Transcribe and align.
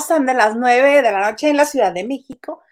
pasan 0.00 0.24
de 0.24 0.32
las 0.32 0.56
9 0.56 1.02
de 1.02 1.12
la 1.12 1.30
noche 1.30 1.50
en 1.50 1.58
la 1.58 1.66
Ciudad 1.66 1.92
de 1.92 2.04
México 2.04 2.62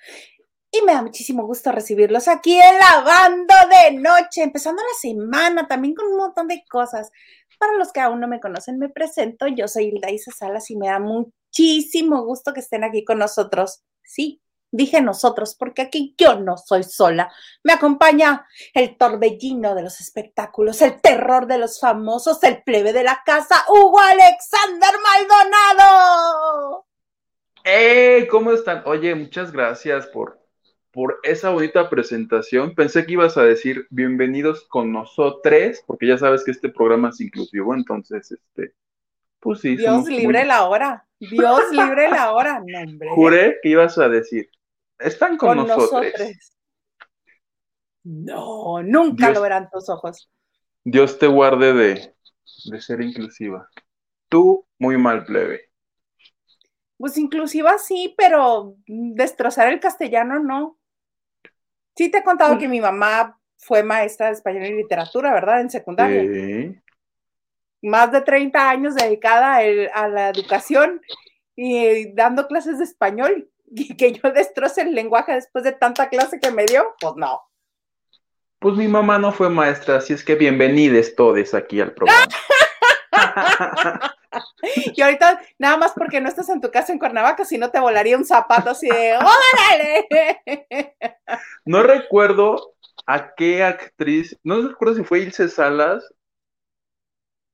y 0.71 0.81
me 0.81 0.95
da 0.95 1.03
muchísimo 1.03 1.45
gusto 1.45 1.71
recibirlos 1.73 2.27
aquí 2.27 2.59
en 2.59 2.79
Lavando 2.79 3.55
de 3.71 3.99
Noche, 3.99 4.43
empezando 4.43 4.83
la 4.83 4.99
semana 4.99 5.69
también 5.69 5.95
con 5.95 6.07
un 6.07 6.17
montón 6.17 6.49
de 6.49 6.65
cosas. 6.71 7.11
Para 7.59 7.75
los 7.75 7.93
que 7.93 8.01
aún 8.01 8.21
no 8.21 8.29
me 8.29 8.41
conocen, 8.41 8.79
me 8.79 8.89
presento. 8.89 9.47
Yo 9.47 9.69
soy 9.69 9.89
Hilda 9.89 10.11
Isa 10.11 10.31
Salas 10.31 10.71
y 10.71 10.77
me 10.77 10.89
da 10.89 11.01
muchísimo 11.01 12.25
gusto 12.25 12.55
que 12.55 12.61
estén 12.61 12.83
aquí 12.83 13.05
con 13.05 13.19
nosotros. 13.19 13.83
Sí, 14.03 14.41
dije 14.71 15.03
nosotros, 15.03 15.55
porque 15.55 15.83
aquí 15.83 16.15
yo 16.17 16.41
no 16.41 16.57
soy 16.57 16.83
sola. 16.83 17.31
Me 17.63 17.75
acompaña 17.75 18.47
el 18.73 18.97
torbellino 18.97 19.75
de 19.75 19.83
los 19.83 20.01
espectáculos, 20.01 20.81
el 20.81 20.99
terror 21.03 21.47
de 21.47 21.59
los 21.59 21.79
famosos, 21.79 22.43
el 22.43 22.63
plebe 22.63 22.95
de 22.95 23.05
la 23.05 23.21
casa, 23.23 23.67
Hugo 23.69 24.01
Alexander 24.01 24.93
Maldonado. 25.03 26.88
¡Hey! 27.71 28.27
¿Cómo 28.31 28.53
están? 28.53 28.83
Oye, 28.87 29.15
muchas 29.15 29.53
gracias 29.53 30.07
por, 30.07 30.41
por 30.91 31.21
esa 31.23 31.51
bonita 31.51 31.91
presentación. 31.91 32.75
Pensé 32.75 33.05
que 33.05 33.13
ibas 33.13 33.37
a 33.37 33.43
decir 33.43 33.87
bienvenidos 33.91 34.67
con 34.69 34.91
nosotros, 34.91 35.85
porque 35.87 36.07
ya 36.07 36.17
sabes 36.17 36.45
que 36.45 36.51
este 36.51 36.71
programa 36.71 37.11
es 37.11 37.21
inclusivo, 37.21 37.75
entonces, 37.75 38.33
este, 38.33 38.73
pues 39.39 39.61
sí. 39.61 39.77
Dios 39.77 40.09
libre 40.09 40.47
la 40.47 40.67
hora. 40.67 41.07
Dios 41.21 41.61
libre 41.71 42.09
la 42.09 42.33
hora. 42.33 42.63
No, 42.67 43.15
Juré 43.15 43.59
que 43.63 43.69
ibas 43.69 43.99
a 43.99 44.09
decir 44.09 44.49
están 44.99 45.37
con, 45.37 45.59
nosotros. 45.59 46.15
No, 48.03 48.83
nunca 48.83 49.31
lo 49.31 49.43
verán 49.43 49.69
tus 49.71 49.91
ojos. 49.91 50.31
Dios 50.85 51.19
te 51.19 51.27
guarde 51.27 51.75
de, 51.75 52.15
de 52.71 52.81
ser 52.81 53.03
inclusiva. 53.03 53.69
Tú, 54.31 54.67
muy 54.79 54.97
mal, 54.97 55.27
plebe. 55.27 55.68
Pues 56.99 57.17
inclusiva 57.17 57.79
sí, 57.79 58.15
pero 58.19 58.77
destrozar 58.87 59.73
el 59.73 59.81
castellano 59.81 60.41
no. 60.41 60.77
Sí 61.97 62.11
te 62.11 62.19
he 62.19 62.25
contado 62.25 62.59
que 62.59 62.69
mi 62.69 62.81
mamá 62.81 63.39
fue 63.57 63.83
maestra 63.83 64.27
de 64.27 64.33
español 64.33 64.67
y 64.67 64.75
literatura, 64.75 65.33
¿verdad? 65.33 65.61
En 65.61 65.71
secundaria. 65.71 66.23
Sí. 66.23 66.77
Más 67.83 68.11
de 68.11 68.21
30 68.21 68.69
años 68.69 68.95
dedicada 68.97 69.59
a 69.95 70.09
la 70.09 70.29
educación 70.31 71.01
y 71.55 72.13
dando 72.15 72.49
clases 72.49 72.79
de 72.79 72.85
español. 72.85 73.49
y 73.71 73.97
que 73.97 74.13
yo 74.13 74.31
destroce 74.35 74.83
el 74.83 74.95
lenguaje 74.95 75.35
después 75.35 75.65
de 75.65 75.73
tanta 75.73 76.09
clase 76.09 76.41
que 76.41 76.51
me 76.51 76.65
dio, 76.65 76.95
pues 77.01 77.15
no. 77.17 77.43
Pues 78.59 78.77
mi 78.77 78.89
mamá 78.89 79.19
no 79.19 79.31
fue 79.31 79.49
maestra, 79.49 79.99
así 79.99 80.13
es 80.13 80.25
que 80.25 80.35
bienvenidos 80.35 81.15
todos 81.15 81.55
aquí 81.55 81.81
al 81.81 81.95
programa. 81.95 82.27
y 84.97 85.01
ahorita, 85.01 85.41
nada 85.59 85.77
más 85.77 85.93
porque 85.93 86.21
no 86.21 86.29
estás 86.29 86.49
en 86.49 86.61
tu 86.61 86.71
casa 86.71 86.93
en 86.93 86.99
Cuernavaca, 86.99 87.45
si 87.45 87.59
no 87.59 87.71
te 87.71 87.81
volaría 87.81 88.17
un 88.17 88.25
zapato 88.25 88.71
así 88.71 88.89
de 88.89 89.17
¡Órale! 89.17 90.09
no 91.65 91.83
recuerdo 91.83 92.75
a 93.07 93.35
qué 93.35 93.63
actriz, 93.63 94.39
no 94.43 94.69
recuerdo 94.69 94.97
si 94.97 95.05
fue 95.05 95.21
Ilse 95.21 95.49
Salas 95.49 96.05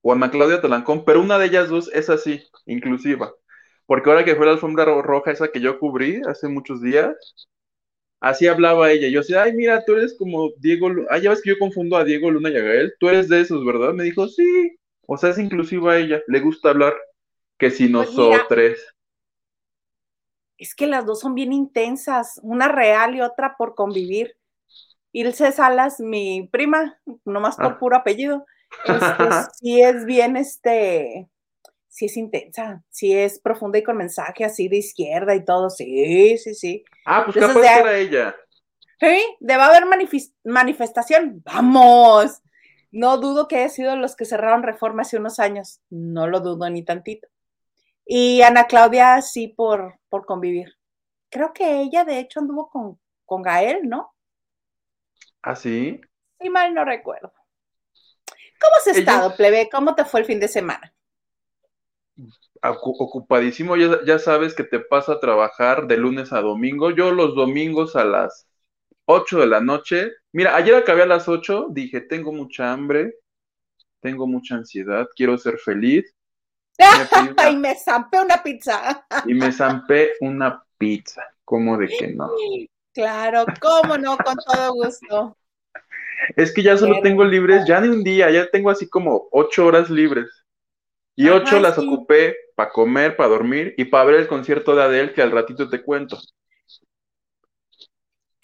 o 0.03 0.13
Ana 0.13 0.31
Claudia 0.31 0.61
Talancón, 0.61 1.05
pero 1.05 1.21
una 1.21 1.39
de 1.39 1.47
ellas 1.47 1.69
dos 1.69 1.91
es 1.93 2.11
así, 2.11 2.43
inclusiva. 2.67 3.33
Porque 3.87 4.11
ahora 4.11 4.25
que 4.25 4.35
fue 4.37 4.47
la 4.47 4.53
alfombra 4.53 4.85
roja 4.85 5.31
esa 5.31 5.49
que 5.49 5.61
yo 5.61 5.79
cubrí 5.79 6.21
hace 6.29 6.49
muchos 6.49 6.81
días, 6.83 7.15
así 8.21 8.47
hablaba 8.47 8.91
ella. 8.91 9.09
Yo 9.09 9.21
decía, 9.21 9.43
ay, 9.43 9.53
mira, 9.55 9.85
tú 9.85 9.95
eres 9.95 10.17
como 10.19 10.51
Diego 10.59 10.89
Luna. 10.89 11.09
Ah, 11.11 11.19
ya 11.19 11.31
ves 11.31 11.43
que 11.43 11.51
yo 11.51 11.59
confundo 11.59 11.97
a 11.97 12.05
Diego 12.05 12.31
Luna 12.31 12.51
y 12.51 12.57
a 12.57 12.61
Gael. 12.61 12.95
Tú 12.99 13.09
eres 13.09 13.29
de 13.29 13.41
esos, 13.41 13.65
¿verdad? 13.65 13.93
Me 13.95 14.05
dijo, 14.05 14.27
sí. 14.29 14.77
O 15.07 15.17
sea, 15.17 15.31
es 15.31 15.39
inclusiva 15.39 15.93
a 15.93 15.99
ella. 15.99 16.23
Le 16.27 16.41
gusta 16.41 16.71
hablar 16.71 16.95
que 17.59 17.71
si 17.71 17.89
pues 17.89 18.09
nosotros. 18.09 18.79
es 20.59 20.75
que 20.75 20.87
las 20.87 21.05
dos 21.05 21.21
son 21.21 21.35
bien 21.35 21.53
intensas, 21.53 22.41
una 22.43 22.69
real 22.69 23.15
y 23.15 23.21
otra 23.21 23.57
por 23.57 23.75
convivir. 23.75 24.37
Ilse 25.13 25.53
Salas, 25.53 26.01
mi 26.01 26.49
prima, 26.51 26.99
nomás 27.25 27.57
por 27.57 27.67
ah. 27.67 27.79
puro 27.79 27.97
apellido, 27.97 28.45
este, 28.85 28.95
sí 29.61 29.81
es 29.81 30.05
bien, 30.05 30.37
este, 30.37 31.29
sí 31.87 32.07
es 32.07 32.17
intensa, 32.17 32.83
sí 32.91 33.13
es 33.13 33.39
profunda 33.39 33.79
y 33.79 33.85
con 33.85 33.97
mensaje 33.97 34.45
así 34.45 34.67
de 34.67 34.79
izquierda 34.79 35.37
y 35.37 35.45
todo, 35.45 35.71
sí, 35.71 36.37
sí, 36.39 36.55
sí. 36.55 36.85
Ah, 37.07 37.23
pues 37.25 37.37
capaz 37.37 37.61
de, 37.61 37.67
era 37.69 37.97
ella. 37.97 38.37
Sí, 38.99 39.37
debe 39.39 39.63
haber 39.63 39.85
manifestación, 40.45 41.41
vamos. 41.45 42.41
No 42.95 43.19
dudo 43.19 43.49
que 43.49 43.57
haya 43.57 43.69
sido 43.71 43.97
los 43.97 44.15
que 44.15 44.25
cerraron 44.25 44.63
Reforma 44.63 45.03
hace 45.03 45.17
unos 45.17 45.41
años, 45.41 45.81
no 45.91 46.29
lo 46.29 46.39
dudo 46.39 46.71
ni 46.71 46.85
tantito. 46.85 47.27
Y 48.07 48.43
Ana 48.43 48.69
Claudia 48.69 49.21
sí 49.21 49.49
por, 49.49 49.99
por 50.09 50.25
convivir. 50.25 50.77
Creo 51.29 51.53
que 51.53 51.81
ella 51.81 52.05
de 52.05 52.21
hecho 52.21 52.39
anduvo 52.39 52.71
con, 52.71 53.01
con 53.25 53.43
Gael, 53.43 53.89
¿no? 53.89 54.15
¿Ah, 55.43 55.57
sí? 55.57 56.01
Sí, 56.39 56.49
mal 56.51 56.73
no 56.73 56.85
recuerdo. 56.85 57.33
¿Cómo 58.61 58.77
has 58.77 58.87
estado, 58.87 59.35
plebe? 59.35 59.69
¿Cómo 59.69 59.97
te 59.97 60.05
fue 60.05 60.21
el 60.21 60.27
fin 60.27 60.39
de 60.39 60.47
semana? 60.47 60.95
ocupadísimo, 62.63 63.77
ya, 63.77 64.05
ya, 64.07 64.21
sabes 64.21 64.55
que 64.55 64.63
te 64.63 64.79
pasa 64.79 65.15
a 65.15 65.21
trabajar 65.21 65.89
de 65.89 65.97
lunes 65.97 66.33
a 66.33 66.41
domingo. 66.43 66.93
Yo 66.93 67.11
los 67.11 67.35
domingos 67.35 67.97
a 67.97 68.05
las 68.05 68.47
8 69.07 69.41
de 69.41 69.47
la 69.47 69.61
noche. 69.61 70.13
Mira, 70.33 70.57
ayer 70.57 70.75
acabé 70.75 71.03
a 71.03 71.07
las 71.07 71.29
8, 71.29 71.69
dije, 71.71 72.01
tengo 72.01 72.33
mucha 72.33 72.73
hambre, 72.73 73.15
tengo 74.01 74.27
mucha 74.27 74.57
ansiedad, 74.57 75.09
quiero 75.15 75.39
ser 75.39 75.59
feliz. 75.59 76.15
y 77.51 77.57
me 77.57 77.75
zampé 77.77 78.21
una 78.21 78.43
pizza. 78.43 79.07
y 79.27 79.35
me 79.35 79.53
zampé 79.53 80.13
una 80.21 80.63
pizza, 80.77 81.23
¿cómo 81.45 81.79
de 81.79 81.89
que 81.89 82.09
no? 82.09 82.31
Claro, 82.93 83.45
cómo 83.61 83.97
no, 83.99 84.17
con 84.19 84.37
todo 84.37 84.75
gusto. 84.75 85.37
Es 86.37 86.53
que 86.55 86.63
ya 86.63 86.77
solo 86.77 87.01
tengo 87.03 87.25
libres, 87.25 87.65
ya 87.67 87.81
de 87.81 87.91
un 87.91 88.03
día, 88.03 88.31
ya 88.31 88.49
tengo 88.51 88.71
así 88.71 88.89
como 88.89 89.29
ocho 89.31 89.67
horas 89.67 89.91
libres. 89.91 90.45
Y 91.17 91.29
ocho 91.29 91.61
las 91.61 91.79
ocupé 91.79 92.37
para 92.57 92.71
comer, 92.71 93.17
para 93.17 93.29
dormir 93.29 93.75
y 93.77 93.85
para 93.85 94.05
ver 94.05 94.15
el 94.17 94.27
concierto 94.27 94.75
de 94.75 94.83
Adele 94.83 95.13
que 95.13 95.23
al 95.23 95.31
ratito 95.31 95.69
te 95.69 95.83
cuento. 95.83 96.19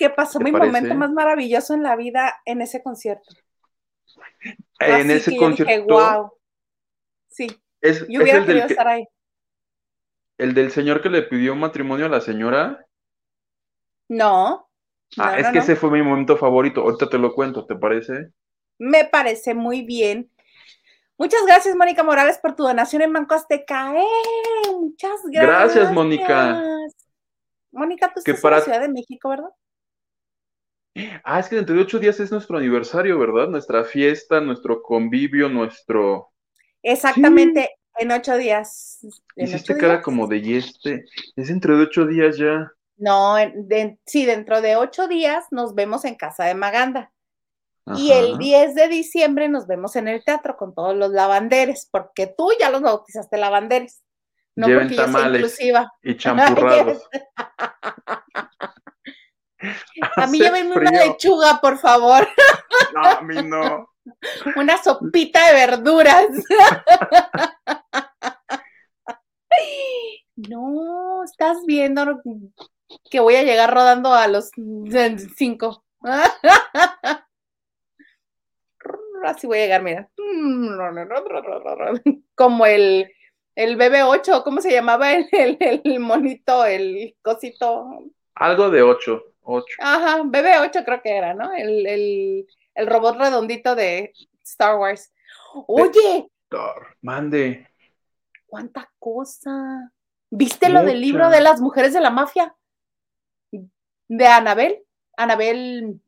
¿Qué 0.01 0.09
pasó 0.09 0.41
mi 0.41 0.51
momento 0.51 0.95
más 0.95 1.13
maravilloso 1.13 1.75
en 1.75 1.83
la 1.83 1.95
vida 1.95 2.41
en 2.47 2.63
ese 2.63 2.83
concierto? 2.83 3.35
En 4.79 5.11
ese 5.11 5.37
concierto. 5.37 5.95
wow. 5.95 6.33
Sí. 7.29 7.49
Es, 7.83 8.09
yo 8.09 8.23
hubiera 8.23 8.47
querido 8.47 8.67
estar 8.67 8.89
ahí. 8.89 9.07
¿El 10.39 10.55
del 10.55 10.71
señor 10.71 11.03
que 11.03 11.11
le 11.11 11.21
pidió 11.21 11.55
matrimonio 11.55 12.07
a 12.07 12.09
la 12.09 12.23
señora? 12.23 12.87
No. 14.09 14.71
Ah, 15.19 15.39
es 15.39 15.49
que 15.49 15.59
ese 15.59 15.77
fue 15.77 15.91
mi 15.91 16.01
momento 16.01 16.39
favorito. 16.39 16.81
Ahorita 16.81 17.11
te 17.11 17.19
lo 17.19 17.35
cuento, 17.35 17.67
¿te 17.67 17.77
parece? 17.77 18.31
Me 18.79 19.05
parece 19.05 19.53
muy 19.53 19.83
bien. 19.83 20.31
Muchas 21.19 21.45
gracias, 21.45 21.77
Mónica 21.77 22.03
Morales, 22.03 22.39
por 22.39 22.57
tu 22.57 22.63
donación 22.63 23.03
en 23.03 23.13
Banco 23.13 23.35
Azteca. 23.35 23.95
¡Eh! 23.95 24.73
Muchas 24.73 25.21
gracias. 25.27 25.75
Gracias, 25.75 25.93
Mónica. 25.93 26.59
Mónica, 27.71 28.11
tú 28.15 28.21
estás 28.21 28.43
en 28.43 28.51
la 28.51 28.61
Ciudad 28.63 28.81
de 28.81 28.89
México, 28.89 29.29
¿verdad? 29.29 29.51
Ah, 31.25 31.39
es 31.39 31.49
que 31.49 31.57
dentro 31.57 31.75
de 31.75 31.83
ocho 31.83 31.99
días 31.99 32.19
es 32.21 32.33
nuestro 32.33 32.59
aniversario, 32.59 33.19
¿verdad? 33.19 33.49
Nuestra 33.49 33.85
fiesta, 33.85 34.41
nuestro 34.41 34.83
convivio, 34.83 35.49
nuestro. 35.49 36.33
Exactamente, 36.83 37.71
en 37.97 38.11
ocho 38.11 38.37
días. 38.37 38.99
Hiciste 39.37 39.77
cara 39.77 40.03
como 40.03 40.27
de 40.27 40.59
este. 40.59 41.05
Es 41.37 41.49
dentro 41.49 41.77
de 41.77 41.85
ocho 41.85 42.07
días 42.07 42.37
ya. 42.37 42.73
No, 42.97 43.37
sí, 44.05 44.27
dentro 44.27 44.61
de 44.61 44.77
ocho 44.77 45.09
días 45.09 45.47
nos 45.51 45.75
vemos 45.75 46.05
en 46.05 46.17
casa 46.17 46.45
de 46.45 46.55
Maganda. 46.55 47.13
Y 47.97 48.13
el 48.13 48.39
10 48.39 48.75
de 48.75 48.89
diciembre 48.89 49.49
nos 49.49 49.67
vemos 49.67 49.97
en 49.97 50.07
el 50.07 50.23
teatro 50.23 50.57
con 50.57 50.75
todos 50.75 50.95
los 50.95 51.11
lavanderes, 51.11 51.89
porque 51.91 52.27
tú 52.27 52.51
ya 52.61 52.71
los 52.71 52.83
bautizaste 52.83 53.37
lavanderes. 53.37 54.03
No 54.55 54.67
porque 54.67 54.95
tamales 54.95 55.41
inclusiva. 55.41 55.91
y 56.03 56.17
champurrados. 56.19 57.03
a 60.17 60.27
mí 60.27 60.39
llévenme 60.39 60.77
una 60.77 60.91
lechuga, 60.91 61.61
por 61.61 61.79
favor. 61.79 62.27
No, 62.95 63.03
a 63.03 63.21
mí 63.21 63.37
no. 63.43 63.89
Una 64.57 64.83
sopita 64.83 65.47
de 65.49 65.53
verduras. 65.55 66.27
No, 70.49 71.23
estás 71.23 71.59
viendo 71.67 72.23
que 73.11 73.21
voy 73.21 73.37
a 73.37 73.43
llegar 73.43 73.75
rodando 73.75 74.15
a 74.15 74.27
los 74.27 74.51
cinco 75.37 75.85
así 79.25 79.47
voy 79.47 79.59
a 79.59 79.63
llegar, 79.63 79.83
mira. 79.83 80.09
Como 82.35 82.67
el, 82.67 83.11
el 83.55 83.79
BB8, 83.79 84.43
¿cómo 84.43 84.61
se 84.61 84.73
llamaba 84.73 85.13
el, 85.13 85.29
el, 85.61 86.01
monito, 86.01 86.65
el 86.65 87.17
cosito? 87.23 87.89
Algo 88.35 88.71
de 88.71 88.83
8, 88.83 89.25
8. 89.43 89.77
Ajá, 89.81 90.23
BB8 90.23 90.85
creo 90.85 91.03
que 91.03 91.17
era, 91.17 91.35
¿no? 91.35 91.53
El, 91.53 91.87
el, 91.87 92.47
el 92.75 92.87
robot 92.87 93.17
redondito 93.17 93.75
de 93.75 94.13
Star 94.43 94.77
Wars. 94.77 95.13
Oye. 95.67 96.29
Mande. 97.01 97.69
¿Cuánta 98.47 98.91
cosa? 98.99 99.93
¿Viste 100.31 100.69
lo 100.69 100.83
del 100.83 101.01
libro 101.01 101.31
de 101.31 101.41
las 101.41 101.61
mujeres 101.61 101.93
de 101.93 102.01
la 102.01 102.11
mafia? 102.11 102.55
De 104.09 104.27
Anabel, 104.27 104.83
Anabel 105.17 106.01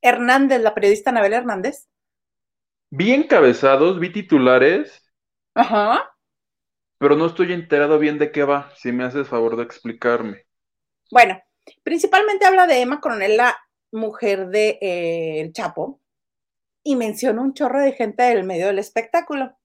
Hernández, 0.00 0.60
la 0.60 0.74
periodista 0.74 1.10
Anabel 1.10 1.34
Hernández. 1.34 1.88
Vi 2.90 3.12
encabezados, 3.12 3.98
vi 3.98 4.10
titulares. 4.10 5.10
Ajá. 5.54 6.14
Pero 6.98 7.16
no 7.16 7.26
estoy 7.26 7.52
enterado 7.52 7.98
bien 7.98 8.18
de 8.18 8.30
qué 8.32 8.44
va, 8.44 8.70
si 8.76 8.92
me 8.92 9.04
haces 9.04 9.28
favor 9.28 9.56
de 9.56 9.64
explicarme. 9.64 10.46
Bueno, 11.10 11.40
principalmente 11.82 12.44
habla 12.44 12.66
de 12.66 12.80
Emma 12.80 13.00
Coronel, 13.00 13.36
la 13.36 13.56
mujer 13.92 14.48
de 14.48 14.78
eh, 14.80 15.40
El 15.40 15.52
Chapo, 15.52 16.00
y 16.82 16.96
menciona 16.96 17.40
un 17.40 17.54
chorro 17.54 17.80
de 17.80 17.92
gente 17.92 18.22
del 18.24 18.44
medio 18.44 18.66
del 18.66 18.78
espectáculo. 18.78 19.56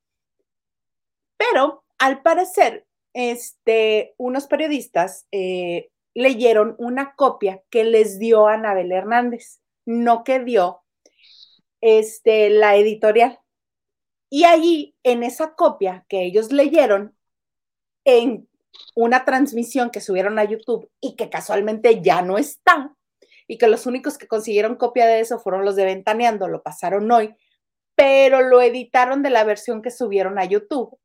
Pero 1.38 1.84
al 1.98 2.22
parecer, 2.22 2.86
este, 3.13 4.13
unos 4.18 4.48
periodistas 4.48 5.28
eh, 5.31 5.90
leyeron 6.13 6.75
una 6.78 7.16
copia 7.16 7.62
que 7.69 7.84
les 7.84 8.19
dio 8.19 8.48
Anabel 8.48 8.92
Hernández, 8.92 9.62
no 9.86 10.24
que 10.24 10.40
dio 10.40 10.81
este, 11.81 12.50
la 12.50 12.75
editorial. 12.75 13.40
Y 14.30 14.44
allí, 14.44 14.96
en 15.04 15.24
esa 15.24 15.56
copia 15.56 16.06
que 16.07 16.24
ellos 16.24 16.51
leyeron, 16.51 17.16
en 18.06 18.48
una 18.95 19.25
transmisión 19.25 19.89
que 19.89 20.01
subieron 20.01 20.39
a 20.39 20.44
YouTube 20.44 20.89
y 21.01 21.16
que 21.16 21.30
casualmente 21.30 22.01
ya 22.01 22.21
no 22.21 22.38
está, 22.38 22.95
y 23.48 23.57
que 23.57 23.68
los 23.68 23.88
únicos 23.88 24.18
que 24.18 24.27
consiguieron 24.27 24.75
copia 24.75 25.07
de 25.07 25.19
eso 25.19 25.39
fueron 25.39 25.66
los 25.66 25.75
de 25.75 25.86
Ventaneando, 25.86 26.48
lo 26.48 26.62
pasaron 26.62 27.12
hoy, 27.12 27.36
pero 27.95 28.42
lo 28.42 28.62
editaron 28.62 29.24
de 29.24 29.31
la 29.31 29.44
versión 29.44 29.81
que 29.81 29.92
subieron 29.92 30.38
a 30.38 30.45
YouTube. 30.45 30.98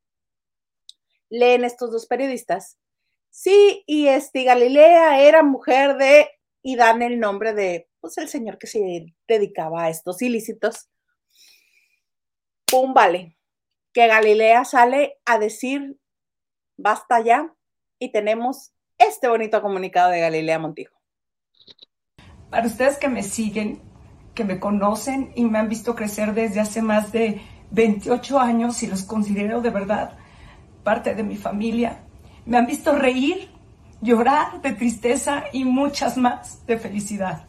Leen 1.29 1.65
estos 1.65 1.91
dos 1.91 2.05
periodistas. 2.05 2.77
Sí, 3.31 3.83
y 3.87 4.07
este 4.07 4.43
Galilea 4.43 5.21
era 5.21 5.43
mujer 5.43 5.97
de, 5.97 6.29
y 6.61 6.75
dan 6.75 7.01
el 7.01 7.19
nombre 7.19 7.53
de, 7.53 7.89
pues 7.99 8.17
el 8.19 8.29
señor 8.29 8.59
que 8.59 8.67
se 8.67 9.07
dedicaba 9.27 9.85
a 9.85 9.89
estos 9.89 10.21
ilícitos. 10.21 10.87
Pum, 12.65 12.93
vale. 12.93 13.37
Que 13.91 14.07
Galilea 14.07 14.65
sale 14.65 15.17
a 15.25 15.39
decir 15.39 15.97
basta 16.77 17.21
ya 17.21 17.53
y 17.99 18.11
tenemos 18.11 18.71
este 18.97 19.27
bonito 19.27 19.61
comunicado 19.61 20.11
de 20.11 20.21
Galilea 20.21 20.59
Montijo. 20.59 20.95
Para 22.49 22.67
ustedes 22.67 22.97
que 22.97 23.09
me 23.09 23.23
siguen, 23.23 23.81
que 24.33 24.43
me 24.43 24.59
conocen 24.59 25.31
y 25.35 25.45
me 25.45 25.59
han 25.59 25.69
visto 25.69 25.95
crecer 25.95 26.33
desde 26.33 26.59
hace 26.59 26.81
más 26.81 27.11
de 27.11 27.41
28 27.71 28.39
años 28.39 28.83
y 28.83 28.87
los 28.87 29.03
considero 29.03 29.61
de 29.61 29.69
verdad 29.69 30.17
parte 30.83 31.15
de 31.15 31.23
mi 31.23 31.35
familia, 31.35 31.99
me 32.45 32.57
han 32.57 32.67
visto 32.67 32.93
reír, 32.93 33.49
llorar 34.01 34.61
de 34.61 34.73
tristeza 34.73 35.45
y 35.51 35.65
muchas 35.65 36.15
más 36.15 36.65
de 36.67 36.77
felicidad, 36.77 37.45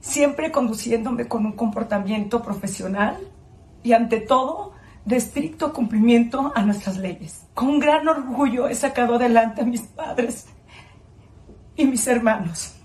siempre 0.00 0.50
conduciéndome 0.50 1.28
con 1.28 1.46
un 1.46 1.52
comportamiento 1.52 2.42
profesional 2.42 3.16
y 3.82 3.92
ante 3.92 4.20
todo 4.20 4.72
de 5.08 5.16
estricto 5.16 5.72
cumplimiento 5.72 6.52
a 6.54 6.62
nuestras 6.62 6.98
leyes. 6.98 7.46
Con 7.54 7.78
gran 7.78 8.06
orgullo 8.06 8.68
he 8.68 8.74
sacado 8.74 9.14
adelante 9.14 9.62
a 9.62 9.64
mis 9.64 9.80
padres 9.80 10.46
y 11.76 11.86
mis 11.86 12.06
hermanos. 12.06 12.76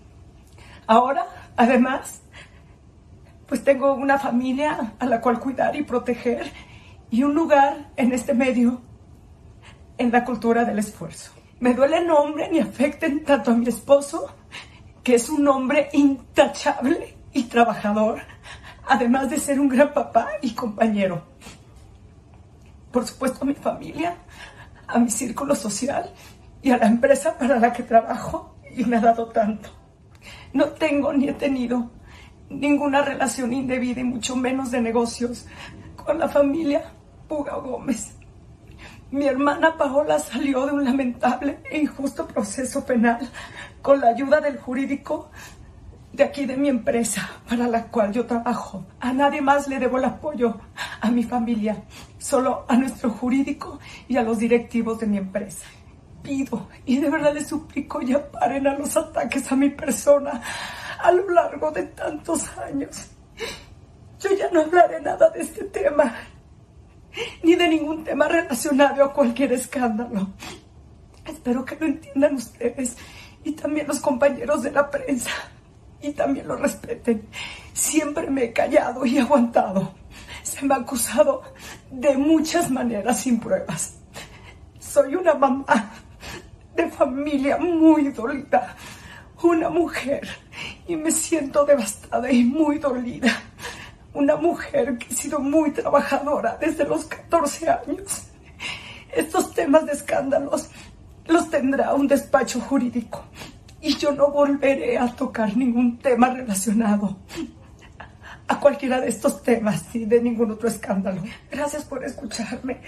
Ahora, 0.88 1.28
además, 1.58 2.22
pues 3.46 3.62
tengo 3.62 3.94
una 3.94 4.18
familia 4.18 4.94
a 4.98 5.06
la 5.06 5.20
cual 5.20 5.42
cuidar 5.42 5.76
y 5.76 5.84
proteger 5.84 6.50
y 7.12 7.24
un 7.24 7.36
lugar 7.36 7.90
en 7.98 8.14
este 8.14 8.34
medio, 8.34 8.82
en 9.98 10.10
la 10.10 10.24
cultura 10.24 10.64
del 10.64 10.80
esfuerzo. 10.80 11.34
Me 11.60 11.74
duele 11.74 11.98
el 11.98 12.08
nombre 12.08 12.50
ni 12.50 12.60
afecten 12.60 13.26
tanto 13.26 13.52
a 13.52 13.56
mi 13.56 13.68
esposo, 13.68 14.34
que 15.04 15.16
es 15.16 15.28
un 15.28 15.46
hombre 15.46 15.90
intachable 15.92 17.18
y 17.34 17.44
trabajador, 17.44 18.22
además 18.88 19.30
de 19.30 19.40
ser 19.40 19.60
un 19.60 19.68
gran 19.68 19.94
papá 19.94 20.30
y 20.42 20.52
compañero 20.52 21.33
por 22.94 23.08
supuesto 23.08 23.40
a 23.42 23.48
mi 23.48 23.56
familia, 23.56 24.16
a 24.88 25.00
mi 25.00 25.10
círculo 25.10 25.56
social 25.56 26.14
y 26.62 26.70
a 26.70 26.78
la 26.78 26.86
empresa 26.86 27.38
para 27.38 27.60
la 27.60 27.74
que 27.74 27.84
trabajo 27.84 28.56
y 28.78 28.86
me 28.86 28.98
ha 28.98 29.02
dado 29.02 29.30
tanto. 29.30 29.70
No 30.54 30.68
tengo 30.68 31.12
ni 31.12 31.28
he 31.28 31.34
tenido 31.34 31.92
ninguna 32.50 33.02
relación 33.02 33.52
indebida 33.52 34.02
y 34.02 34.04
mucho 34.04 34.36
menos 34.36 34.70
de 34.70 34.80
negocios 34.80 35.48
con 35.96 36.20
la 36.20 36.30
familia 36.30 36.94
Puga 37.28 37.56
Gómez. 37.56 38.16
Mi 39.10 39.26
hermana 39.26 39.76
Paola 39.76 40.20
salió 40.20 40.66
de 40.68 40.74
un 40.74 40.84
lamentable 40.84 41.60
e 41.72 41.80
injusto 41.80 42.28
proceso 42.28 42.86
penal 42.86 43.28
con 43.82 44.00
la 44.00 44.10
ayuda 44.10 44.40
del 44.40 44.60
jurídico 44.60 45.32
de 46.14 46.24
aquí 46.24 46.46
de 46.46 46.56
mi 46.56 46.70
empresa 46.70 47.28
para 47.50 47.68
la 47.68 47.88
cual 47.88 48.14
yo 48.14 48.26
trabajo. 48.26 48.86
A 49.00 49.12
nadie 49.12 49.42
más 49.42 49.68
le 49.68 49.80
debo 49.80 49.98
el 49.98 50.06
apoyo, 50.06 50.60
a 51.02 51.10
mi 51.10 51.24
familia, 51.24 51.84
solo 52.20 52.66
a 52.68 52.78
nuestro 52.78 53.10
jurídico 53.10 53.80
y 54.08 54.16
a 54.18 54.24
los 54.24 54.38
directivos 54.38 55.00
de 55.00 55.08
mi 55.08 55.18
empresa. 55.18 55.66
Pido 56.22 56.70
y 56.86 57.00
de 57.00 57.10
verdad 57.10 57.34
les 57.34 57.48
suplico 57.48 58.02
ya 58.02 58.32
paren 58.32 58.68
a 58.68 58.78
los 58.78 58.96
ataques 58.96 59.52
a 59.52 59.56
mi 59.56 59.70
persona 59.72 60.42
a 61.02 61.12
lo 61.12 61.30
largo 61.30 61.72
de 61.72 61.84
tantos 61.84 62.48
años. 62.60 63.10
Yo 64.20 64.30
ya 64.38 64.50
no 64.52 64.62
hablaré 64.62 65.02
nada 65.02 65.30
de 65.32 65.42
este 65.42 65.66
tema, 65.66 66.16
ni 67.44 67.56
de 67.56 67.68
ningún 67.68 68.06
tema 68.06 68.30
relacionado 68.30 69.04
a 69.04 69.12
cualquier 69.12 69.52
escándalo. 69.52 70.30
Espero 71.26 71.66
que 71.66 71.76
lo 71.76 71.88
entiendan 71.88 72.36
ustedes 72.36 72.96
y 73.44 73.52
también 73.52 73.88
los 73.88 74.00
compañeros 74.00 74.64
de 74.64 74.72
la 74.72 74.90
prensa 74.90 75.32
y 76.04 76.12
también 76.12 76.48
lo 76.48 76.58
respeten. 76.58 77.28
Siempre 77.74 78.30
me 78.30 78.46
he 78.46 78.54
callado 78.54 79.06
y 79.06 79.18
aguantado. 79.18 79.94
Se 80.44 80.64
me 80.66 80.76
ha 80.76 80.78
acusado 80.78 81.42
de 81.90 82.18
muchas 82.18 82.70
maneras 82.70 83.22
sin 83.22 83.40
pruebas. 83.40 83.96
Soy 84.80 85.16
una 85.16 85.34
mamá 85.34 85.92
de 86.76 86.90
familia 86.90 87.58
muy 87.58 88.10
dolida, 88.10 88.76
una 89.42 89.70
mujer 89.70 90.28
y 90.88 90.96
me 90.96 91.12
siento 91.12 91.66
devastada 91.66 92.30
y 92.30 92.44
muy 92.44 92.78
dolida. 92.78 93.32
Una 94.14 94.36
mujer 94.36 94.98
que 94.98 95.08
ha 95.12 95.18
sido 95.18 95.40
muy 95.40 95.72
trabajadora 95.72 96.58
desde 96.60 96.86
los 96.86 97.06
14 97.06 97.70
años. 97.70 98.28
Estos 99.12 99.54
temas 99.54 99.86
de 99.86 99.94
escándalos 99.94 100.70
los 101.26 101.50
tendrá 101.50 101.94
un 101.94 102.08
despacho 102.08 102.60
jurídico 102.60 103.24
y 103.84 103.98
yo 103.98 104.14
no 104.14 104.32
volveré 104.32 104.98
a 104.98 105.14
tocar 105.14 105.58
ningún 105.58 106.00
tema 106.00 106.30
relacionado 106.30 107.18
a 108.48 108.60
cualquiera 108.62 109.02
de 109.02 109.10
estos 109.10 109.44
temas 109.44 109.94
y 109.94 110.06
de 110.06 110.22
ningún 110.22 110.52
otro 110.52 110.70
escándalo. 110.70 111.22
Gracias 111.52 111.84
por 111.84 112.02
escucharme. 112.06 112.82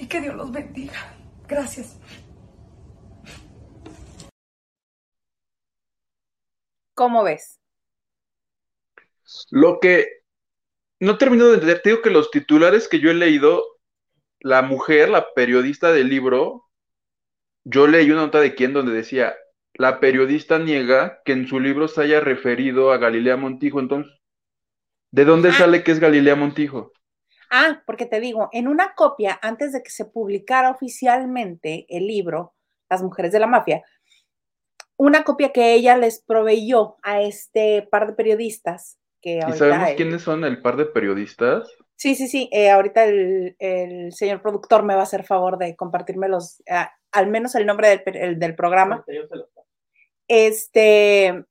Y 0.00 0.06
que 0.08 0.20
Dios 0.20 0.34
los 0.34 0.50
bendiga. 0.50 1.14
Gracias. 1.46 2.00
¿Cómo 6.94 7.22
ves? 7.22 7.60
Lo 9.50 9.78
que 9.78 10.24
no 10.98 11.16
termino 11.16 11.46
de 11.46 11.54
entender, 11.54 11.80
te 11.80 11.90
digo 11.90 12.02
que 12.02 12.10
los 12.10 12.32
titulares 12.32 12.88
que 12.88 12.98
yo 12.98 13.08
he 13.08 13.14
leído, 13.14 13.62
la 14.40 14.62
mujer, 14.62 15.08
la 15.10 15.32
periodista 15.32 15.92
del 15.92 16.08
libro, 16.08 16.69
yo 17.64 17.86
leí 17.86 18.10
una 18.10 18.22
nota 18.22 18.40
de 18.40 18.54
quién 18.54 18.72
donde 18.72 18.92
decía, 18.92 19.34
la 19.74 20.00
periodista 20.00 20.58
niega 20.58 21.20
que 21.24 21.32
en 21.32 21.46
su 21.46 21.60
libro 21.60 21.88
se 21.88 22.02
haya 22.02 22.20
referido 22.20 22.92
a 22.92 22.98
Galilea 22.98 23.36
Montijo, 23.36 23.80
entonces, 23.80 24.12
¿de 25.10 25.24
dónde 25.24 25.50
ah. 25.50 25.52
sale 25.52 25.82
que 25.84 25.92
es 25.92 26.00
Galilea 26.00 26.36
Montijo? 26.36 26.92
Ah, 27.50 27.82
porque 27.84 28.06
te 28.06 28.20
digo, 28.20 28.48
en 28.52 28.68
una 28.68 28.94
copia, 28.94 29.38
antes 29.42 29.72
de 29.72 29.82
que 29.82 29.90
se 29.90 30.04
publicara 30.04 30.70
oficialmente 30.70 31.84
el 31.88 32.06
libro, 32.06 32.54
Las 32.88 33.02
Mujeres 33.02 33.32
de 33.32 33.40
la 33.40 33.48
Mafia, 33.48 33.82
una 34.96 35.24
copia 35.24 35.50
que 35.50 35.72
ella 35.72 35.96
les 35.96 36.22
proveyó 36.22 36.96
a 37.02 37.22
este 37.22 37.88
par 37.90 38.06
de 38.06 38.12
periodistas. 38.12 38.98
Que 39.22 39.40
¿Y 39.48 39.52
sabemos 39.52 39.90
quiénes 39.96 40.22
son 40.22 40.44
el 40.44 40.62
par 40.62 40.76
de 40.76 40.86
periodistas? 40.86 41.68
Sí, 41.96 42.14
sí, 42.14 42.28
sí. 42.28 42.48
Eh, 42.52 42.70
ahorita 42.70 43.04
el, 43.04 44.12
señor 44.12 44.42
productor 44.42 44.82
me 44.82 44.94
va 44.94 45.00
a 45.00 45.04
hacer 45.04 45.24
favor 45.24 45.58
de 45.58 45.74
compartirme 45.74 46.28
los, 46.28 46.62
ah, 46.70 46.92
al 47.12 47.28
menos 47.28 47.54
el 47.54 47.66
nombre 47.66 48.02
del, 48.04 48.54
programa. 48.54 49.04
Este, 50.28 51.44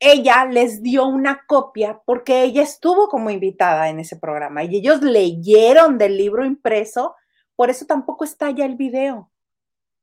ella 0.00 0.44
les 0.44 0.82
dio 0.82 1.06
una 1.06 1.44
copia 1.46 2.00
porque 2.04 2.42
ella 2.42 2.62
estuvo 2.62 3.08
como 3.08 3.30
invitada 3.30 3.88
en 3.88 4.00
ese 4.00 4.16
programa 4.16 4.64
y 4.64 4.76
ellos 4.76 5.02
leyeron 5.02 5.98
del 5.98 6.16
libro 6.16 6.44
impreso, 6.44 7.14
por 7.56 7.70
eso 7.70 7.86
tampoco 7.86 8.24
está 8.24 8.50
ya 8.50 8.66
el 8.66 8.76
video, 8.76 9.30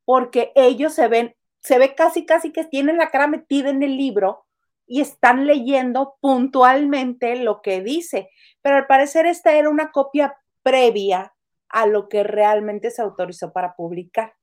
porque 0.06 0.52
ellos 0.56 0.94
se 0.94 1.08
ven, 1.08 1.36
se 1.60 1.78
ve 1.78 1.94
casi, 1.94 2.26
casi 2.26 2.52
que 2.52 2.64
tienen 2.64 2.98
la 2.98 3.10
cara 3.10 3.28
metida 3.28 3.70
en 3.70 3.84
el 3.84 3.98
libro 3.98 4.46
y 4.88 5.02
están 5.02 5.46
leyendo 5.46 6.18
puntualmente 6.22 7.36
lo 7.36 7.62
que 7.62 7.82
dice, 7.82 8.30
pero 8.62 8.78
al 8.78 8.88
parecer 8.88 9.26
esta 9.26 9.54
era 9.54 9.70
una 9.70 9.92
copia 9.92 10.38
previa 10.64 11.34
a 11.72 11.86
lo 11.86 12.10
que 12.10 12.24
realmente 12.24 12.92
se 12.92 13.02
autorizó 13.02 13.52
para 13.52 13.76
publicar. 13.76 14.34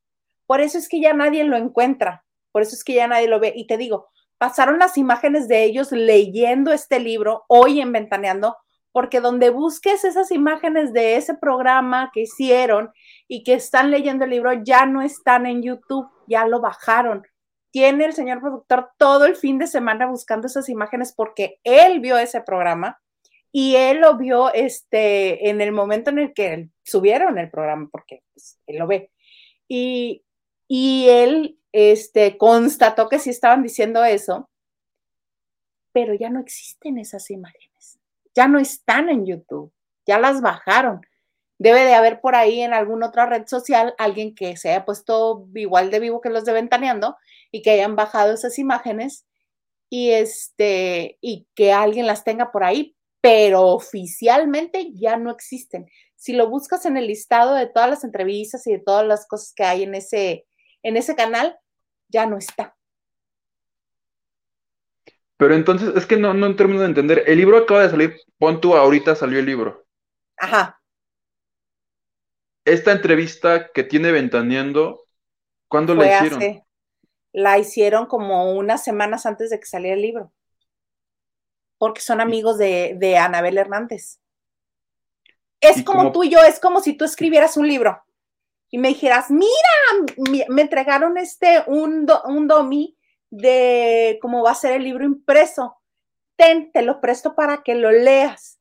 Por 0.45 0.61
eso 0.61 0.77
es 0.77 0.89
que 0.89 0.99
ya 0.99 1.13
nadie 1.13 1.43
lo 1.43 1.57
encuentra, 1.57 2.25
por 2.51 2.61
eso 2.61 2.75
es 2.75 2.83
que 2.83 2.93
ya 2.93 3.07
nadie 3.07 3.27
lo 3.27 3.39
ve. 3.39 3.53
Y 3.55 3.67
te 3.67 3.77
digo, 3.77 4.09
pasaron 4.37 4.79
las 4.79 4.97
imágenes 4.97 5.47
de 5.47 5.63
ellos 5.63 5.91
leyendo 5.91 6.71
este 6.71 6.99
libro 6.99 7.43
hoy 7.47 7.81
en 7.81 7.91
Ventaneando, 7.91 8.57
porque 8.91 9.21
donde 9.21 9.51
busques 9.51 10.03
esas 10.03 10.31
imágenes 10.31 10.93
de 10.93 11.15
ese 11.17 11.35
programa 11.35 12.09
que 12.13 12.21
hicieron 12.21 12.91
y 13.27 13.43
que 13.43 13.53
están 13.53 13.91
leyendo 13.91 14.25
el 14.25 14.31
libro 14.31 14.51
ya 14.63 14.85
no 14.85 15.01
están 15.01 15.45
en 15.45 15.61
YouTube, 15.61 16.09
ya 16.27 16.47
lo 16.47 16.59
bajaron. 16.59 17.23
Tiene 17.71 18.05
el 18.05 18.13
señor 18.13 18.41
productor 18.41 18.89
todo 18.97 19.25
el 19.25 19.35
fin 19.35 19.59
de 19.59 19.67
semana 19.67 20.07
buscando 20.07 20.47
esas 20.47 20.69
imágenes 20.69 21.13
porque 21.15 21.59
él 21.63 21.99
vio 21.99 22.17
ese 22.17 22.41
programa 22.41 22.99
y 23.51 23.75
él 23.75 23.99
lo 23.99 24.17
vio 24.17 24.53
este, 24.53 25.49
en 25.49 25.61
el 25.61 25.71
momento 25.71 26.11
en 26.11 26.19
el 26.19 26.33
que 26.33 26.69
subieron 26.83 27.37
el 27.37 27.49
programa, 27.49 27.89
porque 27.91 28.23
pues, 28.33 28.59
él 28.67 28.77
lo 28.77 28.87
ve. 28.87 29.11
Y, 29.67 30.23
y 30.67 31.07
él 31.09 31.59
este, 31.71 32.37
constató 32.37 33.09
que 33.09 33.19
sí 33.19 33.29
estaban 33.29 33.63
diciendo 33.63 34.03
eso, 34.03 34.49
pero 35.91 36.13
ya 36.13 36.29
no 36.29 36.39
existen 36.39 36.97
esas 36.97 37.29
imágenes, 37.31 37.99
ya 38.35 38.47
no 38.47 38.59
están 38.59 39.09
en 39.09 39.25
YouTube, 39.25 39.73
ya 40.05 40.19
las 40.19 40.41
bajaron. 40.41 41.01
Debe 41.57 41.81
de 41.81 41.93
haber 41.93 42.21
por 42.21 42.35
ahí 42.35 42.61
en 42.61 42.73
alguna 42.73 43.07
otra 43.07 43.25
red 43.25 43.45
social 43.47 43.93
alguien 43.97 44.33
que 44.33 44.55
se 44.55 44.69
haya 44.69 44.85
puesto 44.85 45.47
igual 45.55 45.91
de 45.91 45.99
vivo 45.99 46.21
que 46.21 46.29
los 46.29 46.45
de 46.45 46.53
Ventaneando 46.53 47.17
y 47.51 47.61
que 47.61 47.71
hayan 47.71 47.97
bajado 47.97 48.33
esas 48.33 48.57
imágenes 48.59 49.25
y 49.89 50.11
este 50.11 51.17
y 51.19 51.47
que 51.55 51.73
alguien 51.73 52.07
las 52.07 52.23
tenga 52.23 52.51
por 52.51 52.63
ahí, 52.63 52.95
pero 53.21 53.67
oficialmente 53.67 54.91
ya 54.93 55.17
no 55.17 55.31
existen. 55.31 55.87
Si 56.15 56.33
lo 56.33 56.49
buscas 56.49 56.85
en 56.85 56.97
el 56.97 57.07
listado 57.07 57.53
de 57.55 57.67
todas 57.67 57.89
las 57.89 58.03
entrevistas 58.03 58.65
y 58.67 58.73
de 58.73 58.79
todas 58.79 59.05
las 59.05 59.27
cosas 59.27 59.53
que 59.55 59.63
hay 59.63 59.83
en 59.83 59.95
ese 59.95 60.45
en 60.83 60.97
ese 60.97 61.15
canal, 61.15 61.57
ya 62.07 62.25
no 62.25 62.37
está. 62.37 62.75
Pero 65.37 65.55
entonces, 65.55 65.95
es 65.95 66.05
que 66.05 66.17
no, 66.17 66.33
no 66.33 66.55
termino 66.55 66.81
de 66.81 66.87
entender. 66.87 67.23
El 67.27 67.37
libro 67.37 67.57
acaba 67.57 67.83
de 67.83 67.89
salir, 67.89 68.15
pon 68.37 68.59
tú, 68.59 68.75
ahorita 68.75 69.15
salió 69.15 69.39
el 69.39 69.45
libro. 69.45 69.85
Ajá. 70.37 70.81
Esta 72.65 72.91
entrevista 72.91 73.71
que 73.71 73.83
tiene 73.83 74.11
Ventaneando, 74.11 75.05
¿cuándo 75.67 75.95
la 75.95 76.25
hicieron? 76.25 76.63
la 77.31 77.57
hicieron 77.59 78.07
como 78.07 78.53
unas 78.53 78.83
semanas 78.83 79.25
antes 79.25 79.49
de 79.49 79.59
que 79.59 79.65
saliera 79.65 79.95
el 79.95 80.01
libro. 80.01 80.33
Porque 81.79 82.01
son 82.01 82.21
amigos 82.21 82.59
de, 82.59 82.95
de 82.99 83.17
Anabel 83.17 83.57
Hernández. 83.57 84.19
Es 85.59 85.83
como 85.83 86.11
tú 86.11 86.23
y 86.23 86.29
yo, 86.29 86.39
es 86.41 86.59
como 86.59 86.81
si 86.81 86.93
tú 86.93 87.03
escribieras 87.03 87.57
un 87.57 87.67
libro 87.67 88.01
y 88.69 88.77
me 88.77 88.89
dijeras, 88.89 89.31
mira, 89.31 90.45
me 90.47 90.61
entregaron 90.61 91.17
este, 91.17 91.63
un, 91.65 92.07
un 92.25 92.47
domi 92.47 92.95
de 93.31 94.19
cómo 94.21 94.43
va 94.43 94.51
a 94.51 94.55
ser 94.55 94.73
el 94.73 94.83
libro 94.83 95.03
impreso. 95.03 95.77
Ten, 96.35 96.71
te 96.71 96.81
lo 96.81 97.01
presto 97.01 97.35
para 97.35 97.63
que 97.63 97.75
lo 97.75 97.91
leas. 97.91 98.59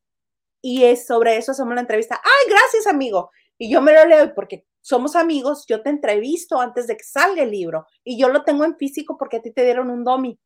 Y 0.61 0.85
es 0.85 1.07
sobre 1.07 1.37
eso 1.37 1.53
hacemos 1.53 1.75
la 1.75 1.83
entrevista. 1.83 2.21
Ay, 2.23 2.51
gracias, 2.51 2.87
amigo. 2.87 3.31
Y 3.59 3.71
yo 3.71 3.81
me 3.81 3.93
lo 3.93 4.05
leo 4.07 4.35
porque 4.35 4.67
somos 4.81 5.17
amigos, 5.17 5.67
yo 5.69 5.83
te 5.83 5.91
entrevisto 5.91 6.61
antes 6.61 6.87
de 6.87 6.97
que 6.97 7.05
salga 7.05 7.43
el 7.43 7.51
libro 7.51 7.87
y 8.03 8.19
yo 8.19 8.31
lo 8.31 8.45
tengo 8.45 8.65
en 8.65 8.77
físico 8.77 9.19
porque 9.19 9.37
a 9.37 9.43
ti 9.43 9.53
te 9.53 9.65
dieron 9.65 9.91
un 9.91 10.05
domi. 10.05 10.39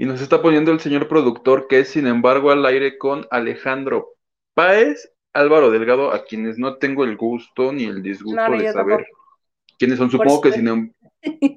Y 0.00 0.06
nos 0.06 0.20
está 0.20 0.40
poniendo 0.40 0.70
el 0.70 0.78
señor 0.78 1.08
productor 1.08 1.66
que 1.66 1.80
es, 1.80 1.88
sin 1.88 2.06
embargo, 2.06 2.52
al 2.52 2.64
aire 2.64 2.96
con 2.98 3.26
Alejandro 3.32 4.14
Páez 4.54 5.12
Álvaro 5.32 5.70
Delgado, 5.70 6.12
a 6.12 6.24
quienes 6.24 6.56
no 6.56 6.76
tengo 6.76 7.02
el 7.04 7.16
gusto 7.16 7.72
ni 7.72 7.84
el 7.84 8.00
disgusto 8.00 8.50
de 8.52 8.72
saber 8.72 9.06
quiénes 9.76 9.98
son. 9.98 10.08
Supongo 10.08 10.40
que 10.40 10.52
sin, 10.52 10.68
em, 10.68 10.92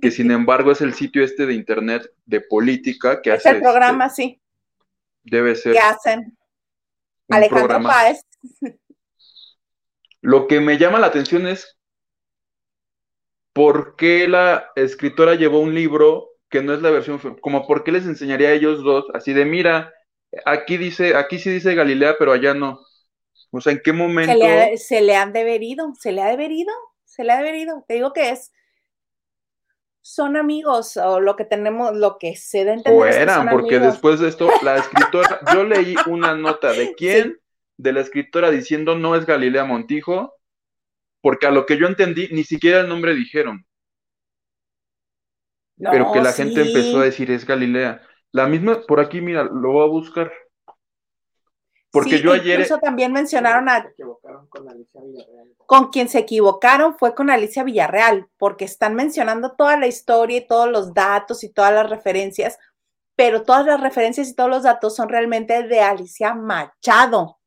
que 0.02 0.10
sin 0.10 0.32
embargo 0.32 0.72
es 0.72 0.82
el 0.82 0.96
sitio 0.96 1.24
este 1.24 1.46
de 1.46 1.54
internet 1.54 2.12
de 2.26 2.42
política 2.42 3.22
que 3.22 3.32
hace. 3.32 3.50
Es 3.50 3.56
el 3.56 3.62
programa, 3.62 4.08
este, 4.08 4.24
sí. 4.24 4.42
Debe 5.24 5.56
ser. 5.56 5.74
¿Qué 5.74 5.80
hacen? 5.80 6.36
Alejandro 7.30 7.82
Páez. 7.84 8.26
Lo 10.22 10.48
que 10.48 10.60
me 10.62 10.80
llama 10.80 11.00
la 11.00 11.08
atención 11.08 11.46
es 11.46 11.78
por 13.54 13.96
qué 13.96 14.28
la 14.28 14.72
escritora 14.76 15.36
llevó 15.36 15.60
un 15.60 15.76
libro 15.76 16.31
que 16.52 16.62
no 16.62 16.74
es 16.74 16.82
la 16.82 16.92
versión, 16.92 17.20
como 17.40 17.66
por 17.66 17.84
qué 17.84 17.92
les 17.92 18.06
enseñaría 18.06 18.50
a 18.50 18.54
ellos 18.54 18.84
dos, 18.84 19.06
así 19.14 19.34
de 19.34 19.46
mira, 19.46 19.94
aquí 20.46 20.78
dice, 20.78 21.16
aquí 21.16 21.40
sí 21.40 21.50
dice 21.50 21.74
Galilea, 21.74 22.18
pero 22.20 22.34
allá 22.34 22.54
no. 22.54 22.80
O 23.52 23.62
sea, 23.62 23.74
¿en 23.74 23.82
qué 23.84 23.94
momento? 23.94 24.34
Se 24.78 25.02
le, 25.02 25.16
han 25.16 25.34
deberido, 25.34 25.94
se 26.00 26.12
le 26.12 26.22
ha 26.22 26.28
deberido, 26.28 26.72
se 27.06 27.24
le 27.24 27.34
ha 27.34 27.38
deberido. 27.38 27.84
Te 27.88 27.96
digo 27.96 28.14
que 28.14 28.30
es, 28.30 28.52
son 30.02 30.38
amigos 30.38 30.98
o 30.98 31.20
lo 31.20 31.36
que 31.36 31.46
tenemos, 31.46 31.96
lo 31.96 32.18
que 32.18 32.36
se 32.36 32.66
da 32.66 32.74
entender. 32.74 33.02
O 33.02 33.06
eran, 33.06 33.50
porque 33.50 33.80
después 33.80 34.20
de 34.20 34.30
esto, 34.30 34.50
la 34.64 34.76
escritora, 34.78 35.40
yo 35.54 35.64
leí 35.64 35.96
una 36.08 36.36
nota 36.36 36.72
de 36.74 36.94
quién, 36.96 37.40
de 37.78 37.94
la 37.94 38.02
escritora 38.02 38.52
diciendo 38.52 38.96
no 38.96 39.16
es 39.16 39.26
Galilea 39.26 39.64
Montijo, 39.64 40.36
porque 41.22 41.48
a 41.48 41.52
lo 41.52 41.66
que 41.66 41.78
yo 41.78 41.88
entendí, 41.88 42.28
ni 42.32 42.44
siquiera 42.44 42.82
el 42.82 42.90
nombre 42.90 43.16
dijeron. 43.16 43.66
Pero 45.90 46.12
que 46.12 46.22
la 46.22 46.34
gente 46.34 46.62
empezó 46.62 47.00
a 47.00 47.06
decir 47.06 47.32
es 47.32 47.46
Galilea. 47.46 48.02
La 48.32 48.48
misma, 48.48 48.82
por 48.88 49.00
aquí, 49.00 49.22
mira, 49.22 49.44
lo 49.44 49.72
voy 49.74 49.84
a 49.84 49.90
buscar. 49.90 50.32
Porque 51.92 52.22
yo 52.22 52.32
ayer. 52.32 52.60
Incluso 52.60 52.80
también 52.80 53.12
mencionaron 53.12 53.68
a. 53.68 53.92
con, 54.50 54.70
Alicia 54.70 55.02
Villarreal. 55.02 55.48
con 55.66 55.90
quien 55.90 56.08
se 56.08 56.20
equivocaron 56.20 56.98
fue 56.98 57.14
con 57.14 57.30
Alicia 57.30 57.64
Villarreal, 57.64 58.30
porque 58.38 58.64
están 58.64 58.96
mencionando 58.96 59.56
toda 59.56 59.78
la 59.78 59.88
historia 59.88 60.38
y 60.38 60.48
todos 60.48 60.70
los 60.70 60.94
datos 60.94 61.44
y 61.44 61.50
todas 61.50 61.74
las 61.74 61.90
referencias, 61.90 62.58
pero 63.16 63.44
todas 63.44 63.66
las 63.66 63.82
referencias 63.82 64.30
y 64.30 64.36
todos 64.36 64.50
los 64.50 64.64
datos 64.64 64.96
son 64.96 65.10
realmente 65.10 65.64
de 65.64 65.82
Alicia 65.82 66.34
Machado, 66.34 67.40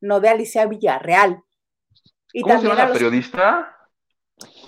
no 0.00 0.18
de 0.18 0.28
Alicia 0.28 0.66
Villarreal. 0.66 1.40
Y 2.32 2.42
¿Cómo 2.42 2.54
también 2.54 2.72
se 2.72 2.76
llama 2.76 2.88
la 2.88 2.92
periodista? 2.92 3.76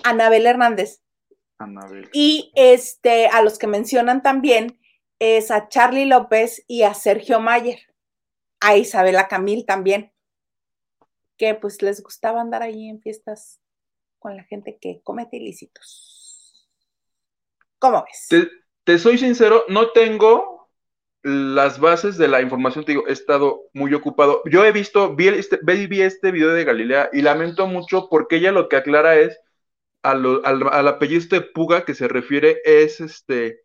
Anabel 0.05 0.45
Hernández. 0.45 1.01
Anabel. 1.57 2.09
Y 2.13 2.51
este, 2.55 3.27
a 3.27 3.41
los 3.41 3.57
que 3.57 3.67
mencionan 3.67 4.21
también 4.21 4.79
es 5.19 5.51
a 5.51 5.67
Charlie 5.69 6.05
López 6.05 6.63
y 6.67 6.83
a 6.83 6.93
Sergio 6.93 7.39
Mayer 7.39 7.79
a 8.59 8.77
Isabela 8.77 9.27
Camil 9.27 9.65
también, 9.65 10.11
que 11.37 11.55
pues 11.55 11.81
les 11.81 12.01
gustaba 12.01 12.41
andar 12.41 12.61
ahí 12.61 12.89
en 12.89 13.01
fiestas 13.01 13.61
con 14.19 14.35
la 14.35 14.43
gente 14.43 14.77
que 14.79 15.01
comete 15.03 15.37
ilícitos. 15.37 16.67
¿Cómo 17.79 18.03
ves? 18.03 18.49
Te, 18.83 18.97
soy 18.97 19.17
sincero, 19.17 19.63
no 19.67 19.91
tengo 19.91 20.69
las 21.21 21.79
bases 21.79 22.17
de 22.17 22.27
la 22.27 22.41
información, 22.41 22.85
te 22.85 22.93
digo, 22.93 23.07
he 23.07 23.11
estado 23.11 23.65
muy 23.73 23.93
ocupado. 23.93 24.41
Yo 24.45 24.65
he 24.65 24.71
visto, 24.71 25.15
vi 25.15 25.27
este, 25.27 25.59
vi 25.63 26.01
este 26.01 26.31
video 26.31 26.53
de 26.53 26.63
Galilea 26.63 27.09
y 27.11 27.21
lamento 27.21 27.67
mucho 27.67 28.07
porque 28.09 28.37
ella 28.37 28.51
lo 28.51 28.69
que 28.69 28.77
aclara 28.77 29.17
es 29.17 29.37
al, 30.11 30.41
al, 30.43 30.87
apellido 30.87 31.27
de 31.29 31.41
Puga 31.41 31.85
que 31.85 31.93
se 31.93 32.07
refiere 32.07 32.61
es 32.63 33.01
este 33.01 33.61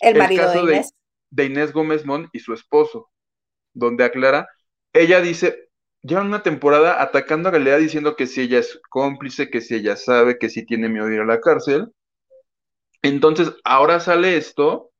el, 0.00 0.18
marido 0.18 0.50
de 0.52 0.60
Inés. 0.62 0.94
de 1.30 1.44
Inés 1.44 1.72
Gómez 1.72 2.04
Mon 2.04 2.28
y 2.32 2.40
su 2.40 2.52
esposo 2.52 3.10
donde 3.76 4.04
aclara, 4.04 4.48
ella 4.92 5.20
dice, 5.20 5.68
lleva 6.02 6.22
una 6.22 6.42
temporada 6.42 7.02
atacando 7.02 7.48
a 7.48 7.52
Galilea 7.52 7.76
diciendo 7.76 8.16
que 8.16 8.26
si 8.26 8.40
ella 8.42 8.58
es 8.58 8.80
cómplice, 8.90 9.50
que 9.50 9.60
si 9.60 9.74
ella 9.74 9.96
sabe, 9.96 10.38
que 10.38 10.48
si 10.48 10.64
tiene 10.64 10.88
miedo 10.88 11.06
de 11.06 11.16
ir 11.16 11.20
a 11.20 11.26
la 11.26 11.40
cárcel. 11.40 11.92
Entonces, 13.02 13.52
ahora 13.64 14.00
sale 14.00 14.36
esto, 14.36 14.90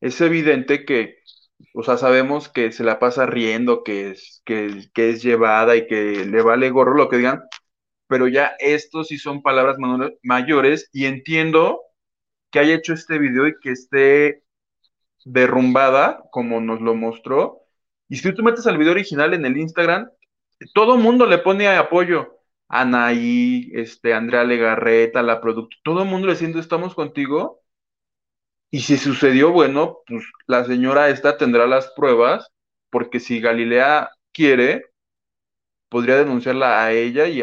es 0.00 0.20
evidente 0.20 0.84
que, 0.84 1.18
o 1.74 1.82
sea, 1.84 1.96
sabemos 1.96 2.48
que 2.48 2.72
se 2.72 2.84
la 2.84 2.98
pasa 2.98 3.26
riendo, 3.26 3.84
que 3.84 4.10
es, 4.10 4.42
que, 4.44 4.88
que 4.92 5.10
es 5.10 5.22
llevada 5.22 5.76
y 5.76 5.86
que 5.86 6.24
le 6.26 6.42
vale 6.42 6.70
gorro 6.70 6.94
lo 6.94 7.08
que 7.08 7.18
digan, 7.18 7.44
pero 8.06 8.28
ya 8.28 8.54
estos 8.58 9.08
sí 9.08 9.18
son 9.18 9.42
palabras 9.42 9.76
mayores 10.22 10.88
y 10.92 11.06
entiendo 11.06 11.80
que 12.50 12.60
haya 12.60 12.74
hecho 12.74 12.94
este 12.94 13.18
video 13.18 13.48
y 13.48 13.58
que 13.60 13.72
esté 13.72 14.44
derrumbada, 15.24 16.22
como 16.30 16.60
nos 16.60 16.80
lo 16.80 16.94
mostró, 16.94 17.64
y 18.08 18.16
si 18.16 18.32
tú 18.32 18.42
metes 18.42 18.66
al 18.66 18.78
video 18.78 18.92
original 18.92 19.34
en 19.34 19.44
el 19.46 19.56
Instagram, 19.56 20.10
todo 20.74 20.96
mundo 20.96 21.26
le 21.26 21.38
pone 21.38 21.68
apoyo. 21.68 22.38
Anaí, 22.68 23.70
este, 23.74 24.14
Andrea 24.14 24.44
Legarreta, 24.44 25.22
la 25.22 25.40
producto, 25.40 25.76
todo 25.84 26.02
el 26.02 26.08
mundo 26.08 26.28
le 26.28 26.36
siente 26.36 26.58
estamos 26.58 26.94
contigo. 26.94 27.62
Y 28.70 28.80
si 28.80 28.96
sucedió, 28.96 29.52
bueno, 29.52 29.98
pues 30.06 30.24
la 30.46 30.64
señora 30.64 31.08
esta 31.08 31.36
tendrá 31.36 31.66
las 31.66 31.92
pruebas, 31.92 32.50
porque 32.90 33.20
si 33.20 33.40
Galilea 33.40 34.10
quiere, 34.32 34.86
podría 35.88 36.16
denunciarla 36.16 36.84
a 36.84 36.92
ella 36.92 37.26
y 37.26 37.42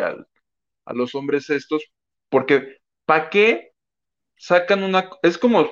a 0.91 0.93
los 0.93 1.15
hombres 1.15 1.50
estos, 1.50 1.83
porque 2.29 2.77
¿para 3.05 3.29
qué 3.29 3.71
sacan 4.38 4.83
una... 4.83 5.10
Es 5.24 5.38
como 5.38 5.67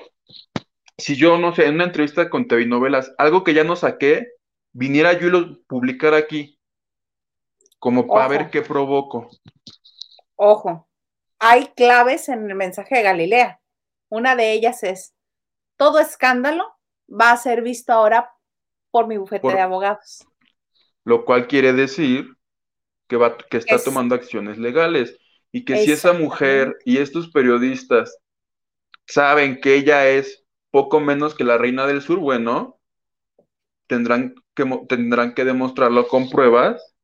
si 0.97 1.15
yo, 1.15 1.38
no 1.38 1.55
sé, 1.55 1.65
en 1.65 1.75
una 1.75 1.85
entrevista 1.85 2.29
con 2.29 2.47
TV 2.47 2.65
Novelas, 2.65 3.13
algo 3.17 3.43
que 3.43 3.53
ya 3.53 3.63
no 3.63 3.75
saqué, 3.75 4.27
viniera 4.71 5.13
yo 5.13 5.27
y 5.27 5.31
lo 5.31 5.63
publicara 5.63 6.17
aquí. 6.17 6.59
como 7.79 8.07
para 8.07 8.27
ver 8.27 8.49
qué 8.49 8.61
provoco. 8.61 9.29
Ojo, 10.35 10.89
hay 11.39 11.67
claves 11.67 12.27
en 12.29 12.49
el 12.49 12.55
mensaje 12.55 12.97
de 12.97 13.03
Galilea. 13.03 13.61
Una 14.09 14.35
de 14.35 14.51
ellas 14.51 14.83
es, 14.83 15.13
todo 15.77 15.99
escándalo 15.99 16.65
va 17.09 17.31
a 17.31 17.38
ser 17.38 17.61
visto 17.61 17.93
ahora 17.93 18.31
por 18.91 19.07
mi 19.07 19.17
bufete 19.17 19.47
de 19.47 19.61
abogados. 19.61 20.25
Lo 21.05 21.23
cual 21.23 21.47
quiere 21.47 21.73
decir 21.73 22.35
que, 23.09 23.17
va, 23.17 23.37
que 23.37 23.57
está 23.57 23.77
tomando 23.83 24.15
acciones 24.15 24.57
legales 24.57 25.17
y 25.51 25.65
que 25.65 25.83
si 25.83 25.91
esa 25.91 26.13
mujer 26.13 26.77
y 26.85 26.99
estos 26.99 27.29
periodistas 27.31 28.17
saben 29.07 29.59
que 29.59 29.75
ella 29.75 30.07
es 30.07 30.45
poco 30.71 30.99
menos 30.99 31.33
que 31.33 31.43
la 31.43 31.57
reina 31.57 31.87
del 31.87 32.01
sur, 32.01 32.19
bueno, 32.19 32.79
tendrán 33.87 34.35
que, 34.55 34.63
tendrán 34.87 35.33
que 35.33 35.43
demostrarlo 35.43 36.07
con 36.07 36.29
pruebas, 36.29 36.95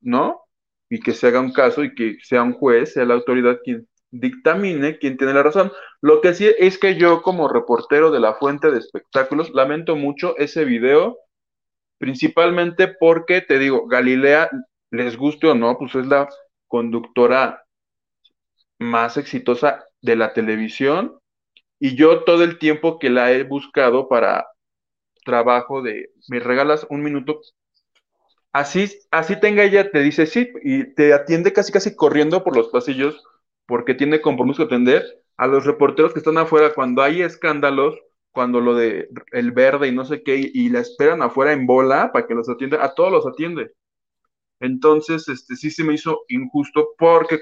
¿no? 0.00 0.40
Y 0.88 1.00
que 1.00 1.12
se 1.12 1.26
haga 1.28 1.40
un 1.40 1.52
caso 1.52 1.84
y 1.84 1.94
que 1.94 2.16
sea 2.22 2.42
un 2.42 2.54
juez, 2.54 2.94
sea 2.94 3.04
la 3.04 3.14
autoridad 3.14 3.58
quien 3.62 3.86
dictamine 4.10 4.98
quién 4.98 5.18
tiene 5.18 5.34
la 5.34 5.42
razón. 5.42 5.70
Lo 6.00 6.22
que 6.22 6.34
sí 6.34 6.50
es 6.58 6.78
que 6.78 6.96
yo 6.96 7.22
como 7.22 7.48
reportero 7.48 8.10
de 8.10 8.20
la 8.20 8.34
fuente 8.34 8.70
de 8.70 8.78
espectáculos 8.78 9.50
lamento 9.50 9.96
mucho 9.96 10.36
ese 10.38 10.64
video, 10.64 11.18
principalmente 12.02 12.88
porque, 12.88 13.42
te 13.42 13.60
digo, 13.60 13.86
Galilea, 13.86 14.50
les 14.90 15.16
guste 15.16 15.46
o 15.46 15.54
no, 15.54 15.78
pues 15.78 15.94
es 15.94 16.04
la 16.04 16.28
conductora 16.66 17.62
más 18.80 19.16
exitosa 19.16 19.84
de 20.00 20.16
la 20.16 20.32
televisión. 20.32 21.20
Y 21.78 21.94
yo 21.94 22.24
todo 22.24 22.42
el 22.42 22.58
tiempo 22.58 22.98
que 22.98 23.08
la 23.08 23.30
he 23.30 23.44
buscado 23.44 24.08
para 24.08 24.48
trabajo 25.24 25.80
de, 25.80 26.10
me 26.26 26.40
regalas 26.40 26.84
un 26.90 27.04
minuto, 27.04 27.40
así, 28.50 28.90
así 29.12 29.38
tenga 29.38 29.62
ella, 29.62 29.92
te 29.92 30.00
dice 30.00 30.26
sí 30.26 30.52
y 30.64 30.92
te 30.94 31.14
atiende 31.14 31.52
casi 31.52 31.70
casi 31.70 31.94
corriendo 31.94 32.42
por 32.42 32.56
los 32.56 32.66
pasillos 32.70 33.22
porque 33.64 33.94
tiene 33.94 34.20
compromiso 34.20 34.62
de 34.62 34.66
atender 34.66 35.22
a 35.36 35.46
los 35.46 35.64
reporteros 35.64 36.12
que 36.12 36.18
están 36.18 36.38
afuera 36.38 36.74
cuando 36.74 37.00
hay 37.00 37.22
escándalos, 37.22 37.94
cuando 38.32 38.60
lo 38.60 38.74
de 38.74 39.08
el 39.32 39.52
verde 39.52 39.88
y 39.88 39.92
no 39.92 40.04
sé 40.04 40.22
qué, 40.22 40.50
y, 40.52 40.68
la 40.70 40.80
esperan 40.80 41.22
afuera 41.22 41.52
en 41.52 41.66
bola 41.66 42.10
para 42.12 42.26
que 42.26 42.34
los 42.34 42.48
atienda, 42.48 42.84
a 42.84 42.94
todos 42.94 43.12
los 43.12 43.26
atiende. 43.26 43.72
Entonces, 44.60 45.28
este 45.28 45.56
sí 45.56 45.70
se 45.70 45.84
me 45.84 45.94
hizo 45.94 46.22
injusto 46.28 46.90
porque 46.98 47.40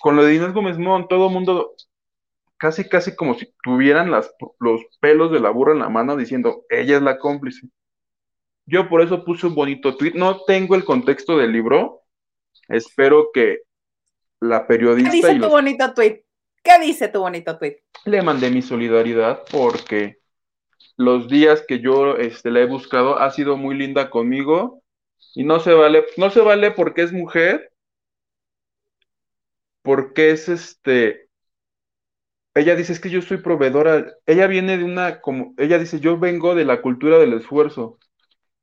con 0.00 0.16
lo 0.16 0.24
de 0.24 0.34
Inés 0.34 0.52
Gómez 0.52 0.78
Mon, 0.78 1.06
todo 1.08 1.28
el 1.28 1.32
mundo 1.32 1.74
casi, 2.56 2.88
casi 2.88 3.16
como 3.16 3.34
si 3.34 3.52
tuvieran 3.62 4.10
las, 4.10 4.32
los 4.58 4.82
pelos 5.00 5.32
de 5.32 5.40
la 5.40 5.50
burra 5.50 5.72
en 5.72 5.80
la 5.80 5.88
mano 5.88 6.16
diciendo, 6.16 6.64
ella 6.68 6.96
es 6.96 7.02
la 7.02 7.18
cómplice. 7.18 7.68
Yo 8.66 8.88
por 8.88 9.02
eso 9.02 9.24
puse 9.24 9.46
un 9.46 9.54
bonito 9.54 9.96
tweet. 9.96 10.12
No 10.14 10.44
tengo 10.44 10.76
el 10.76 10.84
contexto 10.84 11.36
del 11.36 11.52
libro. 11.52 12.02
Espero 12.68 13.30
que 13.32 13.62
la 14.40 14.66
periodista. 14.66 15.10
¿Qué 15.10 15.16
dice 15.16 15.38
tu 15.40 15.48
bonito 15.48 15.92
tweet? 15.94 16.22
¿Qué 16.62 16.78
dice 16.80 17.08
tu 17.08 17.20
bonito 17.20 17.58
tweet? 17.58 17.82
Le 18.04 18.22
mandé 18.22 18.50
mi 18.50 18.62
solidaridad 18.62 19.42
porque 19.50 20.18
los 20.96 21.28
días 21.28 21.64
que 21.66 21.80
yo 21.80 22.16
este, 22.16 22.50
la 22.50 22.60
he 22.60 22.66
buscado 22.66 23.18
ha 23.18 23.30
sido 23.30 23.56
muy 23.56 23.74
linda 23.74 24.10
conmigo 24.10 24.82
y 25.34 25.44
no 25.44 25.60
se 25.60 25.72
vale, 25.72 26.04
no 26.16 26.30
se 26.30 26.40
vale 26.40 26.70
porque 26.70 27.02
es 27.02 27.12
mujer, 27.12 27.72
porque 29.82 30.30
es 30.30 30.48
este, 30.48 31.30
ella 32.54 32.74
dice 32.74 32.92
es 32.92 33.00
que 33.00 33.10
yo 33.10 33.22
soy 33.22 33.38
proveedora, 33.38 34.12
ella 34.26 34.46
viene 34.46 34.76
de 34.76 34.84
una, 34.84 35.20
como, 35.20 35.54
ella 35.56 35.78
dice 35.78 36.00
yo 36.00 36.18
vengo 36.18 36.54
de 36.54 36.64
la 36.64 36.82
cultura 36.82 37.18
del 37.18 37.34
esfuerzo 37.34 37.98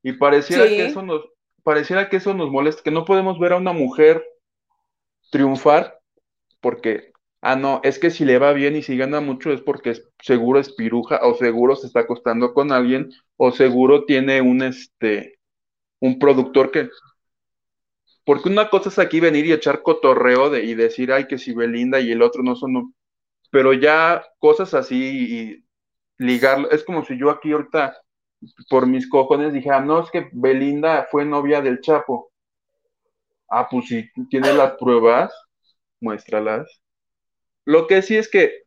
y 0.02 0.12
pareciera 0.12 0.64
que 0.66 0.86
eso 0.86 1.02
nos, 1.02 1.22
pareciera 1.62 2.08
que 2.08 2.16
eso 2.18 2.34
nos 2.34 2.50
molesta, 2.50 2.82
que 2.82 2.90
no 2.90 3.04
podemos 3.04 3.38
ver 3.38 3.52
a 3.52 3.56
una 3.56 3.72
mujer 3.72 4.24
triunfar 5.30 5.98
porque, 6.60 7.12
ah, 7.40 7.56
no, 7.56 7.80
es 7.84 7.98
que 7.98 8.10
si 8.10 8.24
le 8.24 8.38
va 8.38 8.52
bien 8.52 8.76
y 8.76 8.82
si 8.82 8.96
gana 8.96 9.20
mucho 9.20 9.52
es 9.52 9.60
porque 9.60 9.94
seguro 10.20 10.60
es 10.60 10.72
piruja 10.72 11.20
o 11.22 11.34
seguro 11.34 11.76
se 11.76 11.86
está 11.86 12.00
acostando 12.00 12.54
con 12.54 12.72
alguien 12.72 13.10
o 13.36 13.52
seguro 13.52 14.04
tiene 14.04 14.40
un, 14.40 14.62
este, 14.62 15.38
un 16.00 16.18
productor 16.18 16.70
que... 16.70 16.88
Porque 18.24 18.48
una 18.50 18.68
cosa 18.68 18.90
es 18.90 18.98
aquí 18.98 19.20
venir 19.20 19.46
y 19.46 19.52
echar 19.52 19.82
cotorreo 19.82 20.54
y 20.56 20.74
decir, 20.74 21.12
ay, 21.12 21.26
que 21.26 21.38
si 21.38 21.54
Belinda 21.54 22.00
y 22.00 22.12
el 22.12 22.22
otro 22.22 22.42
no 22.42 22.56
son... 22.56 22.94
Pero 23.50 23.72
ya 23.72 24.24
cosas 24.38 24.74
así 24.74 24.96
y 24.98 25.64
ligarlo, 26.18 26.70
es 26.70 26.84
como 26.84 27.04
si 27.04 27.18
yo 27.18 27.30
aquí 27.30 27.52
ahorita 27.52 27.96
por 28.68 28.86
mis 28.86 29.08
cojones 29.08 29.52
dijera, 29.52 29.80
no, 29.80 30.00
es 30.02 30.10
que 30.10 30.28
Belinda 30.32 31.08
fue 31.10 31.24
novia 31.24 31.60
del 31.60 31.80
Chapo. 31.80 32.30
Ah, 33.48 33.66
pues 33.70 33.86
si 33.88 34.10
tienes 34.28 34.54
las 34.54 34.72
pruebas, 34.76 35.32
muéstralas. 36.00 36.68
Lo 37.68 37.86
que 37.86 38.00
sí 38.00 38.16
es 38.16 38.30
que 38.30 38.62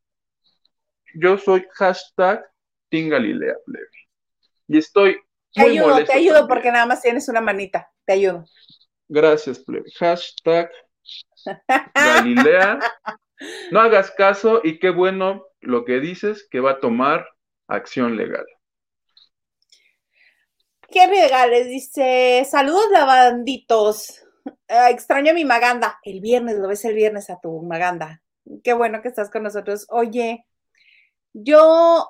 yo 1.15 1.35
soy 1.35 1.65
hashtag 1.71 2.45
Tingalilea 2.89 3.55
Y 4.67 4.77
estoy. 4.77 5.19
Te 5.51 5.63
ayudo, 5.63 6.05
te 6.05 6.13
ayudo 6.13 6.47
porque 6.47 6.71
nada 6.71 6.85
más 6.85 7.01
tienes 7.01 7.27
una 7.27 7.41
manita. 7.41 7.91
Te 8.05 8.13
ayudo. 8.13 8.45
Gracias, 9.07 9.57
plebe. 9.57 9.89
Hashtag 9.97 10.71
Galilea. 11.95 12.77
No 13.71 13.79
hagas 13.79 14.11
caso 14.11 14.61
y 14.63 14.77
qué 14.77 14.91
bueno 14.91 15.47
lo 15.61 15.83
que 15.83 15.99
dices 15.99 16.47
que 16.51 16.59
va 16.59 16.73
a 16.73 16.79
tomar 16.79 17.27
acción 17.67 18.17
legal. 18.17 18.45
Qué 20.91 21.07
regales, 21.07 21.65
dice, 21.69 22.45
saludos 22.47 22.85
lavanditos. 22.91 24.23
Ah, 24.67 24.91
extraño 24.91 25.31
a 25.31 25.33
mi 25.33 25.43
Maganda. 25.43 25.99
El 26.03 26.21
viernes, 26.21 26.59
lo 26.59 26.67
ves 26.67 26.85
el 26.85 26.93
viernes 26.93 27.31
a 27.31 27.39
tu 27.41 27.63
Maganda. 27.63 28.20
Qué 28.63 28.73
bueno 28.73 29.01
que 29.01 29.07
estás 29.07 29.29
con 29.29 29.43
nosotros. 29.43 29.85
Oye, 29.89 30.45
yo, 31.33 32.09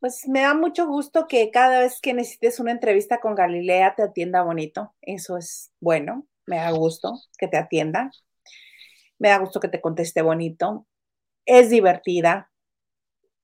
pues 0.00 0.26
me 0.28 0.40
da 0.40 0.54
mucho 0.54 0.86
gusto 0.86 1.26
que 1.28 1.50
cada 1.50 1.80
vez 1.80 2.00
que 2.00 2.14
necesites 2.14 2.58
una 2.60 2.72
entrevista 2.72 3.20
con 3.20 3.34
Galilea 3.34 3.94
te 3.94 4.02
atienda 4.02 4.42
bonito. 4.42 4.94
Eso 5.00 5.36
es 5.36 5.72
bueno. 5.80 6.26
Me 6.46 6.56
da 6.56 6.70
gusto 6.70 7.20
que 7.38 7.48
te 7.48 7.56
atienda. 7.56 8.10
Me 9.18 9.28
da 9.28 9.38
gusto 9.38 9.60
que 9.60 9.68
te 9.68 9.80
conteste 9.80 10.22
bonito. 10.22 10.86
Es 11.46 11.70
divertida. 11.70 12.50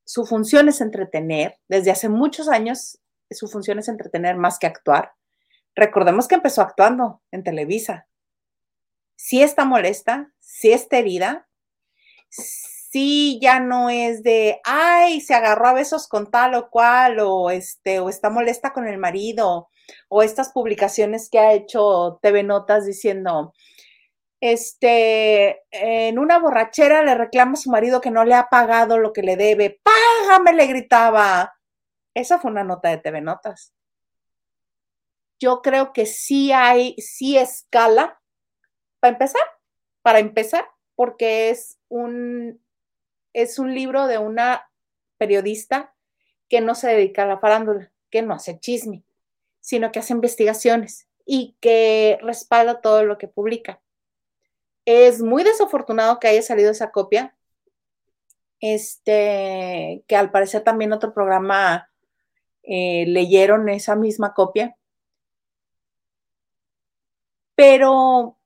Su 0.04 0.26
función 0.26 0.68
es 0.68 0.80
entretener. 0.80 1.58
Desde 1.68 1.90
hace 1.90 2.08
muchos 2.08 2.48
años, 2.48 2.98
su 3.30 3.46
función 3.46 3.78
es 3.78 3.88
entretener 3.88 4.36
más 4.36 4.58
que 4.58 4.66
actuar. 4.66 5.12
Recordemos 5.74 6.26
que 6.26 6.34
empezó 6.34 6.62
actuando 6.62 7.22
en 7.30 7.44
Televisa. 7.44 8.08
Si 9.16 9.42
está 9.42 9.64
molesta, 9.64 10.32
si 10.38 10.72
está 10.72 10.98
herida, 10.98 11.47
si 12.30 13.38
ya 13.40 13.60
no 13.60 13.90
es 13.90 14.22
de, 14.22 14.60
ay, 14.64 15.20
se 15.20 15.34
agarró 15.34 15.68
a 15.68 15.72
besos 15.74 16.08
con 16.08 16.30
tal 16.30 16.54
o 16.54 16.70
cual, 16.70 17.18
o, 17.20 17.50
este, 17.50 18.00
o 18.00 18.08
está 18.08 18.30
molesta 18.30 18.72
con 18.72 18.86
el 18.86 18.98
marido, 18.98 19.68
o 20.08 20.22
estas 20.22 20.52
publicaciones 20.52 21.28
que 21.30 21.38
ha 21.38 21.52
hecho 21.52 22.18
TV 22.22 22.42
Notas 22.42 22.86
diciendo, 22.86 23.54
este, 24.40 25.62
en 25.70 26.18
una 26.18 26.38
borrachera 26.38 27.02
le 27.02 27.14
reclama 27.14 27.54
a 27.54 27.56
su 27.56 27.70
marido 27.70 28.00
que 28.00 28.10
no 28.10 28.24
le 28.24 28.34
ha 28.34 28.48
pagado 28.48 28.98
lo 28.98 29.12
que 29.12 29.22
le 29.22 29.36
debe, 29.36 29.80
págame, 29.82 30.52
le 30.52 30.66
gritaba. 30.66 31.54
Esa 32.14 32.38
fue 32.38 32.50
una 32.50 32.64
nota 32.64 32.88
de 32.90 32.98
TV 32.98 33.20
Notas 33.20 33.72
yo 35.38 35.62
creo 35.62 35.92
que 35.92 36.06
sí 36.06 36.52
hay, 36.52 36.94
sí 36.98 37.38
escala, 37.38 38.20
para 39.00 39.12
empezar, 39.12 39.42
para 40.02 40.18
empezar, 40.18 40.68
porque 40.98 41.50
es 41.50 41.78
un, 41.88 42.60
es 43.32 43.60
un 43.60 43.72
libro 43.72 44.08
de 44.08 44.18
una 44.18 44.68
periodista 45.16 45.94
que 46.48 46.60
no 46.60 46.74
se 46.74 46.88
dedica 46.88 47.22
a 47.22 47.26
la 47.26 47.38
farándula, 47.38 47.92
que 48.10 48.20
no 48.20 48.34
hace 48.34 48.58
chisme, 48.58 49.04
sino 49.60 49.92
que 49.92 50.00
hace 50.00 50.12
investigaciones 50.12 51.06
y 51.24 51.56
que 51.60 52.18
respalda 52.20 52.80
todo 52.80 53.04
lo 53.04 53.16
que 53.16 53.28
publica. 53.28 53.80
Es 54.86 55.22
muy 55.22 55.44
desafortunado 55.44 56.18
que 56.18 56.26
haya 56.26 56.42
salido 56.42 56.72
esa 56.72 56.90
copia. 56.90 57.36
Este, 58.58 60.02
que 60.08 60.16
al 60.16 60.32
parecer 60.32 60.64
también 60.64 60.92
otro 60.92 61.14
programa 61.14 61.92
eh, 62.64 63.04
leyeron 63.06 63.68
esa 63.68 63.94
misma 63.94 64.34
copia 64.34 64.76
pero 67.58 68.37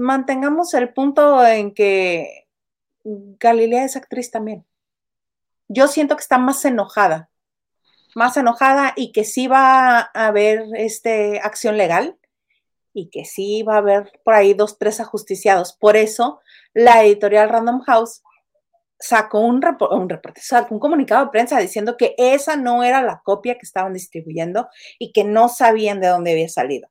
mantengamos 0.00 0.72
el 0.74 0.92
punto 0.94 1.46
en 1.46 1.74
que 1.74 2.48
Galilea 3.04 3.84
es 3.84 3.96
actriz 3.96 4.30
también. 4.30 4.64
Yo 5.68 5.88
siento 5.88 6.16
que 6.16 6.22
está 6.22 6.38
más 6.38 6.64
enojada, 6.64 7.30
más 8.14 8.36
enojada 8.36 8.94
y 8.96 9.12
que 9.12 9.24
sí 9.24 9.46
va 9.46 9.98
a 10.14 10.26
haber 10.26 10.64
este, 10.74 11.38
acción 11.40 11.76
legal 11.76 12.18
y 12.92 13.10
que 13.10 13.24
sí 13.24 13.62
va 13.62 13.74
a 13.74 13.78
haber 13.78 14.10
por 14.24 14.34
ahí 14.34 14.54
dos, 14.54 14.78
tres 14.78 15.00
ajusticiados. 15.00 15.74
Por 15.74 15.96
eso 15.96 16.40
la 16.72 17.04
editorial 17.04 17.50
Random 17.50 17.82
House 17.82 18.22
sacó 18.98 19.40
un, 19.40 19.60
un, 19.90 20.20
sacó 20.36 20.74
un 20.74 20.80
comunicado 20.80 21.26
de 21.26 21.30
prensa 21.30 21.58
diciendo 21.58 21.96
que 21.96 22.14
esa 22.18 22.56
no 22.56 22.82
era 22.82 23.02
la 23.02 23.20
copia 23.22 23.54
que 23.54 23.66
estaban 23.66 23.92
distribuyendo 23.92 24.68
y 24.98 25.12
que 25.12 25.24
no 25.24 25.48
sabían 25.48 26.00
de 26.00 26.08
dónde 26.08 26.32
había 26.32 26.48
salido 26.48 26.88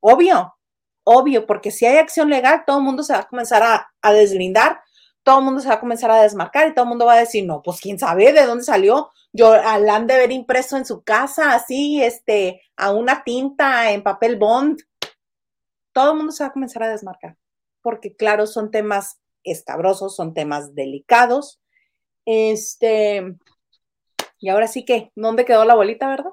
obvio, 0.00 0.54
obvio, 1.04 1.46
porque 1.46 1.70
si 1.70 1.86
hay 1.86 1.98
acción 1.98 2.30
legal, 2.30 2.64
todo 2.66 2.78
el 2.78 2.84
mundo 2.84 3.02
se 3.02 3.12
va 3.12 3.20
a 3.20 3.28
comenzar 3.28 3.62
a, 3.62 3.90
a 4.02 4.12
deslindar, 4.12 4.80
todo 5.22 5.38
el 5.40 5.44
mundo 5.44 5.60
se 5.60 5.68
va 5.68 5.74
a 5.74 5.80
comenzar 5.80 6.10
a 6.10 6.22
desmarcar 6.22 6.68
y 6.68 6.74
todo 6.74 6.84
el 6.84 6.88
mundo 6.88 7.06
va 7.06 7.14
a 7.14 7.20
decir, 7.20 7.44
no, 7.46 7.62
pues 7.62 7.80
quién 7.80 7.98
sabe 7.98 8.32
de 8.32 8.46
dónde 8.46 8.64
salió. 8.64 9.10
Yo 9.32 9.54
la 9.54 9.94
han 9.94 10.06
de 10.06 10.16
ver 10.16 10.32
impreso 10.32 10.76
en 10.76 10.84
su 10.84 11.02
casa, 11.02 11.54
así, 11.54 12.02
este, 12.02 12.62
a 12.76 12.92
una 12.92 13.22
tinta 13.22 13.92
en 13.92 14.02
papel 14.02 14.36
bond. 14.36 14.80
Todo 15.92 16.12
el 16.12 16.16
mundo 16.16 16.32
se 16.32 16.42
va 16.42 16.48
a 16.48 16.52
comenzar 16.52 16.82
a 16.82 16.88
desmarcar, 16.88 17.36
porque 17.82 18.16
claro, 18.16 18.46
son 18.46 18.70
temas 18.70 19.20
escabrosos, 19.44 20.16
son 20.16 20.34
temas 20.34 20.74
delicados. 20.74 21.60
Este, 22.24 23.36
y 24.38 24.48
ahora 24.48 24.66
sí 24.66 24.84
que, 24.84 25.12
¿dónde 25.14 25.44
quedó 25.44 25.64
la 25.64 25.74
bolita, 25.74 26.08
verdad? 26.08 26.32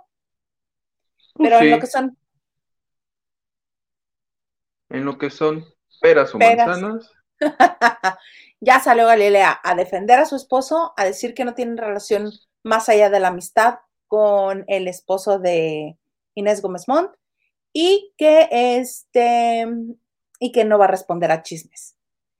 Pero 1.35 1.59
en 1.59 1.71
lo 1.71 1.79
que 1.79 1.87
son. 1.87 2.17
En 4.89 5.05
lo 5.05 5.17
que 5.17 5.29
son 5.29 5.65
peras 6.01 6.33
o 6.33 6.39
manzanas. 6.39 7.11
ya 8.59 8.79
salió 8.79 9.05
Galilea 9.05 9.59
a 9.63 9.75
defender 9.75 10.19
a 10.19 10.25
su 10.25 10.35
esposo, 10.35 10.93
a 10.97 11.05
decir 11.05 11.33
que 11.33 11.45
no 11.45 11.53
tienen 11.53 11.77
relación 11.77 12.31
más 12.63 12.89
allá 12.89 13.09
de 13.09 13.19
la 13.19 13.29
amistad 13.29 13.79
con 14.07 14.65
el 14.67 14.87
esposo 14.87 15.39
de 15.39 15.97
Inés 16.35 16.61
Gómez 16.61 16.87
Montt 16.87 17.13
y 17.73 18.13
que 18.17 18.47
este 18.51 19.67
y 20.39 20.51
que 20.51 20.65
no 20.65 20.77
va 20.77 20.85
a 20.85 20.89
responder 20.89 21.31
a 21.31 21.41
chismes. 21.41 21.97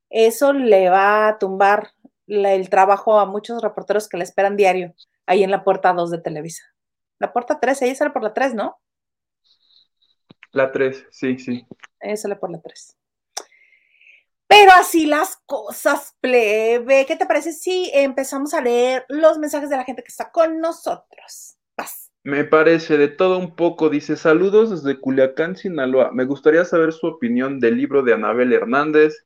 Eso 0.10 0.53
le 0.53 0.89
va 0.89 1.27
a 1.27 1.38
tumbar 1.38 1.91
el 2.27 2.69
trabajo 2.69 3.19
a 3.19 3.25
muchos 3.25 3.62
reporteros 3.62 4.07
que 4.07 4.17
le 4.17 4.23
esperan 4.23 4.55
diario 4.55 4.93
ahí 5.25 5.43
en 5.43 5.51
la 5.51 5.63
puerta 5.63 5.93
2 5.93 6.12
de 6.12 6.19
Televisa. 6.19 6.63
La 7.19 7.33
puerta 7.33 7.60
3, 7.60 7.81
ella 7.81 7.95
sale 7.95 8.12
por 8.12 8.23
la 8.23 8.33
3, 8.33 8.53
¿no? 8.53 8.79
La 10.51 10.71
3, 10.71 11.07
sí, 11.12 11.38
sí. 11.39 11.65
Sale 12.15 12.36
por 12.36 12.51
la 12.51 12.62
3. 12.62 12.95
Pero 14.47 14.71
así 14.71 15.05
las 15.05 15.38
cosas, 15.45 16.15
plebe. 16.21 17.05
¿Qué 17.05 17.15
te 17.15 17.25
parece 17.25 17.51
si 17.51 17.91
empezamos 17.93 18.53
a 18.53 18.62
leer 18.62 19.05
los 19.10 19.38
mensajes 19.38 19.69
de 19.69 19.77
la 19.77 19.83
gente 19.83 20.03
que 20.03 20.12
está 20.12 20.31
con 20.31 20.60
nosotros? 20.62 21.57
Vas. 21.75 22.12
Me 22.23 22.45
parece 22.45 22.97
de 22.97 23.10
todo 23.10 23.38
un 23.38 23.55
poco. 23.55 23.89
Dice, 23.89 24.15
saludos 24.15 24.69
desde 24.71 24.99
Culiacán, 24.99 25.57
Sinaloa. 25.57 26.12
Me 26.12 26.25
gustaría 26.25 26.63
saber 26.63 26.93
su 26.93 27.07
opinión 27.07 27.60
del 27.60 27.77
libro 27.77 28.03
de 28.03 28.13
Anabel 28.13 28.53
Hernández 28.53 29.25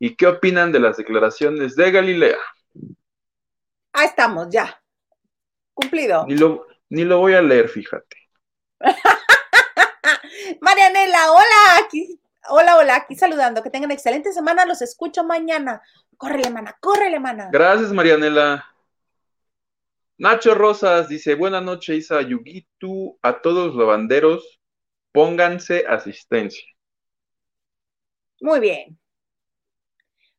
y 0.00 0.16
qué 0.16 0.26
opinan 0.26 0.72
de 0.72 0.80
las 0.80 0.96
declaraciones 0.96 1.76
de 1.76 1.90
Galilea. 1.90 2.38
Ahí 3.92 4.06
estamos, 4.06 4.48
ya. 4.50 4.82
Cumplido. 5.74 6.26
Ni 6.26 6.36
lo, 6.36 6.66
ni 6.88 7.04
lo 7.04 7.18
voy 7.18 7.34
a 7.34 7.42
leer, 7.42 7.68
fíjate. 7.68 8.16
Marianela, 10.60 11.32
hola, 11.32 11.84
aquí 11.84 12.20
Hola, 12.48 12.76
hola, 12.78 12.96
aquí 12.96 13.14
saludando. 13.14 13.62
Que 13.62 13.70
tengan 13.70 13.90
excelente 13.90 14.32
semana. 14.32 14.64
Los 14.64 14.82
escucho 14.82 15.24
mañana. 15.24 15.82
Córrele, 16.16 16.50
mana, 16.50 16.76
córrele, 16.80 17.20
mana. 17.20 17.50
Gracias, 17.52 17.92
Marianela. 17.92 18.66
Nacho 20.18 20.54
Rosas 20.54 21.08
dice: 21.08 21.34
Buenas 21.34 21.62
noches, 21.62 21.98
Isa 21.98 22.22
Yugitu. 22.22 23.18
A 23.22 23.40
todos 23.40 23.68
los 23.68 23.76
lavanderos, 23.76 24.60
pónganse 25.12 25.84
asistencia. 25.86 26.64
Muy 28.40 28.60
bien. 28.60 28.98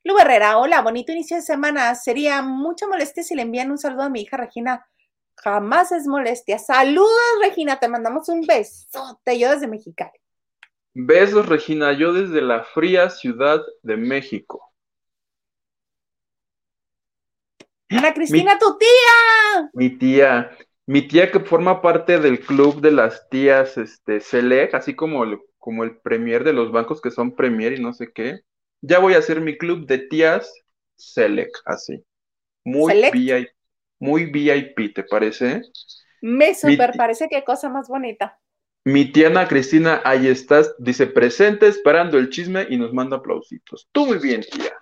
Lu 0.04 0.18
Herrera, 0.18 0.58
hola, 0.58 0.82
bonito 0.82 1.12
inicio 1.12 1.38
de 1.38 1.44
semana. 1.44 1.94
Sería 1.94 2.42
mucha 2.42 2.88
molestia 2.88 3.24
si 3.24 3.36
le 3.36 3.44
envían 3.44 3.70
un 3.70 3.78
saludo 3.78 4.04
a 4.04 4.10
mi 4.10 4.22
hija 4.22 4.36
Regina. 4.36 4.88
Jamás 5.38 5.92
es 5.92 6.08
molestia. 6.08 6.60
Saludos, 6.60 7.10
Regina, 7.42 7.80
te 7.80 7.88
mandamos 7.88 8.30
un 8.30 8.42
besote. 8.42 9.40
Yo 9.40 9.52
desde 9.52 9.68
Mexicali. 9.68 10.12
Besos, 10.94 11.48
Regina, 11.48 11.94
yo 11.94 12.14
desde 12.14 12.42
la 12.42 12.64
fría 12.64 13.10
Ciudad 13.10 13.62
de 13.82 13.98
México. 13.98 14.74
Ana 17.90 18.14
Cristina, 18.14 18.58
tu 18.58 18.78
tía. 18.78 19.70
Mi 19.74 19.98
tía, 19.98 20.58
mi 20.86 21.08
tía 21.08 21.32
que 21.32 21.40
forma 21.40 21.82
parte 21.82 22.20
del 22.20 22.40
club 22.40 22.82
de 22.82 22.92
las 22.92 23.30
tías 23.30 23.78
este, 23.78 24.20
Select, 24.20 24.76
así 24.76 24.96
como 24.96 25.24
el, 25.24 25.40
como 25.58 25.84
el 25.84 25.98
premier 25.98 26.44
de 26.44 26.54
los 26.54 26.72
bancos 26.72 27.02
que 27.02 27.12
son 27.12 27.36
premier 27.36 27.74
y 27.74 27.82
no 27.82 27.94
sé 27.94 28.12
qué. 28.14 28.42
Ya 28.82 29.00
voy 29.00 29.14
a 29.14 29.20
hacer 29.20 29.42
mi 29.42 29.58
club 29.58 29.86
de 29.88 30.00
tías 30.00 30.54
Select, 30.96 31.56
así. 31.66 32.04
Muy 32.64 32.94
VIP, 33.12 33.50
muy 34.02 34.26
VIP, 34.26 34.94
¿te 34.94 35.04
parece? 35.04 35.62
Me 36.22 36.56
super 36.56 36.92
parece 36.98 37.30
qué 37.30 37.44
cosa 37.44 37.70
más 37.70 37.88
bonita. 37.88 38.38
Mi 38.84 39.12
tía 39.12 39.28
Ana 39.28 39.48
Cristina, 39.48 40.02
ahí 40.04 40.28
estás, 40.28 40.76
dice 40.80 41.06
presente, 41.06 41.68
esperando 41.68 42.18
el 42.18 42.30
chisme 42.30 42.66
y 42.68 42.78
nos 42.78 42.94
manda 42.94 43.18
aplausitos. 43.18 43.88
Tú 43.92 44.08
muy 44.08 44.18
bien, 44.18 44.42
tía. 44.42 44.74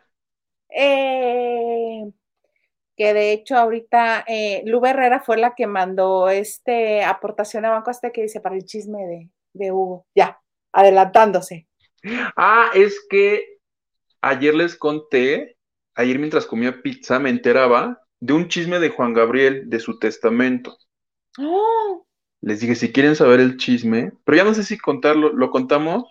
Eh, 0.69 2.09
que 2.95 3.13
de 3.13 3.33
hecho 3.33 3.57
ahorita 3.57 4.23
eh, 4.25 4.61
Lu 4.65 4.85
Herrera 4.85 5.19
fue 5.19 5.37
la 5.37 5.53
que 5.53 5.67
mandó 5.67 6.29
este 6.29 7.03
aportación 7.03 7.65
a 7.65 7.71
Banco 7.71 7.89
Azteca 7.89 8.13
que 8.13 8.21
dice 8.21 8.39
para 8.39 8.55
el 8.55 8.63
chisme 8.63 9.05
de, 9.05 9.29
de 9.51 9.71
Hugo. 9.73 10.05
Ya, 10.15 10.39
adelantándose. 10.71 11.67
Ah, 12.37 12.71
es 12.73 13.05
que 13.09 13.57
ayer 14.21 14.55
les 14.55 14.77
conté, 14.77 15.57
ayer 15.93 16.17
mientras 16.19 16.45
comía 16.45 16.81
pizza 16.81 17.19
me 17.19 17.29
enteraba 17.29 18.01
de 18.19 18.33
un 18.33 18.47
chisme 18.47 18.79
de 18.79 18.89
Juan 18.89 19.13
Gabriel, 19.13 19.69
de 19.69 19.79
su 19.79 19.99
testamento. 19.99 20.77
¡Oh! 21.37 22.05
Les 22.41 22.59
dije, 22.59 22.75
si 22.75 22.91
quieren 22.91 23.15
saber 23.15 23.39
el 23.39 23.57
chisme, 23.57 24.13
pero 24.23 24.37
ya 24.37 24.43
no 24.43 24.53
sé 24.53 24.63
si 24.63 24.77
contarlo, 24.77 25.33
¿lo 25.33 25.51
contamos? 25.51 26.05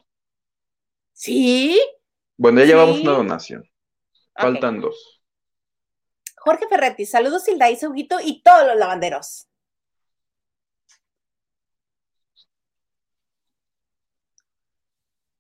Sí. 1.13 1.81
Bueno, 2.37 2.61
ya 2.61 2.67
llevamos 2.67 3.01
una 3.01 3.13
donación. 3.13 3.69
Faltan 4.35 4.81
dos. 4.81 5.23
Jorge 6.37 6.69
Ferretti, 6.69 7.05
saludos 7.05 7.49
Hilda 7.49 7.71
y 7.71 7.79
y 8.25 8.43
todos 8.43 8.67
los 8.67 8.77
lavanderos. 8.77 9.49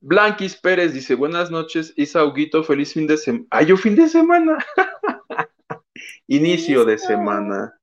Blanquis 0.00 0.57
Pérez 0.57 0.92
dice, 0.92 1.14
buenas 1.14 1.50
noches, 1.50 1.92
Isa 1.96 2.24
Huguito, 2.24 2.62
feliz 2.62 2.92
fin 2.92 3.07
de 3.07 3.16
semana. 3.16 3.46
¡Ay, 3.50 3.66
yo 3.66 3.76
fin 3.76 3.96
de 3.96 4.09
semana! 4.09 4.59
Inicio 6.26 6.84
de 6.84 6.98
semana 6.98 7.78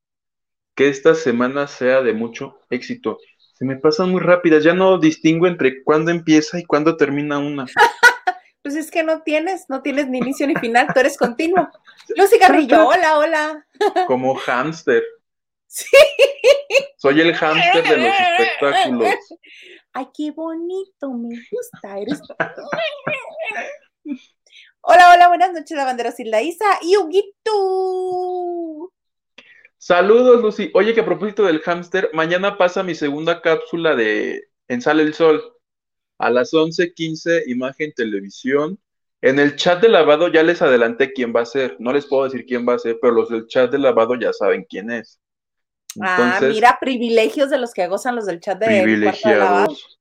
que 0.76 0.90
esta 0.90 1.16
semana 1.16 1.68
sea 1.68 2.02
de 2.02 2.14
mucho 2.14 2.60
éxito. 2.70 3.20
Se 3.54 3.64
me 3.66 3.78
pasan 3.78 4.12
muy 4.12 4.22
rápidas, 4.22 4.64
ya 4.64 4.74
no 4.74 5.00
distingo 5.00 5.48
entre 5.48 5.84
cuándo 5.84 6.12
empieza 6.12 6.60
y 6.60 6.66
cuándo 6.66 6.98
termina 6.98 7.40
una. 7.40 7.66
pues 8.62 8.76
es 8.76 8.92
que 8.92 9.04
no 9.04 9.22
tienes, 9.22 9.66
no 9.70 9.82
tienes 9.82 10.10
ni 10.10 10.18
inicio 10.18 10.46
ni 10.46 10.56
final, 10.56 10.88
tú 10.94 11.00
eres 11.00 11.18
continuo. 11.18 11.70
Lucy 12.18 12.38
Carrillo, 12.38 12.88
hola, 12.88 13.18
hola. 13.18 13.66
Como 14.08 14.36
hámster. 14.36 15.04
Sí. 15.68 15.90
Soy 16.98 17.20
el 17.20 17.34
hámster 17.36 17.84
de 17.84 17.98
los 17.98 18.16
espectáculos. 18.16 19.16
Ay, 19.92 20.08
qué 20.16 20.32
bonito, 20.32 21.12
me 21.12 21.36
gusta. 21.52 22.00
Eres... 22.00 22.22
hola, 24.80 25.12
hola, 25.14 25.28
buenas 25.28 25.52
noches, 25.52 25.76
lavanderos 25.76 26.18
y 26.22 26.24
la 26.24 26.42
Isa 26.42 26.66
y 26.82 26.96
Huguito. 26.96 27.85
Saludos, 29.86 30.42
Lucy. 30.42 30.72
Oye, 30.74 30.96
que 30.96 31.02
a 31.02 31.06
propósito 31.06 31.46
del 31.46 31.62
hámster, 31.62 32.10
mañana 32.12 32.58
pasa 32.58 32.82
mi 32.82 32.96
segunda 32.96 33.44
cápsula 33.44 33.96
de 33.96 34.46
En 34.68 34.82
Sale 34.82 35.04
el 35.04 35.14
Sol. 35.14 35.44
A 36.18 36.32
las 36.32 36.56
11:15, 36.56 37.44
imagen 37.46 37.94
televisión. 37.94 38.80
En 39.22 39.38
el 39.38 39.58
chat 39.58 39.80
de 39.84 39.90
lavado 39.90 40.28
ya 40.30 40.42
les 40.42 40.64
adelanté 40.64 41.14
quién 41.14 41.36
va 41.36 41.42
a 41.42 41.46
ser. 41.46 41.76
No 41.78 41.94
les 41.94 42.08
puedo 42.08 42.24
decir 42.24 42.48
quién 42.48 42.68
va 42.68 42.74
a 42.74 42.80
ser, 42.80 42.98
pero 43.00 43.14
los 43.14 43.30
del 43.30 43.46
chat 43.46 43.70
de 43.70 43.78
lavado 43.78 44.16
ya 44.16 44.34
saben 44.34 44.66
quién 44.68 44.90
es. 44.90 45.20
ah, 46.02 46.40
mira, 46.42 46.80
privilegios 46.82 47.52
de 47.52 47.60
los 47.60 47.72
que 47.72 47.86
gozan 47.86 48.16
los 48.16 48.26
del 48.26 48.40
chat 48.40 48.58
de 48.58 48.66
privilegiados. 48.66 50.00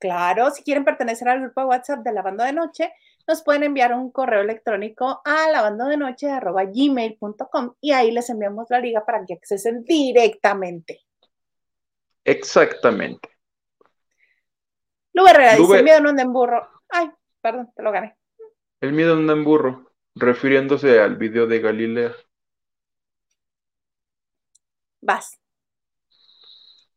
Claro, 0.00 0.50
si 0.50 0.64
quieren 0.64 0.84
pertenecer 0.84 1.28
al 1.28 1.42
grupo 1.42 1.60
de 1.60 1.66
WhatsApp 1.68 2.00
de 2.00 2.12
Lavando 2.12 2.42
de 2.42 2.52
Noche, 2.52 2.92
nos 3.26 3.42
pueden 3.42 3.64
enviar 3.64 3.92
un 3.92 4.12
correo 4.12 4.42
electrónico 4.42 5.20
a 5.24 5.50
lavandodenoche.gmail.com 5.50 7.74
y 7.80 7.90
ahí 7.92 8.12
les 8.12 8.30
enviamos 8.30 8.68
la 8.70 8.78
liga 8.80 9.04
para 9.04 9.26
que 9.26 9.34
accesen 9.34 9.82
directamente. 9.84 11.02
Exactamente. 12.24 13.28
Lu 15.12 15.26
Herrera 15.26 15.56
dice, 15.56 15.78
el 15.78 15.84
miedo 15.84 16.00
no 16.00 16.10
anda 16.10 16.22
en 16.22 16.32
burro. 16.32 16.68
Ay, 16.88 17.10
perdón, 17.40 17.72
te 17.74 17.82
lo 17.82 17.90
gané. 17.90 18.16
El 18.80 18.92
miedo 18.92 19.14
no 19.14 19.22
anda 19.22 19.32
en 19.32 19.44
burro, 19.44 19.90
refiriéndose 20.14 21.00
al 21.00 21.16
video 21.16 21.46
de 21.46 21.60
Galilea. 21.60 22.14
Vas. 25.00 25.40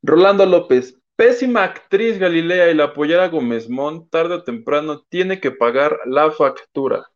Rolando 0.02 0.46
López, 0.46 1.00
Pésima 1.20 1.66
actriz 1.66 2.18
Galilea 2.18 2.72
y 2.72 2.76
la 2.76 2.86
apoyara 2.86 3.28
Gómez 3.28 3.68
Mont, 3.68 4.10
tarde 4.10 4.36
o 4.36 4.44
temprano 4.46 5.02
tiene 5.02 5.42
que 5.42 5.52
pagar 5.52 6.00
la 6.06 6.32
factura. 6.32 7.12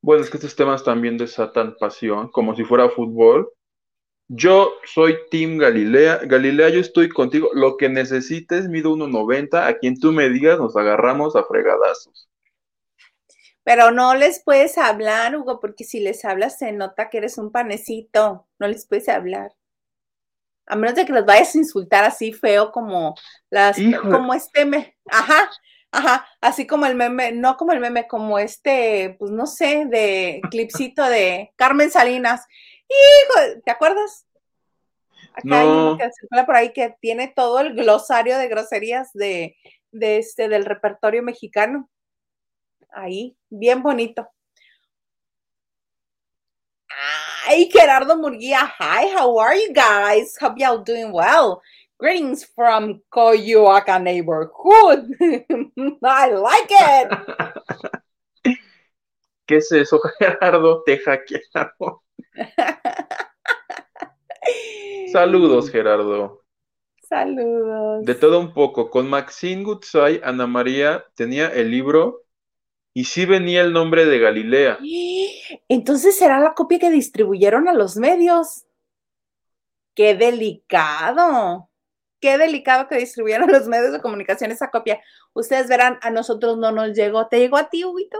Bueno, 0.00 0.24
es 0.24 0.30
que 0.30 0.38
estos 0.38 0.56
temas 0.56 0.82
también 0.82 1.18
desatan 1.18 1.76
pasión, 1.78 2.30
como 2.30 2.56
si 2.56 2.64
fuera 2.64 2.88
fútbol. 2.88 3.52
Yo 4.26 4.72
soy 4.86 5.18
Team 5.30 5.58
Galilea. 5.58 6.20
Galilea, 6.24 6.70
yo 6.70 6.80
estoy 6.80 7.10
contigo. 7.10 7.50
Lo 7.52 7.76
que 7.76 7.90
necesites, 7.90 8.70
mido 8.70 8.96
1.90. 8.96 9.68
A 9.68 9.76
quien 9.76 10.00
tú 10.00 10.10
me 10.10 10.30
digas, 10.30 10.58
nos 10.58 10.74
agarramos 10.74 11.36
a 11.36 11.44
fregadazos. 11.44 12.30
Pero 13.64 13.90
no 13.90 14.14
les 14.14 14.42
puedes 14.42 14.78
hablar, 14.78 15.36
Hugo, 15.36 15.60
porque 15.60 15.84
si 15.84 16.00
les 16.00 16.24
hablas 16.24 16.58
se 16.58 16.72
nota 16.72 17.10
que 17.10 17.18
eres 17.18 17.36
un 17.36 17.52
panecito. 17.52 18.48
No 18.58 18.66
les 18.66 18.86
puedes 18.86 19.10
hablar. 19.10 19.52
A 20.72 20.76
menos 20.76 20.94
de 20.94 21.04
que 21.04 21.12
los 21.12 21.26
vayas 21.26 21.54
a 21.54 21.58
insultar 21.58 22.02
así 22.02 22.32
feo 22.32 22.72
como 22.72 23.14
las, 23.50 23.76
como 24.00 24.32
este 24.32 24.64
me, 24.64 24.96
ajá, 25.06 25.50
ajá, 25.90 26.26
así 26.40 26.66
como 26.66 26.86
el 26.86 26.94
meme, 26.94 27.30
no 27.32 27.58
como 27.58 27.72
el 27.72 27.80
meme, 27.80 28.08
como 28.08 28.38
este, 28.38 29.14
pues 29.18 29.30
no 29.30 29.46
sé, 29.46 29.84
de 29.84 30.40
clipcito 30.50 31.04
de 31.04 31.52
Carmen 31.56 31.90
Salinas. 31.90 32.46
Hijo, 32.88 33.60
¿te 33.66 33.70
acuerdas? 33.70 34.26
Acá 35.34 35.60
hay 35.60 35.66
uno 35.68 35.98
que 35.98 36.10
circula 36.18 36.46
por 36.46 36.56
ahí 36.56 36.72
que 36.72 36.96
tiene 37.02 37.28
todo 37.28 37.60
el 37.60 37.74
glosario 37.74 38.38
de 38.38 38.48
groserías 38.48 39.10
de, 39.12 39.56
de 39.90 40.16
este, 40.16 40.48
del 40.48 40.64
repertorio 40.64 41.22
mexicano. 41.22 41.90
Ahí, 42.88 43.36
bien 43.50 43.82
bonito. 43.82 44.26
Hi, 47.44 47.68
Gerardo 47.68 48.16
Murguía. 48.16 48.72
Hi, 48.78 49.12
how 49.18 49.36
are 49.36 49.56
you 49.56 49.72
guys? 49.72 50.36
Hope 50.40 50.58
y'all 50.58 50.78
doing 50.78 51.10
well. 51.10 51.60
Greetings 51.98 52.44
from 52.44 53.02
Coyoacán 53.10 54.04
neighborhood. 54.04 55.10
I 56.04 56.30
like 56.30 56.70
it. 56.70 57.08
¿Qué 59.48 59.56
es 59.56 59.72
eso, 59.72 60.00
Gerardo? 60.20 60.84
Te 60.86 60.98
hackearon. 60.98 61.98
Saludos, 65.12 65.68
Gerardo. 65.68 66.44
Saludos. 67.08 68.04
De 68.04 68.14
todo 68.14 68.38
un 68.38 68.54
poco. 68.54 68.88
Con 68.88 69.10
Maxine 69.10 69.64
Gutzai, 69.64 70.20
Ana 70.22 70.46
María 70.46 71.04
tenía 71.16 71.48
el 71.48 71.72
libro 71.72 72.22
y 72.94 73.04
sí 73.04 73.24
venía 73.24 73.62
el 73.62 73.72
nombre 73.72 74.04
de 74.04 74.18
Galilea. 74.18 74.78
Entonces 75.68 76.16
será 76.16 76.40
la 76.40 76.54
copia 76.54 76.78
que 76.78 76.90
distribuyeron 76.90 77.68
a 77.68 77.72
los 77.72 77.96
medios. 77.96 78.64
Qué 79.94 80.14
delicado. 80.14 81.68
Qué 82.20 82.38
delicado 82.38 82.88
que 82.88 82.96
distribuyeron 82.96 83.50
los 83.50 83.66
medios 83.66 83.92
de 83.92 84.00
comunicación 84.00 84.50
esa 84.50 84.70
copia. 84.70 85.00
Ustedes 85.32 85.68
verán, 85.68 85.98
a 86.02 86.10
nosotros 86.10 86.56
no 86.58 86.70
nos 86.70 86.92
llegó. 86.94 87.26
¿Te 87.28 87.38
llegó 87.38 87.56
a 87.56 87.68
ti, 87.68 87.84
Huguito? 87.84 88.18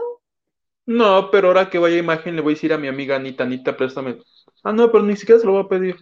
No, 0.85 1.31
pero 1.31 1.47
ahora 1.47 1.69
que 1.69 1.79
vaya 1.79 1.97
imagen 1.97 2.35
le 2.35 2.41
voy 2.41 2.53
a 2.53 2.55
decir 2.55 2.73
a 2.73 2.77
mi 2.77 2.87
amiga 2.87 3.15
Anita, 3.15 3.43
Anita, 3.43 3.77
préstame. 3.77 4.19
Ah, 4.63 4.73
no, 4.73 4.91
pero 4.91 5.03
ni 5.03 5.15
siquiera 5.15 5.39
se 5.39 5.45
lo 5.45 5.53
voy 5.53 5.63
a 5.63 5.69
pedir. 5.69 5.95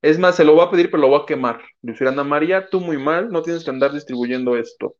Es 0.00 0.18
más, 0.18 0.36
se 0.36 0.44
lo 0.44 0.54
voy 0.54 0.64
a 0.64 0.70
pedir, 0.70 0.90
pero 0.90 1.02
lo 1.02 1.08
voy 1.08 1.20
a 1.20 1.26
quemar. 1.26 1.60
Decir, 1.82 2.08
Ana 2.08 2.24
María, 2.24 2.70
tú 2.70 2.80
muy 2.80 2.96
mal, 2.96 3.28
no 3.30 3.42
tienes 3.42 3.64
que 3.64 3.70
andar 3.70 3.92
distribuyendo 3.92 4.56
esto 4.56 4.96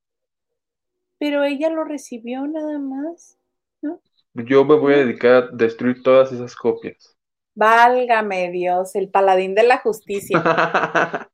pero 1.21 1.45
ella 1.45 1.69
lo 1.69 1.85
recibió 1.85 2.47
nada 2.47 2.79
más, 2.79 3.37
¿no? 3.83 4.01
Yo 4.33 4.65
me 4.65 4.75
voy 4.75 4.95
a 4.95 4.99
dedicar 4.99 5.35
a 5.35 5.49
destruir 5.53 6.03
todas 6.03 6.33
esas 6.33 6.57
copias. 6.57 7.15
Válgame 7.55 8.51
Dios, 8.51 8.95
el 8.97 9.11
paladín 9.11 9.55
de 9.55 9.65
la 9.65 9.79
justicia. 9.79 10.43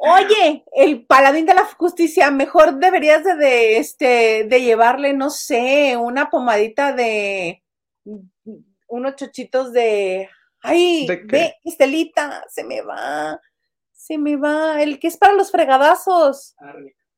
Oye, 0.00 0.64
el 0.72 1.06
paladín 1.06 1.46
de 1.46 1.54
la 1.54 1.64
justicia, 1.64 2.30
mejor 2.32 2.78
deberías 2.78 3.22
de, 3.24 3.78
este, 3.78 4.44
de 4.44 4.62
llevarle, 4.62 5.12
no 5.12 5.30
sé, 5.30 5.96
una 5.96 6.28
pomadita 6.28 6.92
de 6.92 7.62
unos 8.88 9.14
chochitos 9.14 9.72
de, 9.72 10.28
ay, 10.60 11.06
ve, 11.26 11.54
Estelita, 11.64 12.44
se 12.48 12.64
me 12.64 12.80
va, 12.80 13.40
se 13.92 14.18
me 14.18 14.36
va, 14.36 14.82
el 14.82 14.98
que 14.98 15.06
es 15.06 15.16
para 15.16 15.34
los 15.34 15.52
fregadazos. 15.52 16.56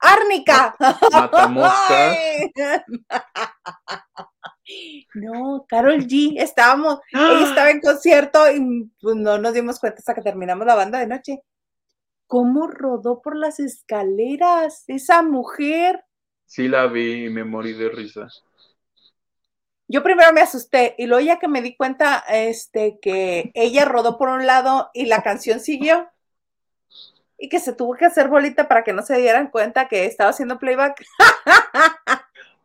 ¡Árnica! 0.00 0.76
No, 5.14 5.66
Carol 5.68 6.06
G, 6.06 6.34
estábamos, 6.38 7.00
ella 7.12 7.48
estaba 7.48 7.70
en 7.70 7.80
concierto 7.80 8.50
y 8.50 8.90
pues, 9.00 9.16
no 9.16 9.38
nos 9.38 9.54
dimos 9.54 9.80
cuenta 9.80 9.98
hasta 9.98 10.14
que 10.14 10.22
terminamos 10.22 10.66
la 10.66 10.74
banda 10.74 10.98
de 10.98 11.06
noche. 11.06 11.42
¿Cómo 12.26 12.68
rodó 12.68 13.20
por 13.20 13.36
las 13.36 13.58
escaleras 13.58 14.84
esa 14.86 15.22
mujer? 15.22 16.04
Sí 16.46 16.68
la 16.68 16.86
vi 16.86 17.26
y 17.26 17.30
me 17.30 17.44
morí 17.44 17.72
de 17.72 17.88
risa. 17.88 18.28
Yo 19.88 20.04
primero 20.04 20.32
me 20.32 20.40
asusté 20.40 20.94
y 20.98 21.06
luego 21.06 21.26
ya 21.26 21.40
que 21.40 21.48
me 21.48 21.62
di 21.62 21.76
cuenta 21.76 22.24
este, 22.28 22.98
que 23.02 23.50
ella 23.54 23.84
rodó 23.84 24.18
por 24.18 24.28
un 24.28 24.46
lado 24.46 24.90
y 24.94 25.06
la 25.06 25.22
canción 25.22 25.58
siguió, 25.58 26.08
y 27.40 27.48
que 27.48 27.58
se 27.58 27.72
tuvo 27.72 27.96
que 27.96 28.04
hacer 28.04 28.28
bolita 28.28 28.68
para 28.68 28.84
que 28.84 28.92
no 28.92 29.02
se 29.02 29.16
dieran 29.16 29.48
cuenta 29.48 29.88
que 29.88 30.04
estaba 30.04 30.30
haciendo 30.30 30.58
playback. 30.58 31.02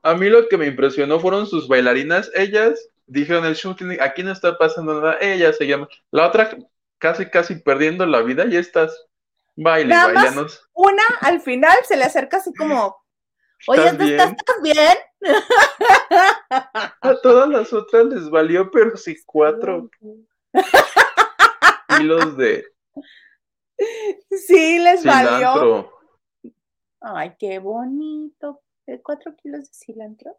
A 0.03 0.13
mí 0.13 0.29
lo 0.29 0.47
que 0.49 0.57
me 0.57 0.67
impresionó 0.67 1.19
fueron 1.19 1.47
sus 1.47 1.67
bailarinas. 1.67 2.29
Ellas 2.35 2.89
dijeron 3.07 3.45
el 3.45 3.55
shooting, 3.55 3.97
aquí 4.01 4.21
no 4.21 4.33
está 4.33 4.57
pasando 4.57 5.01
nada. 5.01 5.17
Ella 5.21 5.53
se 5.53 5.65
llama. 5.65 5.87
La 6.11 6.27
otra 6.27 6.49
casi, 6.99 7.29
casi 7.29 7.55
perdiendo 7.55 8.05
la 8.05 8.21
vida 8.21 8.45
y 8.45 8.57
estás 8.57 9.07
baile, 9.55 9.95
bailanos. 9.95 10.69
Una 10.73 11.03
al 11.21 11.39
final 11.41 11.77
se 11.87 11.95
le 11.95 12.03
acerca 12.03 12.37
así 12.37 12.53
como, 12.53 13.01
oye, 13.67 13.87
¿estás, 13.87 14.33
¿estás 14.33 14.61
bien? 14.61 14.97
A 17.01 17.15
todas 17.23 17.49
las 17.49 17.71
otras 17.71 18.05
les 18.05 18.29
valió, 18.29 18.69
pero 18.69 18.97
sí 18.97 19.15
cuatro 19.25 19.89
kilos 21.97 22.37
de 22.37 22.74
Sí, 24.29 24.79
les 24.79 25.03
valió. 25.03 25.91
Ay, 27.01 27.35
qué 27.37 27.59
bonito. 27.59 28.61
¿Cuatro 29.03 29.35
kilos 29.35 29.69
de 29.69 29.73
cilantro? 29.73 30.37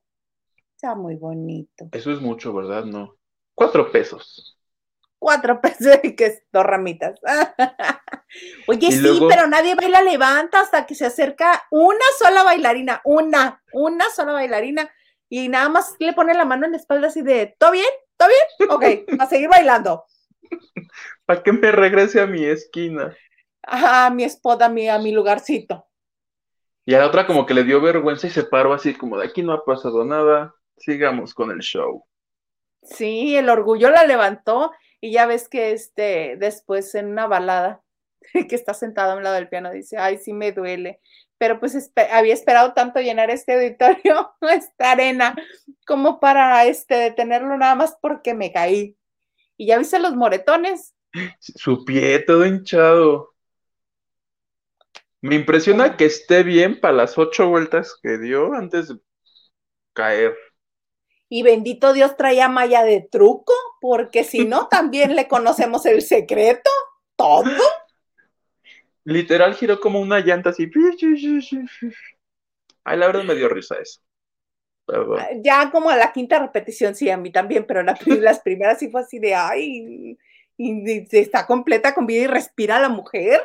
Está 0.75 0.95
muy 0.95 1.17
bonito. 1.17 1.89
Eso 1.93 2.13
es 2.13 2.21
mucho, 2.21 2.53
¿verdad? 2.53 2.85
No. 2.85 3.17
Cuatro 3.55 3.91
pesos. 3.91 4.59
Cuatro 5.19 5.61
pesos 5.63 5.99
y 6.03 6.15
que 6.15 6.43
dos 6.53 6.65
ramitas. 6.65 7.19
Oye, 8.69 8.93
sí, 8.93 9.21
pero 9.29 9.47
nadie 9.47 9.75
baila 9.75 10.03
levanta 10.03 10.61
hasta 10.61 10.87
que 10.87 10.95
se 10.95 11.07
acerca 11.07 11.65
una 11.71 12.05
sola 12.19 12.43
bailarina, 12.43 13.01
una, 13.05 13.63
una 13.73 14.11
sola 14.11 14.33
bailarina, 14.33 14.91
y 15.29 15.49
nada 15.49 15.69
más 15.69 15.95
le 15.99 16.13
pone 16.13 16.35
la 16.35 16.45
mano 16.45 16.67
en 16.67 16.73
la 16.73 16.79
espalda 16.79 17.09
así 17.09 17.23
de, 17.23 17.57
¿todo 17.59 17.73
bien? 17.73 17.87
¿Todo 18.17 18.29
bien? 18.29 18.71
Ok, 18.71 18.85
a 19.21 19.27
seguir 19.27 19.49
bailando. 19.49 20.05
Para 21.25 21.43
que 21.43 21.53
me 21.53 21.73
regrese 21.73 22.21
a 22.21 22.27
mi 22.27 22.45
esquina 22.45 23.17
a 23.67 24.11
mi 24.11 24.25
a 24.25 24.69
mi, 24.69 24.89
a 24.89 24.99
mi 24.99 25.13
lugarcito. 25.13 25.87
Y 26.85 26.95
a 26.95 27.01
la 27.01 27.07
otra 27.07 27.27
como 27.27 27.47
que 27.47 27.55
le 27.55 27.65
dio 27.65 27.81
vergüenza 27.81 28.29
y 28.29 28.31
se 28.31 28.45
paró 28.45 28.73
así 28.73 28.95
como 28.95 29.19
de 29.19 29.27
aquí 29.27 29.43
no 29.43 29.53
ha 29.53 29.65
pasado 29.65 30.05
nada, 30.05 30.55
sigamos 30.77 31.35
con 31.35 31.51
el 31.51 31.59
show. 31.59 32.05
Sí, 32.83 33.37
el 33.37 33.49
orgullo 33.49 33.91
la 33.91 34.07
levantó 34.07 34.71
y 35.01 35.11
ya 35.11 35.27
ves 35.27 35.49
que 35.49 35.73
este 35.73 36.37
después 36.39 36.95
en 36.95 37.09
una 37.09 37.27
balada 37.27 37.83
que 38.49 38.55
está 38.55 38.73
sentado 38.73 39.13
a 39.13 39.17
un 39.17 39.25
lado 39.25 39.35
del 39.35 39.49
piano 39.49 39.73
dice, 39.73 39.99
ay, 39.99 40.19
sí 40.19 40.33
me 40.33 40.53
duele, 40.53 41.01
pero 41.39 41.61
pues 41.61 41.93
había 42.13 42.35
esperado 42.35 42.73
tanto 42.73 43.01
llenar 43.01 43.31
este 43.31 43.55
auditorio, 43.55 44.33
esta 44.41 44.93
arena, 44.93 45.37
como 45.87 46.21
para 46.21 46.65
este 46.67 46.95
detenerlo 46.95 47.57
nada 47.57 47.75
más 47.75 47.97
porque 48.01 48.35
me 48.35 48.53
caí. 48.53 48.97
Y 49.57 49.67
ya 49.67 49.79
viste 49.79 49.99
los 49.99 50.15
moretones. 50.15 50.95
Su 51.41 51.85
pie 51.85 52.19
todo 52.21 52.45
hinchado. 52.45 53.36
Me 55.27 55.35
impresiona 55.35 55.97
que 55.97 56.05
esté 56.05 56.45
bien 56.45 56.79
para 56.79 56.95
las 56.95 57.19
ocho 57.19 57.49
vueltas 57.49 57.99
que 58.01 58.17
dio 58.17 58.55
antes 58.55 58.87
de 58.89 59.01
caer. 59.93 60.37
Y 61.29 61.43
bendito 61.43 61.93
Dios 61.93 62.17
traía 62.17 62.49
malla 62.49 62.85
de 62.85 63.01
truco, 63.11 63.53
porque 63.81 64.23
si 64.23 64.45
no, 64.45 64.69
también 64.71 65.17
le 65.17 65.27
conocemos 65.27 65.85
el 65.87 66.03
secreto, 66.03 66.71
todo. 67.17 67.51
Literal 69.03 69.55
giró 69.57 69.81
como 69.81 70.01
una 70.01 70.21
llanta 70.21 70.51
así. 70.51 70.71
Ay, 72.85 72.97
la 72.97 73.07
verdad 73.09 73.25
me 73.25 73.35
dio 73.35 73.49
risa 73.49 73.75
eso. 73.81 74.01
Ah, 74.89 75.31
ya 75.43 75.73
como 75.73 75.91
a 75.91 75.97
la 75.97 76.13
quinta 76.13 76.39
repetición, 76.39 76.95
sí, 76.95 77.11
a 77.11 77.17
mí 77.17 77.33
también, 77.33 77.67
pero 77.67 77.83
las 77.83 78.39
primeras 78.39 78.79
sí 78.79 78.89
fue 78.89 79.01
así 79.01 79.19
de, 79.19 79.35
ay, 79.35 80.17
y 80.57 81.07
está 81.11 81.49
completa 81.49 81.93
con 81.95 82.07
vida 82.07 82.23
y 82.23 82.27
respira 82.29 82.79
la 82.79 82.89
mujer. 82.89 83.43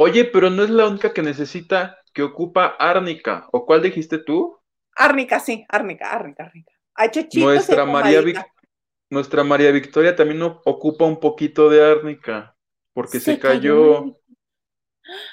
Oye, 0.00 0.26
pero 0.26 0.48
no 0.48 0.62
es 0.62 0.70
la 0.70 0.86
única 0.86 1.12
que 1.12 1.22
necesita, 1.22 1.98
que 2.14 2.22
ocupa 2.22 2.76
árnica. 2.78 3.48
¿O 3.50 3.66
cuál 3.66 3.82
dijiste 3.82 4.18
tú? 4.18 4.56
Árnica, 4.94 5.40
sí, 5.40 5.66
árnica, 5.68 6.12
árnica, 6.12 6.44
árnica. 6.44 6.72
Nuestra 7.34 7.84
María, 7.84 8.22
Nuestra 9.10 9.42
María 9.42 9.72
Victoria 9.72 10.14
también 10.14 10.40
ocupa 10.42 11.04
un 11.04 11.18
poquito 11.18 11.68
de 11.68 11.84
árnica, 11.84 12.54
porque 12.92 13.18
se, 13.18 13.40
cayó, 13.40 14.16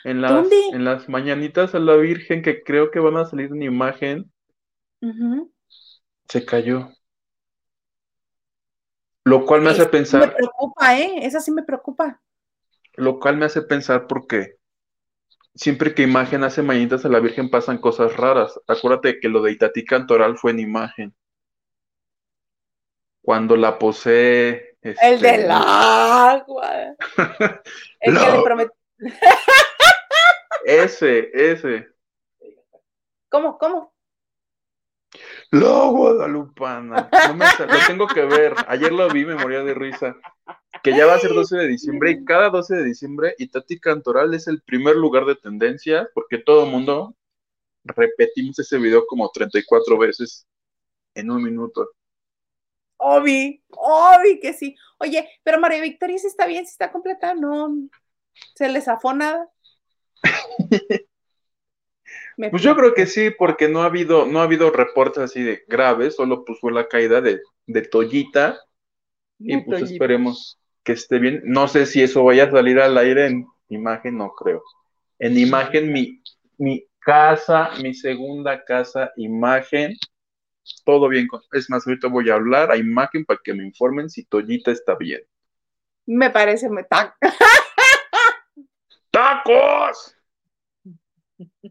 en 0.04 0.22
las, 0.24 0.48
en 0.74 0.84
las 0.84 1.10
mañanitas 1.10 1.76
a 1.76 1.80
la 1.80 1.96
Virgen, 1.96 2.42
que 2.42 2.64
creo 2.64 2.90
que 2.90 3.00
van 3.00 3.18
a 3.18 3.26
salir 3.26 3.52
en 3.52 3.62
imagen. 3.62 4.32
Se 6.28 6.44
cayó. 6.44 6.90
Lo 9.26 9.46
cual 9.46 9.62
me 9.62 9.70
hace 9.70 9.82
sí 9.82 9.86
Me 9.86 9.92
pensar, 9.92 10.36
preocupa, 10.36 11.00
¿eh? 11.00 11.24
Esa 11.24 11.40
sí 11.40 11.52
me 11.52 11.62
preocupa. 11.62 12.20
Lo 12.98 13.20
cual 13.20 13.38
me 13.38 13.46
hace 13.46 13.62
pensar 13.62 14.08
porque 14.08 14.58
siempre 15.56 15.94
que 15.94 16.04
imagen 16.04 16.44
hace 16.44 16.62
mañanitas 16.62 17.06
a 17.06 17.10
la 17.10 17.20
Virgen 17.20 17.50
pasan 17.50 17.78
cosas 17.78 18.16
raras. 18.16 18.60
Acuérdate 18.68 19.20
que 19.20 19.30
lo 19.30 19.42
de 19.42 19.54
Itatí 19.54 19.86
Cantoral 19.86 20.38
fue 20.38 20.52
en 20.52 20.60
imagen. 20.60 21.16
Cuando 23.22 23.56
la 23.56 23.80
posee, 23.80 24.78
El 24.82 24.92
este, 24.92 25.32
del 25.32 25.50
agua. 25.50 26.96
El 28.00 28.18
que 28.18 28.32
le 28.32 28.44
prometió. 28.44 28.76
ese, 30.66 31.32
ese. 31.34 31.88
¿Cómo? 33.30 33.58
¿Cómo? 33.58 33.96
La 35.52 35.86
Guadalupana. 35.86 37.10
No 37.28 37.34
me 37.36 37.46
lo 37.46 37.88
tengo 37.88 38.08
que 38.08 38.26
ver. 38.26 38.54
Ayer 38.68 38.92
lo 38.92 39.10
vi, 39.10 39.26
me 39.26 39.36
moría 39.36 39.64
de 39.64 39.74
risa. 39.74 40.16
Que 40.86 40.96
ya 40.96 41.08
va 41.08 41.16
a 41.16 41.20
ser 41.20 41.34
12 41.34 41.58
de 41.58 41.68
diciembre 41.68 42.12
y 42.12 42.24
cada 42.26 42.52
12 42.52 42.76
de 42.76 42.84
diciembre 42.84 43.34
Itati 43.40 43.80
Cantoral 43.80 44.36
es 44.36 44.48
el 44.48 44.62
primer 44.62 44.96
lugar 44.96 45.26
de 45.26 45.34
tendencia 45.34 46.08
porque 46.14 46.38
todo 46.38 46.66
el 46.66 46.72
mundo 46.72 47.16
repetimos 47.84 48.60
ese 48.60 48.78
video 48.78 49.08
como 49.08 49.32
34 49.32 49.98
veces 49.98 50.46
en 51.16 51.32
un 51.32 51.42
minuto. 51.42 51.90
Obi, 52.98 53.64
Obi 53.70 54.40
que 54.40 54.54
sí. 54.54 54.76
Oye, 55.00 55.28
pero 55.42 55.60
María 55.60 55.82
Victoria 55.82 56.20
sí 56.20 56.28
está 56.28 56.46
bien, 56.46 56.68
sí 56.68 56.74
está 56.74 56.92
completa, 56.92 57.34
no 57.34 57.76
se 58.54 58.70
le 58.70 58.80
zafó 58.80 59.12
nada. 59.12 59.50
Pues 62.52 62.62
yo 62.62 62.76
creo 62.76 62.94
que 62.94 63.08
sí, 63.08 63.30
porque 63.32 63.70
no 63.70 63.82
ha 63.82 63.86
habido, 63.86 64.26
no 64.26 64.42
ha 64.42 64.44
habido 64.44 64.70
reportes 64.70 65.24
así 65.24 65.42
de 65.42 65.64
graves, 65.70 66.16
solo 66.16 66.44
pues 66.44 66.60
fue 66.60 66.74
la 66.74 66.90
caída 66.90 67.22
de, 67.22 67.40
de 67.66 67.82
Toyita 67.82 68.60
y 69.40 69.58
pues 69.62 69.84
esperemos 69.84 70.60
que 70.86 70.94
esté 70.94 71.20
bien. 71.20 71.42
No 71.44 71.68
sé 71.68 71.86
si 71.86 72.02
eso 72.02 72.24
vaya 72.24 72.46
a 72.46 72.52
salir 72.52 72.80
al 72.80 72.98
aire 72.98 73.28
en 73.28 73.48
imagen, 73.70 74.18
no 74.18 74.34
creo. 74.34 74.64
En 75.20 75.38
imagen, 75.38 75.92
mi, 75.92 76.22
mi 76.58 76.86
casa, 77.00 77.72
mi 77.82 77.94
segunda 77.94 78.64
casa, 78.64 79.12
imagen, 79.18 79.96
todo 80.86 81.10
bien. 81.10 81.28
con- 81.28 81.42
Es 81.52 81.70
más, 81.70 81.86
ahorita 81.86 82.08
voy 82.08 82.30
a 82.30 82.36
hablar 82.36 82.72
a 82.72 82.78
imagen 82.78 83.26
para 83.26 83.40
que 83.44 83.54
me 83.54 83.66
informen 83.66 84.10
si 84.10 84.26
Toyita 84.26 84.72
está 84.72 84.96
bien. 84.96 85.22
Me 86.06 86.30
parece 86.30 86.70
me 86.70 86.84
ta- 86.84 87.18
¡Tacos! 89.12 90.16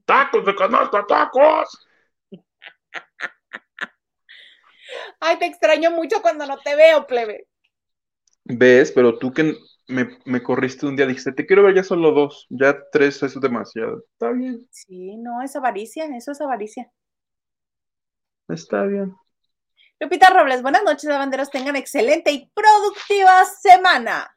¡Tacos 0.05 0.45
de 0.45 0.55
canasta, 0.55 1.07
tacos! 1.07 1.87
Ay, 5.21 5.39
te 5.39 5.47
extraño 5.47 5.91
mucho 5.91 6.21
cuando 6.21 6.47
no 6.47 6.59
te 6.59 6.75
veo, 6.75 7.07
plebe. 7.07 7.47
¿Ves? 8.45 8.93
Pero 8.93 9.19
tú 9.19 9.33
que 9.33 9.57
me, 9.89 10.19
me 10.25 10.43
corriste 10.43 10.87
un 10.87 10.97
día, 10.97 11.07
dijiste, 11.07 11.33
te 11.33 11.47
quiero 11.47 11.63
ver 11.63 11.75
ya 11.75 11.85
solo 11.85 12.13
dos, 12.13 12.47
ya 12.51 12.79
tres 12.93 13.17
eso 13.17 13.27
es 13.27 13.41
demasiado. 13.41 13.99
Está 14.13 14.31
bien, 14.33 14.67
Sí, 14.71 15.17
no, 15.17 15.41
es 15.43 15.57
avaricia, 15.57 16.05
eso 16.17 16.33
es 16.33 16.41
avaricia. 16.43 16.93
está 18.49 18.85
bien. 18.87 19.15
Lupita 19.99 20.31
Robles, 20.31 20.63
buenas 20.63 20.85
noches, 20.85 21.05
lavanderos. 21.11 21.51
Tengan 21.51 21.75
excelente 21.77 22.31
y 22.31 22.49
productiva 22.55 23.45
semana. 23.61 24.37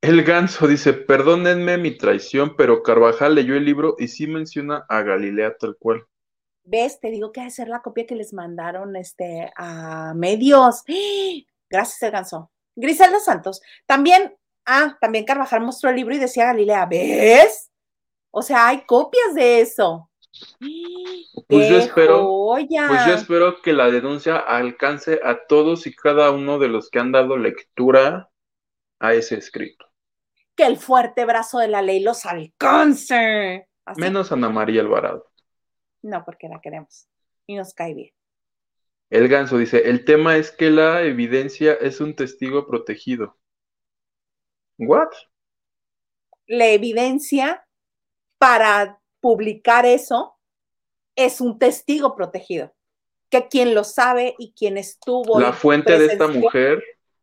El 0.00 0.24
ganso 0.24 0.66
dice, 0.66 0.92
perdónenme 0.92 1.78
mi 1.78 1.96
traición, 1.96 2.56
pero 2.56 2.82
Carvajal 2.82 3.36
leyó 3.36 3.54
el 3.54 3.64
libro 3.64 3.94
y 3.96 4.08
sí 4.08 4.26
menciona 4.26 4.84
a 4.88 5.02
Galilea 5.02 5.56
tal 5.56 5.76
cual. 5.78 6.04
¿Ves? 6.70 7.00
Te 7.00 7.10
digo 7.10 7.32
que 7.32 7.40
ha 7.40 7.44
de 7.44 7.50
ser 7.50 7.68
la 7.68 7.80
copia 7.80 8.06
que 8.06 8.14
les 8.14 8.34
mandaron 8.34 8.94
este, 8.94 9.50
a 9.56 10.12
medios. 10.14 10.84
Gracias, 11.70 12.02
el 12.02 12.10
ganso. 12.10 12.50
Griselda 12.76 13.18
Santos. 13.20 13.62
También, 13.86 14.36
ah, 14.66 14.98
también 15.00 15.24
Carvajal 15.24 15.62
mostró 15.62 15.88
el 15.88 15.96
libro 15.96 16.14
y 16.14 16.18
decía 16.18 16.44
Galilea, 16.44 16.84
¿ves? 16.84 17.70
O 18.30 18.42
sea, 18.42 18.68
hay 18.68 18.82
copias 18.82 19.34
de 19.34 19.62
eso. 19.62 20.10
Pues 20.60 21.68
yo 21.70 21.78
¡Qué 21.78 21.78
espero, 21.78 22.26
joya! 22.26 22.86
pues 22.86 23.06
yo 23.06 23.14
espero 23.14 23.62
que 23.62 23.72
la 23.72 23.90
denuncia 23.90 24.36
alcance 24.36 25.20
a 25.24 25.46
todos 25.46 25.86
y 25.86 25.94
cada 25.94 26.30
uno 26.30 26.58
de 26.58 26.68
los 26.68 26.90
que 26.90 26.98
han 26.98 27.12
dado 27.12 27.38
lectura 27.38 28.30
a 29.00 29.14
ese 29.14 29.36
escrito. 29.36 29.86
Que 30.54 30.66
el 30.66 30.76
fuerte 30.76 31.24
brazo 31.24 31.60
de 31.60 31.68
la 31.68 31.80
ley 31.80 32.00
los 32.00 32.26
alcance. 32.26 33.68
Así. 33.86 34.00
Menos 34.02 34.30
Ana 34.32 34.50
María 34.50 34.82
Alvarado. 34.82 35.30
No, 36.02 36.24
porque 36.24 36.48
la 36.48 36.60
queremos. 36.60 37.08
Y 37.46 37.56
nos 37.56 37.74
cae 37.74 37.94
bien. 37.94 38.12
El 39.10 39.28
ganso 39.28 39.56
dice, 39.56 39.88
el 39.88 40.04
tema 40.04 40.36
es 40.36 40.50
que 40.50 40.70
la 40.70 41.02
evidencia 41.02 41.72
es 41.74 42.00
un 42.00 42.14
testigo 42.14 42.66
protegido. 42.66 43.36
¿What? 44.78 45.08
La 46.46 46.66
evidencia 46.68 47.66
para 48.38 49.00
publicar 49.20 49.86
eso 49.86 50.36
es 51.16 51.40
un 51.40 51.58
testigo 51.58 52.14
protegido. 52.14 52.74
Que 53.30 53.48
quien 53.48 53.74
lo 53.74 53.84
sabe 53.84 54.34
y 54.38 54.52
quien 54.52 54.78
estuvo. 54.78 55.40
La 55.40 55.50
y 55.50 55.52
fuente 55.52 55.98
de 55.98 56.06
esta 56.06 56.28
mujer, 56.28 56.82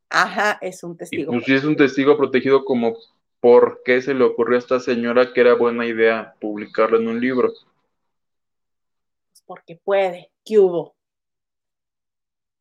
Ajá, 0.10 0.58
es 0.62 0.84
un 0.84 0.94
y 0.94 0.98
testigo. 0.98 1.32
pues 1.32 1.46
si 1.46 1.54
es 1.54 1.64
un 1.64 1.76
testigo 1.76 2.18
protegido 2.18 2.66
como 2.66 2.98
por 3.40 3.82
qué 3.84 4.02
se 4.02 4.14
le 4.14 4.24
ocurrió 4.24 4.56
a 4.58 4.60
esta 4.60 4.80
señora 4.80 5.34
que 5.34 5.42
era 5.42 5.56
buena 5.56 5.86
idea 5.86 6.36
publicarlo 6.40 6.98
en 7.00 7.08
un 7.08 7.20
libro. 7.22 7.54
Porque 9.46 9.80
puede. 9.84 10.32
¿Qué 10.44 10.60
hubo? 10.60 10.96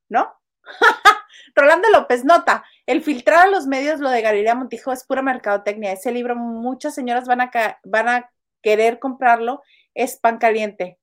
¿No? 0.08 0.32
Rolando 1.54 1.88
López 1.90 2.24
nota, 2.24 2.64
el 2.86 3.02
filtrar 3.02 3.46
a 3.46 3.50
los 3.50 3.66
medios 3.66 4.00
lo 4.00 4.10
de 4.10 4.22
Galilea 4.22 4.54
Montijo 4.54 4.92
es 4.92 5.04
pura 5.04 5.22
mercadotecnia. 5.22 5.92
Ese 5.92 6.12
libro 6.12 6.36
muchas 6.36 6.94
señoras 6.94 7.26
van 7.26 7.40
a, 7.42 7.50
van 7.84 8.08
a 8.08 8.30
querer 8.62 8.98
comprarlo, 8.98 9.62
es 9.94 10.18
pan 10.18 10.38
caliente. 10.38 10.98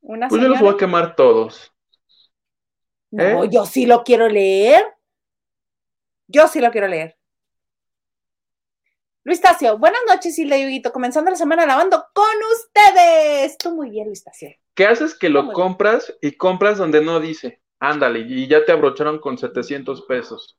Una 0.00 0.28
Pues 0.28 0.42
yo 0.42 0.48
los 0.48 0.60
voy 0.60 0.74
a 0.74 0.76
quemar 0.76 1.14
todos. 1.14 1.72
No, 3.10 3.44
¿Eh? 3.44 3.48
yo 3.50 3.66
sí 3.66 3.86
lo 3.86 4.02
quiero 4.02 4.28
leer. 4.28 4.84
Yo 6.26 6.46
sí 6.48 6.60
lo 6.60 6.70
quiero 6.70 6.88
leer. 6.88 7.19
Luis 9.24 9.40
Tacio, 9.40 9.78
buenas 9.78 10.00
noches, 10.08 10.38
Hilda 10.38 10.56
y 10.56 10.64
Huguito, 10.64 10.92
comenzando 10.92 11.30
la 11.30 11.36
semana 11.36 11.66
lavando 11.66 12.04
con 12.14 12.24
ustedes. 12.54 13.56
Tú 13.58 13.70
muy 13.74 13.90
bien, 13.90 14.06
Luis 14.06 14.24
Tacio. 14.24 14.50
¿Qué 14.74 14.86
haces 14.86 15.14
que 15.14 15.28
lo 15.28 15.52
compras 15.52 16.14
y 16.22 16.32
compras 16.32 16.78
donde 16.78 17.02
no 17.02 17.20
dice? 17.20 17.60
Ándale, 17.78 18.20
y 18.20 18.46
ya 18.48 18.64
te 18.64 18.72
abrocharon 18.72 19.18
con 19.18 19.38
700 19.38 20.02
pesos. 20.02 20.58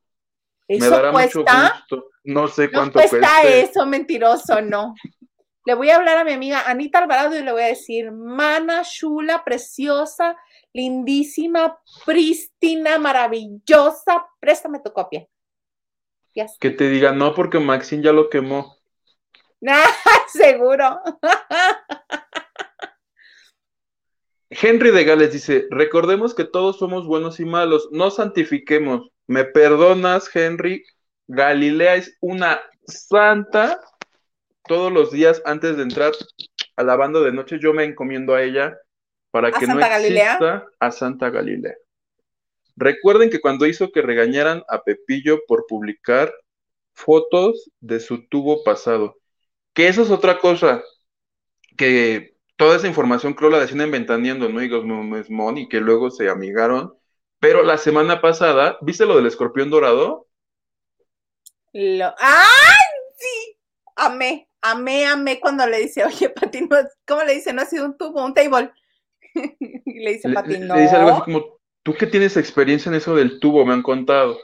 Me 0.70 0.76
¿Eso 0.78 0.90
dará 0.90 1.12
mucho 1.12 1.44
cuesta? 1.44 1.74
gusto. 1.90 2.10
No 2.24 2.48
sé 2.48 2.70
No 2.72 2.80
cuánto 2.80 2.94
cuesta 2.94 3.18
cueste. 3.20 3.62
eso, 3.62 3.86
mentiroso, 3.86 4.62
no. 4.62 4.96
Le 5.66 5.76
voy 5.76 5.90
a 5.90 5.98
hablar 5.98 6.18
a 6.18 6.24
mi 6.24 6.34
amiga 6.34 6.64
Anita 6.68 7.00
Alvarado 7.00 7.38
y 7.38 7.44
le 7.44 7.52
voy 7.52 7.64
a 7.64 7.68
decir, 7.68 8.12
mana, 8.12 8.84
chula, 8.84 9.44
preciosa, 9.44 10.38
lindísima, 10.74 11.80
prístina, 12.06 12.98
maravillosa, 13.00 14.28
préstame 14.40 14.80
tu 14.80 14.92
copia. 14.94 15.28
Ya. 16.36 16.48
Que 16.60 16.70
te 16.70 16.90
diga, 16.90 17.12
no, 17.12 17.34
porque 17.34 17.60
Maxine 17.60 18.04
ya 18.04 18.12
lo 18.14 18.30
quemó. 18.30 18.78
Ah, 19.68 20.26
seguro. 20.28 21.00
Henry 24.50 24.92
de 24.92 25.04
Gales 25.06 25.32
dice, 25.32 25.68
recordemos 25.70 26.34
que 26.34 26.44
todos 26.44 26.80
somos 26.80 27.06
buenos 27.06 27.40
y 27.40 27.46
malos, 27.46 27.88
no 27.92 28.12
santifiquemos. 28.12 29.10
¿Me 29.28 29.46
perdonas, 29.46 30.36
Henry? 30.36 30.84
Galilea 31.28 31.96
es 31.96 32.18
una 32.20 32.60
santa. 32.86 33.80
Todos 34.68 34.92
los 34.92 35.12
días 35.12 35.42
antes 35.46 35.78
de 35.78 35.84
entrar 35.84 36.12
a 36.76 36.84
la 36.84 36.96
banda 36.96 37.22
de 37.22 37.32
noche, 37.32 37.60
yo 37.62 37.74
me 37.74 37.86
encomiendo 37.86 38.36
a 38.36 38.44
ella 38.44 38.78
para 39.32 39.48
¿A 39.48 39.52
que 39.52 39.68
no 39.68 39.74
Santa 39.74 39.88
Galilea? 39.88 40.68
a 40.80 40.92
Santa 40.92 41.30
Galilea. 41.30 41.76
Recuerden 42.76 43.30
que 43.30 43.42
cuando 43.42 43.66
hizo 43.66 43.92
que 43.92 44.02
regañaran 44.02 44.64
a 44.68 44.84
Pepillo 44.84 45.40
por 45.48 45.66
publicar 45.68 46.34
fotos 46.94 47.72
de 47.80 48.00
su 48.00 48.28
tubo 48.28 48.64
pasado, 48.64 49.18
que 49.74 49.88
eso 49.88 50.02
es 50.02 50.12
otra 50.12 50.40
cosa, 50.40 50.84
que 51.78 52.36
toda 52.56 52.78
esa 52.78 52.88
información 52.88 53.34
creo 53.34 53.50
la 53.50 53.60
decían 53.60 53.82
en 53.82 53.92
Ventaneando, 53.92 54.50
¿no? 54.50 54.62
Y 54.62 54.70
Gosmon 54.70 55.58
y 55.58 55.68
que 55.68 55.80
luego 55.80 56.12
se 56.12 56.30
amigaron. 56.30 56.94
Pero 57.40 57.64
la 57.64 57.78
semana 57.78 58.22
pasada, 58.22 58.78
¿viste 58.82 59.06
lo 59.06 59.16
del 59.16 59.26
escorpión 59.26 59.70
dorado? 59.72 60.28
Lo... 61.74 62.14
¡Ay! 62.20 62.86
Sí. 63.18 63.58
Amé, 63.96 64.48
amé, 64.62 65.06
amé 65.06 65.40
cuando 65.40 65.66
le 65.66 65.80
dice, 65.80 66.06
oye, 66.06 66.30
Pati, 66.30 66.62
no, 66.62 66.78
¿cómo 67.08 67.24
le 67.24 67.34
dice? 67.34 67.52
No 67.52 67.64
ha 67.64 67.66
sido 67.66 67.86
un 67.86 67.98
tubo, 67.98 68.24
un 68.24 68.34
table. 68.34 68.72
y 69.34 70.00
le 70.00 70.14
dice 70.14 70.30
Pati, 70.30 70.60
no. 70.60 70.76
le 70.76 70.82
dice 70.84 70.96
algo 70.96 71.10
así 71.10 71.22
como, 71.24 71.61
tú 71.84 71.94
que 71.94 72.08
tienes 72.08 72.38
experiencia 72.38 72.90
en 72.90 72.96
eso 72.96 73.16
del 73.16 73.40
tubo, 73.40 73.66
me 73.66 73.74
han 73.74 73.84
contado. 73.84 74.40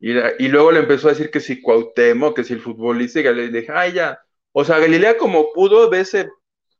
Y, 0.00 0.48
luego 0.48 0.70
le 0.70 0.80
empezó 0.80 1.08
a 1.08 1.10
decir 1.10 1.30
que 1.30 1.40
si 1.40 1.60
Cuauhtémoc, 1.60 2.36
que 2.36 2.44
si 2.44 2.54
el 2.54 2.60
futbolista, 2.60 3.18
y 3.18 3.24
le 3.24 3.48
dije, 3.48 3.72
ay, 3.74 3.94
ya. 3.94 4.20
O 4.52 4.64
sea, 4.64 4.78
Galilea 4.78 5.16
como 5.18 5.52
pudo 5.52 5.90
de 5.90 6.00
ese 6.00 6.30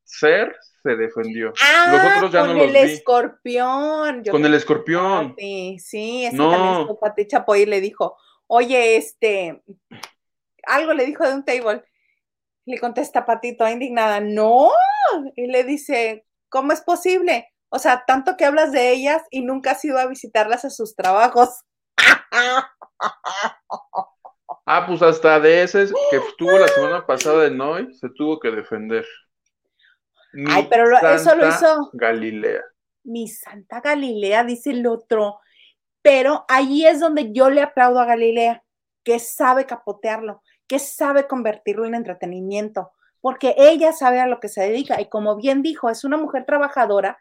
ser, 0.04 0.56
se 0.82 0.94
defendió. 0.94 1.52
Ah, 1.60 1.90
los 1.92 2.16
otros 2.16 2.32
ya 2.32 2.40
con 2.40 2.50
no 2.50 2.54
los 2.54 2.74
el 2.74 2.86
vi. 2.86 2.92
escorpión. 2.92 4.22
Yo 4.22 4.32
Con 4.32 4.44
el 4.44 4.54
escorpión. 4.54 5.30
Pati, 5.30 5.78
Sí, 5.80 6.26
ese 6.26 6.36
No. 6.36 6.50
también 6.50 6.96
Pati 7.00 7.26
Chapoy 7.26 7.66
le 7.66 7.80
dijo, 7.80 8.16
oye, 8.46 8.96
este, 8.96 9.62
algo 10.64 10.94
le 10.94 11.04
dijo 11.04 11.26
de 11.26 11.34
un 11.34 11.44
table. 11.44 11.82
Le 12.66 12.78
contesta 12.78 13.26
Pati 13.26 13.56
toda 13.56 13.72
indignada, 13.72 14.20
no. 14.20 14.70
Y 15.34 15.46
le 15.48 15.64
dice, 15.64 16.24
¿cómo 16.48 16.72
es 16.72 16.82
posible? 16.82 17.48
O 17.70 17.78
sea, 17.78 18.04
tanto 18.06 18.36
que 18.36 18.44
hablas 18.44 18.72
de 18.72 18.90
ellas 18.92 19.22
y 19.30 19.42
nunca 19.42 19.72
has 19.72 19.84
ido 19.84 19.98
a 19.98 20.06
visitarlas 20.06 20.64
a 20.64 20.70
sus 20.70 20.94
trabajos. 20.96 21.62
Ah, 24.70 24.84
pues 24.86 25.00
hasta 25.00 25.40
de 25.40 25.62
ese 25.62 25.86
que 26.10 26.16
estuvo 26.18 26.58
la 26.58 26.68
semana 26.68 27.06
pasada 27.06 27.46
en 27.46 27.58
hoy, 27.60 27.94
se 27.94 28.10
tuvo 28.10 28.38
que 28.38 28.50
defender. 28.50 29.06
Mi 30.34 30.44
Ay, 30.52 30.66
pero 30.68 30.86
lo- 30.86 30.98
eso 30.98 31.34
lo 31.34 31.48
hizo- 31.48 31.90
Galilea. 31.94 32.62
Mi 33.04 33.28
Santa 33.28 33.80
Galilea, 33.80 34.44
dice 34.44 34.70
el 34.72 34.86
otro. 34.86 35.40
Pero 36.02 36.44
ahí 36.48 36.84
es 36.86 37.00
donde 37.00 37.32
yo 37.32 37.48
le 37.48 37.62
aplaudo 37.62 37.98
a 38.00 38.04
Galilea, 38.04 38.62
que 39.04 39.18
sabe 39.18 39.64
capotearlo, 39.64 40.42
que 40.66 40.78
sabe 40.78 41.26
convertirlo 41.26 41.86
en 41.86 41.94
entretenimiento, 41.94 42.90
porque 43.22 43.54
ella 43.56 43.92
sabe 43.92 44.20
a 44.20 44.26
lo 44.26 44.38
que 44.38 44.48
se 44.48 44.60
dedica. 44.60 45.00
Y 45.00 45.08
como 45.08 45.36
bien 45.36 45.62
dijo, 45.62 45.88
es 45.88 46.04
una 46.04 46.18
mujer 46.18 46.44
trabajadora 46.44 47.18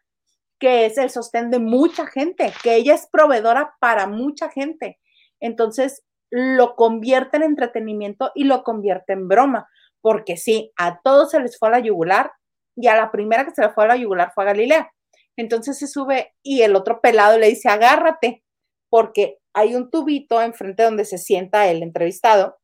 que 0.60 0.86
es 0.86 0.98
el 0.98 1.10
sostén 1.10 1.52
de 1.52 1.60
mucha 1.60 2.08
gente, 2.08 2.52
que 2.64 2.76
ella 2.76 2.96
es 2.96 3.08
proveedora 3.12 3.76
para 3.80 4.08
mucha 4.08 4.50
gente. 4.50 5.00
Entonces, 5.40 6.04
lo 6.30 6.76
convierte 6.76 7.38
en 7.38 7.44
entretenimiento 7.44 8.32
y 8.36 8.44
lo 8.44 8.64
convierte 8.64 9.14
en 9.14 9.28
broma, 9.28 9.70
porque 10.02 10.36
sí, 10.38 10.72
a 10.78 11.00
todos 11.02 11.32
se 11.32 11.40
les 11.40 11.58
fue 11.58 11.70
a 11.70 11.72
la 11.72 11.80
yugular 11.80 12.32
y 12.76 12.88
a 12.88 12.96
la 12.96 13.12
primera 13.12 13.46
que 13.46 13.52
se 13.54 13.62
le 13.62 13.70
fue 13.70 13.86
a 13.86 13.88
la 13.88 13.96
yugular 13.96 14.32
fue 14.34 14.44
a 14.44 14.48
Galilea. 14.48 14.92
Entonces 15.38 15.78
se 15.78 15.88
sube 15.88 16.34
y 16.44 16.64
el 16.64 16.76
otro 16.76 17.00
pelado 17.02 17.38
le 17.38 17.48
dice, 17.48 17.70
agárrate, 17.70 18.44
porque 18.90 19.38
hay 19.54 19.76
un 19.76 19.90
tubito 19.90 20.42
enfrente 20.42 20.84
donde 20.84 21.06
se 21.06 21.18
sienta 21.18 21.68
el 21.70 21.84
entrevistado 21.84 22.58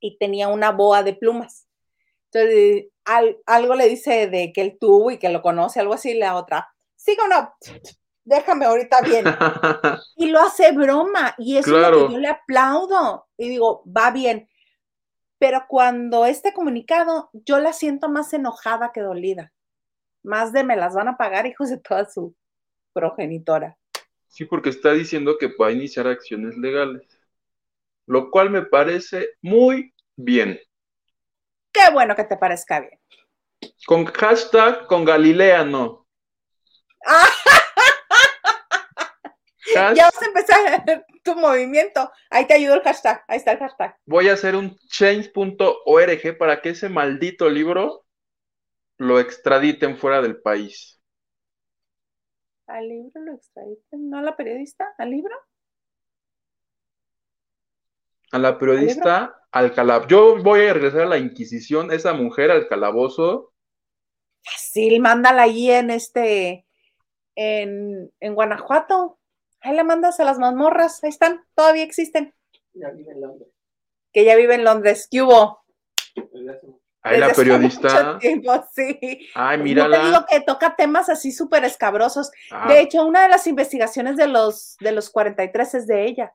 y 0.00 0.18
tenía 0.18 0.48
una 0.48 0.70
boa 0.72 1.02
de 1.02 1.14
plumas. 1.14 1.68
Entonces, 2.32 2.86
al- 3.04 3.38
algo 3.46 3.74
le 3.74 3.88
dice 3.88 4.26
de 4.28 4.52
que 4.52 4.60
el 4.60 4.78
tubo 4.78 5.10
y 5.10 5.18
que 5.18 5.28
lo 5.28 5.40
conoce, 5.42 5.80
algo 5.80 5.94
así, 5.94 6.14
la 6.14 6.36
otra, 6.36 6.73
sí 7.04 7.16
o 7.22 7.28
no, 7.28 7.54
déjame 8.24 8.64
ahorita 8.64 9.00
bien. 9.02 9.24
Y 10.16 10.30
lo 10.30 10.40
hace 10.40 10.72
broma, 10.72 11.34
y 11.38 11.56
eso 11.56 11.76
es 11.76 11.90
lo 11.90 12.06
que 12.06 12.14
yo 12.14 12.20
le 12.20 12.28
aplaudo. 12.28 13.26
Y 13.36 13.48
digo, 13.48 13.82
va 13.84 14.10
bien. 14.10 14.48
Pero 15.38 15.64
cuando 15.68 16.24
este 16.24 16.52
comunicado, 16.52 17.30
yo 17.32 17.58
la 17.58 17.72
siento 17.72 18.08
más 18.08 18.32
enojada 18.32 18.92
que 18.92 19.00
dolida. 19.00 19.52
Más 20.22 20.52
de 20.52 20.62
me 20.62 20.76
las 20.76 20.94
van 20.94 21.08
a 21.08 21.16
pagar, 21.16 21.46
hijos 21.46 21.68
de 21.68 21.78
toda 21.78 22.08
su 22.08 22.34
progenitora. 22.92 23.76
Sí, 24.28 24.44
porque 24.44 24.70
está 24.70 24.92
diciendo 24.92 25.36
que 25.38 25.48
va 25.60 25.68
a 25.68 25.72
iniciar 25.72 26.06
acciones 26.06 26.56
legales, 26.56 27.02
lo 28.06 28.30
cual 28.30 28.50
me 28.50 28.62
parece 28.62 29.30
muy 29.42 29.92
bien. 30.16 30.58
Qué 31.72 31.90
bueno 31.92 32.14
que 32.14 32.24
te 32.24 32.36
parezca 32.36 32.80
bien. 32.80 32.98
Con 33.86 34.04
hashtag 34.06 34.86
con 34.86 35.04
Galilea 35.04 35.64
no. 35.64 36.03
Ya 39.74 40.04
vas 40.04 40.22
a 40.22 40.26
empezar 40.26 41.06
tu 41.22 41.34
movimiento. 41.34 42.10
Ahí 42.30 42.46
te 42.46 42.54
ayudo 42.54 42.74
el 42.74 42.82
hashtag. 42.82 43.24
Ahí 43.26 43.38
está 43.38 43.52
el 43.52 43.58
hashtag. 43.58 43.96
voy 44.06 44.28
a 44.28 44.34
hacer 44.34 44.54
un 44.54 44.76
change.org 44.88 46.38
para 46.38 46.60
que 46.60 46.70
ese 46.70 46.88
maldito 46.88 47.48
libro 47.48 48.04
lo 48.98 49.18
extraditen 49.18 49.96
fuera 49.96 50.22
del 50.22 50.40
país. 50.40 51.00
¿Al 52.66 52.88
libro 52.88 53.20
lo 53.22 53.34
extraditen? 53.34 54.10
¿No 54.10 54.18
a 54.18 54.22
la 54.22 54.36
periodista? 54.36 54.94
¿Al 54.98 55.10
libro? 55.10 55.34
A 58.32 58.38
la 58.38 58.58
periodista 58.58 59.36
al. 59.50 59.74
Yo 60.08 60.42
voy 60.42 60.66
a 60.66 60.72
regresar 60.72 61.02
a 61.02 61.06
la 61.06 61.18
Inquisición, 61.18 61.92
esa 61.92 62.12
mujer 62.12 62.50
al 62.50 62.68
calabozo. 62.68 63.52
Fácil, 64.42 65.00
mándala 65.00 65.42
ahí 65.42 65.70
en 65.70 65.90
este, 65.90 66.66
en, 67.34 68.12
en 68.20 68.34
Guanajuato. 68.34 69.18
Ahí 69.60 69.74
la 69.74 69.84
mandas 69.84 70.20
a 70.20 70.24
las 70.24 70.38
mazmorras. 70.38 71.02
Ahí 71.04 71.10
están, 71.10 71.44
todavía 71.54 71.84
existen. 71.84 72.34
Ya 72.74 72.90
vive 72.90 73.12
en 73.12 73.20
Londres. 73.20 73.48
Que 74.12 74.24
ya 74.24 74.36
vive 74.36 74.54
en 74.54 74.64
Londres. 74.64 75.08
¿Qué 75.10 75.22
hubo? 75.22 75.64
Ahí 77.02 77.18
la 77.18 77.32
periodista. 77.32 78.18
tiempo, 78.18 78.52
sí. 78.72 79.28
Ay, 79.34 79.58
No 79.58 79.64
te 79.64 79.68
digo 79.70 79.84
mírala. 79.88 80.26
que 80.28 80.40
toca 80.40 80.74
temas 80.76 81.08
así 81.08 81.32
súper 81.32 81.64
escabrosos. 81.64 82.30
Ah, 82.50 82.68
De 82.68 82.80
hecho, 82.80 83.04
una 83.04 83.22
de 83.22 83.28
las 83.28 83.46
investigaciones 83.46 84.16
de 84.16 84.26
los, 84.26 84.76
de 84.80 84.92
los 84.92 85.10
43 85.10 85.74
es 85.74 85.86
de 85.86 86.04
ella. 86.06 86.34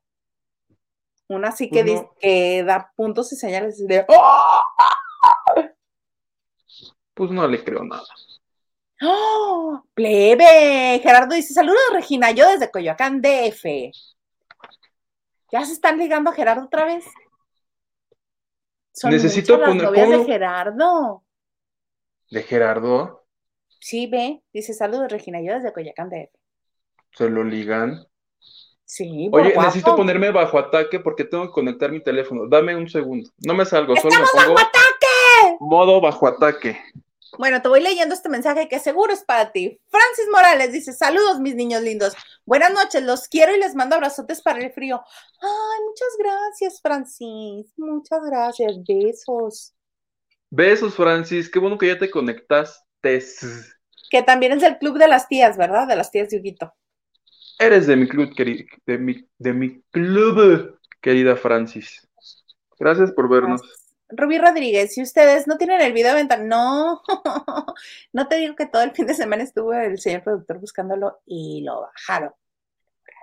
Una 1.28 1.52
sí 1.52 1.70
que, 1.70 1.84
dice, 1.84 2.08
que 2.20 2.64
da 2.64 2.91
puntos 2.95 3.32
y 3.34 3.36
señales 3.36 3.86
de 3.88 4.04
¡Oh! 4.08 4.62
pues 7.14 7.32
no 7.32 7.47
le 7.47 7.64
creo 7.64 7.84
nada. 7.84 8.04
¡Oh! 9.02 9.84
¡Plebe! 9.93 11.00
Gerardo 11.02 11.36
dice: 11.36 11.54
Saludos, 11.54 11.80
Regina, 11.93 12.32
yo 12.32 12.47
desde 12.47 12.70
Coyoacán, 12.72 13.22
DF. 13.22 13.91
¿Ya 15.52 15.66
se 15.66 15.74
están 15.74 15.97
ligando 15.97 16.30
a 16.30 16.34
Gerardo 16.34 16.66
otra 16.66 16.86
vez? 16.86 17.06
Son 18.93 19.12
Necesito 19.12 19.54
muchas 19.58 19.76
las 19.76 19.91
poner- 19.91 20.18
de. 20.20 20.26
Gerardo. 20.26 21.24
De 22.30 22.43
Gerardo, 22.43 23.26
Sí, 23.82 24.08
ve, 24.08 24.43
dice: 24.54 24.74
Saludos, 24.74 25.10
Regina, 25.12 25.39
yo 25.41 25.54
desde 25.54 25.72
Coyoacán, 25.74 26.10
DF. 26.10 26.30
se 27.14 27.30
lo 27.30 27.43
ligan. 27.43 28.06
Sí, 28.84 29.30
Oye, 29.32 29.52
guapo. 29.54 29.62
necesito 29.62 29.95
ponerme 29.95 30.32
bajo 30.32 30.58
ataque 30.58 31.00
porque 31.00 31.24
tengo 31.24 31.45
que 31.45 31.52
conectar 31.52 31.91
mi 31.91 32.02
teléfono. 32.04 32.47
Dame 32.50 32.76
un 32.76 32.89
segundo. 32.89 33.30
No 33.45 33.54
me 33.54 33.64
salgo, 33.66 33.95
solo 33.95 34.16
me 34.18 34.24
¡Estamos 34.24 34.32
pongo 34.32 34.56
bajo 34.56 34.68
ataque! 34.68 35.58
modo 35.60 36.02
bajo 36.02 36.28
ataque. 36.28 36.80
Bueno, 37.38 37.61
te 37.61 37.69
voy 37.69 37.82
leyendo 37.82 38.13
este 38.15 38.27
mensaje 38.27 38.67
que 38.67 38.80
seguro 38.80 39.13
es 39.13 39.23
para 39.23 39.51
ti. 39.51 39.80
Francis 39.88 40.25
Morales 40.32 40.71
dice, 40.71 40.93
saludos 40.93 41.39
mis 41.39 41.55
niños 41.55 41.82
lindos. 41.82 42.13
Buenas 42.45 42.73
noches, 42.73 43.03
los 43.03 43.27
quiero 43.27 43.55
y 43.55 43.59
les 43.59 43.75
mando 43.75 43.95
abrazotes 43.95 44.41
para 44.41 44.59
el 44.59 44.71
frío. 44.73 45.01
Ay, 45.41 45.86
muchas 45.86 46.07
gracias, 46.17 46.82
Francis. 46.82 47.71
Muchas 47.77 48.19
gracias. 48.25 48.73
Besos. 48.88 49.73
Besos, 50.49 50.95
Francis. 50.95 51.49
Qué 51.49 51.59
bueno 51.59 51.77
que 51.77 51.88
ya 51.88 51.99
te 51.99 52.09
conectaste. 52.09 53.23
Que 54.09 54.23
también 54.23 54.53
es 54.53 54.61
del 54.61 54.77
club 54.77 54.97
de 54.97 55.07
las 55.07 55.27
tías, 55.27 55.55
¿verdad? 55.55 55.88
De 55.88 55.95
las 55.95 56.11
tías 56.11 56.30
de 56.30 56.39
Huguito. 56.39 56.73
Eres 57.59 57.88
de 57.88 57.95
mi 57.95 58.07
club, 58.07 58.30
queri- 58.36 58.67
de 58.86 58.97
mi, 58.97 59.30
de 59.38 59.53
mi 59.53 59.82
club, 59.91 60.80
querida 61.01 61.36
Francis. 61.36 62.07
Gracias 62.80 63.11
por 63.11 63.30
vernos. 63.30 63.61
Rubí 64.10 64.39
Rodríguez, 64.39 64.93
si 64.93 65.01
ustedes 65.01 65.47
no 65.47 65.57
tienen 65.57 65.82
el 65.82 65.93
video 65.93 66.12
de 66.12 66.18
ventana, 66.18 66.43
no, 66.43 67.01
no 68.14 68.28
te 68.28 68.38
digo 68.38 68.55
que 68.55 68.66
todo 68.66 68.82
el 68.82 68.91
fin 68.91 69.05
de 69.05 69.14
semana 69.14 69.43
estuvo 69.43 69.74
el 69.74 69.99
señor 69.99 70.24
productor 70.24 70.60
buscándolo 70.60 71.22
y 71.26 71.62
lo 71.64 71.82
bajaron. 71.82 72.32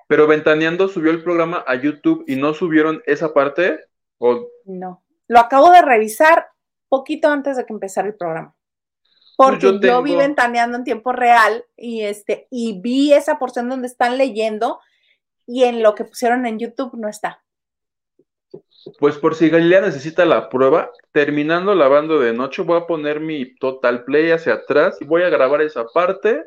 Pero 0.08 0.28
Ventaneando 0.28 0.88
subió 0.88 1.10
el 1.10 1.22
programa 1.22 1.64
a 1.66 1.74
YouTube 1.74 2.24
y 2.28 2.36
no 2.36 2.54
subieron 2.54 3.02
esa 3.06 3.34
parte. 3.34 3.80
O 4.18 4.48
No, 4.64 5.02
lo 5.26 5.40
acabo 5.40 5.70
de 5.70 5.82
revisar 5.82 6.48
poquito 6.88 7.28
antes 7.28 7.56
de 7.56 7.66
que 7.66 7.72
empezara 7.72 8.06
el 8.06 8.14
programa. 8.14 8.54
Porque 9.36 9.66
yo 9.66 9.80
yo, 9.80 10.02
vi 10.02 10.14
ventaneando 10.14 10.78
en 10.78 10.84
tiempo 10.84 11.12
real 11.12 11.64
y 11.76 12.02
este 12.02 12.46
y 12.50 12.80
vi 12.80 13.12
esa 13.12 13.38
porción 13.38 13.68
donde 13.68 13.86
están 13.86 14.16
leyendo 14.16 14.80
y 15.46 15.64
en 15.64 15.82
lo 15.82 15.94
que 15.94 16.04
pusieron 16.04 16.46
en 16.46 16.58
YouTube 16.58 16.94
no 16.94 17.08
está. 17.08 17.44
Pues 18.98 19.18
por 19.18 19.34
si 19.34 19.50
Galilea 19.50 19.80
necesita 19.80 20.24
la 20.24 20.48
prueba, 20.48 20.90
terminando 21.12 21.74
la 21.74 21.88
banda 21.88 22.16
de 22.16 22.32
noche, 22.32 22.62
voy 22.62 22.78
a 22.80 22.86
poner 22.86 23.20
mi 23.20 23.56
total 23.56 24.04
play 24.04 24.30
hacia 24.30 24.54
atrás 24.54 24.96
y 25.00 25.04
voy 25.04 25.22
a 25.22 25.28
grabar 25.28 25.60
esa 25.62 25.86
parte 25.86 26.44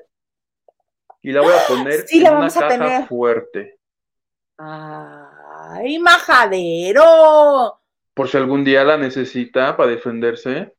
y 1.22 1.32
la 1.32 1.42
voy 1.42 1.54
a 1.54 1.68
poner 1.68 2.08
Sí, 2.08 2.22
la 2.22 2.30
en 2.30 2.36
una 2.36 2.40
vamos 2.40 2.58
a 2.58 2.60
caja 2.62 2.70
tener. 2.78 3.08
fuerte. 3.08 3.80
¡Ay, 4.58 6.00
majadero! 6.00 7.80
Por 8.14 8.28
si 8.30 8.38
algún 8.38 8.64
día 8.64 8.84
la 8.84 8.98
necesita 8.98 9.76
para 9.76 9.90
defenderse. 9.92 10.74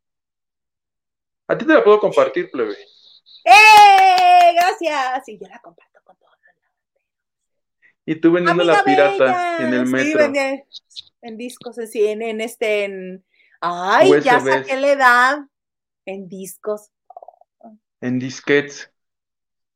A 1.48 1.58
ti 1.58 1.66
te 1.66 1.74
la 1.74 1.82
puedo 1.84 1.98
compartir, 2.00 2.50
plebe. 2.50 2.76
¡Eh! 3.44 4.52
Gracias. 4.54 5.28
Y 5.28 5.38
yo 5.38 5.46
la 5.48 5.58
comparto. 5.60 5.89
Y 8.10 8.20
tú 8.20 8.32
vendiendo 8.32 8.64
la 8.64 8.82
pirata 8.82 9.24
bella. 9.24 9.56
en 9.58 9.74
el 9.74 9.86
Sí, 9.86 9.92
metro. 9.92 10.18
vendía 10.18 10.64
en 11.22 11.36
discos, 11.36 11.78
en, 11.78 11.86
sí, 11.88 12.06
en, 12.06 12.22
en 12.22 12.40
este, 12.40 12.84
en... 12.84 13.24
Ay, 13.60 14.20
ya 14.22 14.38
USBs. 14.38 14.50
saqué 14.50 14.76
la 14.80 14.88
edad. 14.92 15.38
En 16.06 16.28
discos. 16.28 16.90
En 18.00 18.18
disquets. 18.18 18.90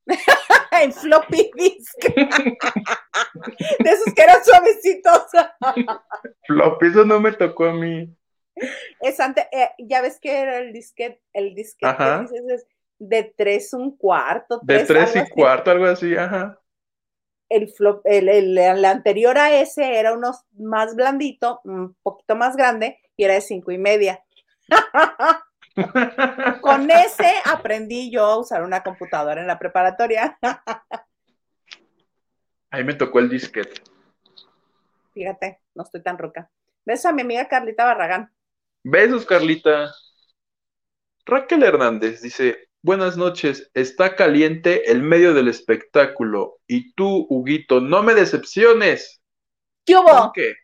en 0.82 0.92
floppy 0.92 1.50
disk. 1.54 1.98
de 2.14 3.90
esos 3.90 4.14
que 4.14 4.22
eran 4.22 4.44
suavecitos. 4.44 5.22
Flop, 6.46 6.82
eso 6.82 7.04
no 7.04 7.20
me 7.20 7.32
tocó 7.32 7.66
a 7.66 7.72
mí. 7.72 8.14
Es 9.00 9.20
ante- 9.20 9.48
eh, 9.52 9.70
ya 9.78 10.00
ves 10.02 10.18
que 10.20 10.32
era 10.40 10.58
el 10.58 10.72
disquete, 10.72 11.20
el 11.32 11.54
disquete, 11.54 11.96
es 12.54 12.66
de 12.98 13.34
tres 13.36 13.72
un 13.74 13.96
cuarto. 13.96 14.60
De 14.62 14.84
tres 14.84 15.14
y 15.16 15.18
así. 15.18 15.30
cuarto, 15.30 15.70
algo 15.70 15.86
así, 15.86 16.16
ajá. 16.16 16.60
El, 17.54 17.68
flop, 17.68 18.02
el, 18.04 18.28
el- 18.28 18.58
el 18.58 18.84
anterior 18.84 19.38
a 19.38 19.54
ese 19.60 19.98
era 19.98 20.12
uno 20.12 20.32
más 20.58 20.94
blandito, 20.96 21.60
un 21.64 21.94
poquito 22.02 22.34
más 22.34 22.56
grande, 22.56 22.98
y 23.16 23.24
era 23.24 23.34
de 23.34 23.40
cinco 23.40 23.70
y 23.70 23.78
media. 23.78 24.24
Con 26.60 26.90
ese 26.90 27.32
aprendí 27.44 28.10
yo 28.10 28.24
a 28.24 28.38
usar 28.38 28.62
una 28.62 28.82
computadora 28.82 29.40
en 29.40 29.46
la 29.46 29.58
preparatoria. 29.58 30.38
Ahí 32.70 32.82
me 32.84 32.94
tocó 32.94 33.18
el 33.20 33.28
disquete. 33.28 33.82
Fíjate, 35.12 35.60
no 35.74 35.84
estoy 35.84 36.02
tan 36.02 36.18
roca. 36.18 36.50
Beso 36.84 37.08
a 37.08 37.12
mi 37.12 37.22
amiga 37.22 37.46
Carlita 37.48 37.84
Barragán. 37.84 38.32
Besos, 38.82 39.24
Carlita. 39.24 39.92
Raquel 41.24 41.62
Hernández 41.62 42.20
dice, 42.20 42.68
buenas 42.84 43.16
noches, 43.16 43.70
está 43.72 44.14
caliente 44.14 44.90
el 44.92 45.00
medio 45.02 45.32
del 45.32 45.48
espectáculo 45.48 46.58
y 46.66 46.92
tú, 46.92 47.26
Huguito, 47.30 47.80
no 47.80 48.02
me 48.02 48.12
decepciones. 48.12 49.22
¿Qué 49.86 49.94
¿Con 49.94 50.04
hubo? 50.04 50.32
qué? 50.34 50.54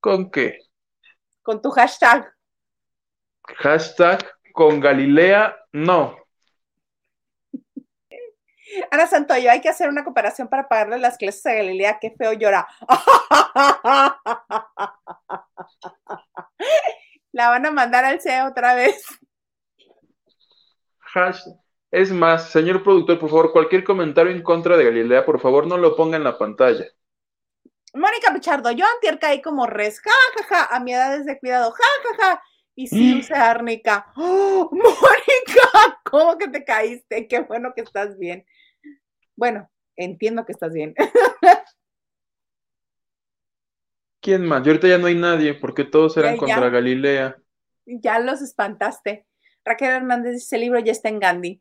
¿Con 0.00 0.30
qué? 0.32 0.58
Con 1.42 1.62
tu 1.62 1.70
hashtag. 1.70 2.34
Hashtag 3.44 4.28
con 4.52 4.80
Galilea, 4.80 5.56
no. 5.72 6.16
Ana 8.90 9.06
Santoyo, 9.06 9.52
hay 9.52 9.60
que 9.60 9.68
hacer 9.68 9.88
una 9.88 10.02
comparación 10.02 10.48
para 10.48 10.68
pagarle 10.68 10.98
las 10.98 11.16
clases 11.16 11.46
a 11.46 11.54
Galilea. 11.54 11.98
Qué 12.00 12.10
feo 12.10 12.32
llora. 12.32 12.66
La 17.32 17.50
van 17.50 17.66
a 17.66 17.70
mandar 17.70 18.04
al 18.04 18.20
CEO 18.20 18.48
otra 18.48 18.74
vez. 18.74 19.04
Hash- 21.14 21.44
Es 21.90 22.10
más, 22.12 22.50
señor 22.50 22.82
productor, 22.82 23.18
por 23.18 23.28
favor, 23.28 23.52
cualquier 23.52 23.84
comentario 23.84 24.32
en 24.32 24.42
contra 24.42 24.76
de 24.78 24.84
Galilea, 24.84 25.26
por 25.26 25.40
favor, 25.40 25.66
no 25.66 25.76
lo 25.76 25.94
ponga 25.96 26.16
en 26.16 26.24
la 26.24 26.38
pantalla. 26.38 26.86
Mónica 27.94 28.32
Pichardo, 28.32 28.70
yo 28.72 28.84
antier 28.86 29.18
caí 29.18 29.42
como 29.42 29.66
res, 29.66 30.00
ja, 30.00 30.10
ja, 30.36 30.44
ja, 30.68 30.76
a 30.76 30.80
mi 30.80 30.92
edad 30.92 31.16
es 31.16 31.26
de 31.26 31.38
cuidado, 31.38 31.72
ja, 31.72 31.84
ja, 32.04 32.24
ja, 32.34 32.42
y 32.76 32.86
sí 32.86 33.14
usé 33.14 33.34
árnica. 33.34 34.12
¡Oh, 34.16 34.68
Mónica, 34.72 36.00
¿cómo 36.04 36.38
que 36.38 36.48
te 36.48 36.64
caíste? 36.64 37.26
Qué 37.28 37.40
bueno 37.40 37.72
que 37.74 37.82
estás 37.82 38.16
bien. 38.18 38.44
Bueno, 39.36 39.70
entiendo 39.96 40.46
que 40.46 40.52
estás 40.52 40.72
bien. 40.74 40.94
¿Quién 44.22 44.46
más? 44.46 44.62
Yo 44.62 44.70
ahorita 44.70 44.88
ya 44.88 44.96
no 44.98 45.08
hay 45.08 45.14
nadie, 45.14 45.52
porque 45.54 45.84
todos 45.84 46.16
eran 46.16 46.34
Ya, 46.34 46.36
contra 46.36 46.70
ya. 46.70 46.70
Galilea. 46.70 47.36
Ya 47.84 48.18
los 48.20 48.40
espantaste. 48.40 49.26
Raquel 49.64 49.90
Hernández 49.90 50.34
dice, 50.34 50.56
el 50.56 50.62
libro 50.62 50.80
ya 50.80 50.92
está 50.92 51.08
en 51.08 51.20
Gandhi. 51.20 51.60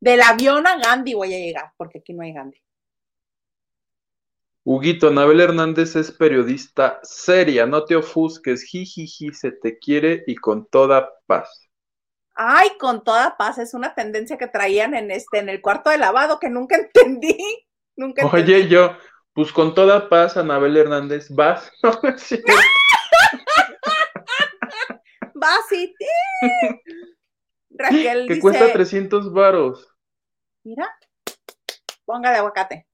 Del 0.00 0.20
avión 0.20 0.66
a 0.66 0.76
Gandhi 0.78 1.14
voy 1.14 1.34
a 1.34 1.38
llegar, 1.38 1.72
porque 1.76 1.98
aquí 1.98 2.12
no 2.12 2.22
hay 2.22 2.32
Gandhi. 2.32 2.64
Huguito, 4.66 5.08
Anabel 5.08 5.40
Hernández 5.40 5.94
es 5.94 6.10
periodista 6.10 6.98
seria, 7.02 7.66
no 7.66 7.84
te 7.84 7.96
ofusques, 7.96 8.62
jijiji, 8.62 9.32
se 9.34 9.52
te 9.52 9.78
quiere 9.78 10.24
y 10.26 10.36
con 10.36 10.66
toda 10.66 11.10
paz. 11.26 11.68
Ay, 12.34 12.70
con 12.78 13.04
toda 13.04 13.36
paz, 13.36 13.58
es 13.58 13.74
una 13.74 13.94
tendencia 13.94 14.38
que 14.38 14.48
traían 14.48 14.94
en 14.94 15.10
este, 15.10 15.38
en 15.38 15.50
el 15.50 15.60
cuarto 15.60 15.90
de 15.90 15.98
lavado 15.98 16.38
que 16.40 16.48
nunca 16.48 16.76
entendí. 16.94 17.36
Nunca 17.94 18.22
entendí. 18.22 18.52
Oye, 18.54 18.68
yo, 18.68 18.96
pues 19.34 19.52
con 19.52 19.74
toda 19.74 20.08
paz, 20.08 20.36
Anabel 20.38 20.76
Hernández, 20.78 21.28
vas. 21.30 21.70
No, 21.82 22.00
no 22.02 22.08
es 22.08 22.22
cierto. 22.22 22.52
Vas 25.44 25.72
y 25.72 25.94
Raquel 27.76 28.26
que 28.26 28.34
dice, 28.34 28.40
cuesta 28.40 28.72
300 28.72 29.30
varos. 29.32 29.94
mira, 30.64 30.88
póngale 32.06 32.38
aguacate. 32.38 32.86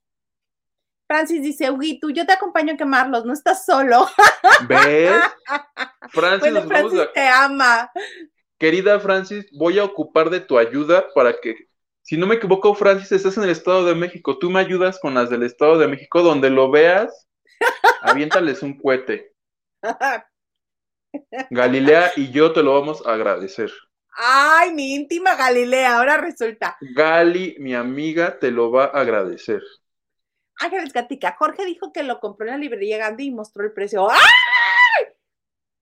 Francis 1.06 1.42
dice, 1.42 1.70
Huguito, 1.70 2.08
yo 2.10 2.24
te 2.26 2.32
acompaño 2.32 2.74
a 2.74 2.76
quemarlos, 2.76 3.24
no 3.24 3.32
estás 3.32 3.64
solo. 3.64 4.08
¿Ves? 4.68 5.20
Francis, 6.10 6.52
Bueno, 6.52 6.68
Francis 6.68 7.00
a- 7.00 7.12
te 7.12 7.26
ama. 7.28 7.90
querida 8.58 8.98
Francis, 9.00 9.46
voy 9.52 9.78
a 9.78 9.84
ocupar 9.84 10.30
de 10.30 10.40
tu 10.40 10.58
ayuda 10.58 11.06
para 11.14 11.34
que, 11.40 11.54
si 12.02 12.16
no 12.16 12.26
me 12.26 12.36
equivoco, 12.36 12.74
Francis, 12.74 13.12
estás 13.12 13.36
en 13.36 13.44
el 13.44 13.50
Estado 13.50 13.84
de 13.84 13.94
México. 13.94 14.38
Tú 14.38 14.50
me 14.50 14.60
ayudas 14.60 14.98
con 15.00 15.14
las 15.14 15.30
del 15.30 15.42
Estado 15.44 15.78
de 15.78 15.88
México, 15.88 16.22
donde 16.22 16.50
lo 16.50 16.70
veas, 16.70 17.28
aviéntales 18.02 18.62
un 18.62 18.76
cohete. 18.78 19.32
Galilea 21.50 22.12
y 22.16 22.30
yo 22.30 22.52
te 22.52 22.62
lo 22.62 22.74
vamos 22.74 23.06
a 23.06 23.14
agradecer. 23.14 23.70
Ay, 24.12 24.72
mi 24.72 24.94
íntima 24.94 25.34
Galilea, 25.34 25.96
ahora 25.96 26.16
resulta. 26.16 26.76
Gali, 26.80 27.56
mi 27.58 27.74
amiga, 27.74 28.38
te 28.38 28.50
lo 28.50 28.70
va 28.70 28.84
a 28.84 29.00
agradecer. 29.00 29.62
Ángeles 30.58 30.92
Gatica, 30.92 31.36
Jorge 31.38 31.64
dijo 31.64 31.92
que 31.92 32.02
lo 32.02 32.20
compró 32.20 32.46
en 32.46 32.52
la 32.52 32.58
librería 32.58 32.98
Gandhi 32.98 33.26
y 33.26 33.30
mostró 33.30 33.64
el 33.64 33.72
precio. 33.72 34.10
¡Ay! 34.10 34.18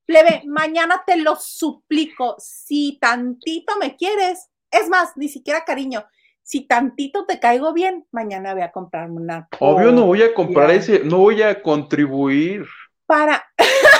Plebe, 0.06 0.42
mañana 0.46 1.02
te 1.04 1.16
lo 1.16 1.36
suplico. 1.36 2.36
Si 2.38 2.98
tantito 3.00 3.76
me 3.78 3.96
quieres, 3.96 4.48
es 4.70 4.88
más, 4.88 5.16
ni 5.16 5.28
siquiera 5.28 5.64
cariño. 5.64 6.06
Si 6.42 6.66
tantito 6.66 7.26
te 7.26 7.40
caigo 7.40 7.74
bien, 7.74 8.06
mañana 8.10 8.54
voy 8.54 8.62
a 8.62 8.72
comprarme 8.72 9.16
una. 9.16 9.48
Obvio 9.58 9.92
no 9.92 10.06
voy 10.06 10.22
a 10.22 10.32
comprar 10.32 10.70
ese, 10.70 11.00
no 11.00 11.18
voy 11.18 11.42
a 11.42 11.60
contribuir. 11.60 12.66
Para. 13.04 13.44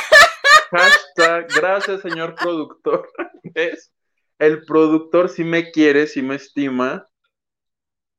Hashtag, 0.70 1.48
gracias 1.54 2.02
señor 2.02 2.34
productor. 2.34 3.08
¿Ves? 3.42 3.92
El 4.38 4.64
productor 4.64 5.28
sí 5.28 5.44
me 5.44 5.70
quiere, 5.70 6.06
sí 6.06 6.22
me 6.22 6.36
estima 6.36 7.08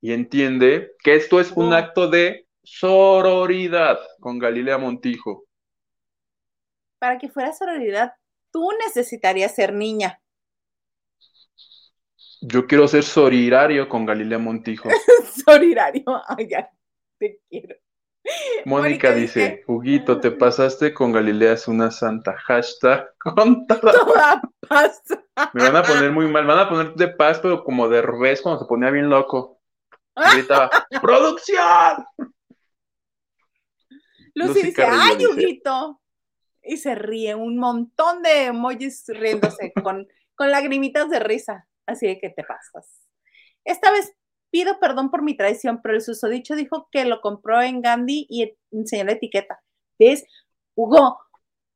y 0.02 0.14
entiende 0.14 0.91
que 1.04 1.16
esto 1.16 1.39
es 1.39 1.52
un 1.52 1.74
acto 1.74 2.10
de 2.10 2.47
sororidad 2.64 4.00
con 4.20 4.39
Galilea 4.39 4.78
Montijo. 4.78 5.45
Para 7.00 7.18
que 7.18 7.30
fuera 7.30 7.54
sororidad, 7.54 8.14
tú 8.52 8.70
necesitarías 8.86 9.56
ser 9.56 9.74
niña. 9.74 10.22
Yo 12.41 12.68
quiero 12.68 12.88
ser 12.88 13.04
sorirario 13.04 13.88
con 13.88 14.06
Galilea 14.06 14.39
Montijo. 14.39 14.89
Sorirario. 15.45 16.04
Ay, 16.28 16.47
ya, 16.50 16.70
te 17.18 17.39
quiero. 17.50 17.76
Mónica 18.66 19.14
dice, 19.14 19.64
Huguito, 19.68 20.20
te 20.20 20.32
pasaste 20.32 20.94
con 20.94 21.12
Galilea, 21.12 21.54
es 21.54 21.68
una 21.68 21.92
santa. 21.92 22.36
Hashtag 22.38 23.14
con 23.20 23.66
toda- 23.68 23.92
Toda 24.06 24.42
paz. 24.68 25.02
Me 25.54 25.64
van 25.64 25.76
a 25.78 25.84
poner 25.84 26.12
muy 26.12 26.28
mal, 26.28 26.46
van 26.46 26.60
a 26.60 26.70
poner 26.70 26.94
de 26.96 27.08
paz, 27.08 27.40
pero 27.40 27.64
como 27.64 27.88
de 27.88 28.02
revés 28.02 28.42
cuando 28.42 28.60
se 28.62 28.68
ponía 28.68 28.90
bien 28.92 29.10
loco. 29.10 29.60
Y 30.18 30.22
gritaba, 30.38 30.70
¡producción! 31.02 32.06
Lucy 34.36 34.50
Lucy 34.54 34.62
dice, 34.68 34.74
Carrillo 34.82 35.02
¡ay, 35.02 35.26
Huguito! 35.28 36.02
Y 36.62 36.78
se 36.78 36.94
ríe, 36.96 37.36
un 37.36 37.58
montón 37.58 38.22
de 38.22 38.46
emojis 38.46 39.06
riéndose 39.08 39.72
con, 39.82 40.08
con 40.36 40.52
lagrimitas 40.52 41.10
de 41.10 41.20
risa. 41.20 41.68
Así 41.86 42.06
de 42.06 42.20
que 42.20 42.30
te 42.30 42.44
pasas. 42.44 43.08
Esta 43.64 43.92
vez 43.92 44.14
pido 44.52 44.80
perdón 44.80 45.12
por 45.12 45.22
mi 45.22 45.36
traición, 45.36 45.82
pero 45.82 45.95
el 45.95 46.02
susodicho 46.02 46.56
dijo 46.56 46.88
que 46.91 47.06
lo 47.06 47.22
compró 47.22 47.62
en 47.62 47.82
Gandhi 47.82 48.28
y 48.30 48.56
enseñó 48.72 49.06
la 49.06 49.14
etiqueta. 49.14 49.62
¿Ves? 49.97 50.26
Hugo, 50.76 51.20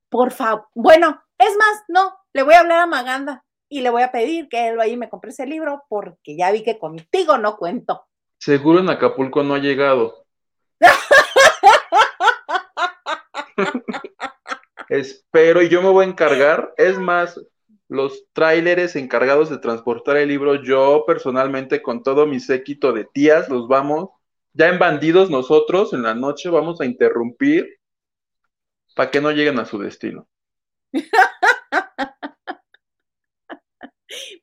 por 0.09 0.32
favor. 0.32 0.67
Bueno, 0.74 1.21
es 1.38 1.55
más, 1.57 1.84
no, 1.88 2.15
le 2.34 2.43
voy 2.43 2.53
a 2.53 2.59
hablar 2.59 2.80
a 2.80 2.88
Maganda 2.88 3.43
y 3.69 3.82
le 3.82 3.89
voy 3.89 4.03
a 4.03 4.11
pedir 4.11 4.49
que 4.49 4.67
él 4.67 4.78
vaya 4.78 4.93
y 4.93 4.97
me 4.97 5.09
compre 5.09 5.32
ese 5.32 5.45
libro 5.45 5.84
porque 5.89 6.38
ya 6.38 6.51
vi 6.51 6.63
que 6.63 6.80
contigo 6.80 7.38
no 7.38 7.57
cuento. 7.57 8.05
Seguro 8.38 8.80
en 8.80 8.89
Acapulco 8.89 9.43
no 9.43 9.55
ha 9.55 9.59
llegado. 9.59 10.26
Espero 14.89 15.61
y 15.61 15.69
yo 15.69 15.82
me 15.82 15.89
voy 15.89 16.05
a 16.05 16.09
encargar. 16.09 16.74
Es 16.78 16.99
más, 16.99 17.39
los 17.88 18.25
tráileres 18.34 18.95
encargados 18.95 19.49
de 19.49 19.57
transportar 19.57 20.17
el 20.17 20.29
libro, 20.29 20.63
yo 20.63 21.03
personalmente 21.05 21.81
con 21.81 22.03
todo 22.03 22.25
mi 22.25 22.39
séquito 22.39 22.93
de 22.93 23.05
tías 23.05 23.49
los 23.49 23.67
vamos, 23.67 24.09
ya 24.53 24.69
en 24.69 24.79
bandidos 24.79 25.29
nosotros 25.29 25.93
en 25.93 26.03
la 26.03 26.15
noche 26.15 26.49
vamos 26.49 26.81
a 26.81 26.86
interrumpir 26.86 27.79
para 28.95 29.11
que 29.11 29.21
no 29.21 29.31
lleguen 29.31 29.59
a 29.59 29.65
su 29.65 29.79
destino. 29.79 30.27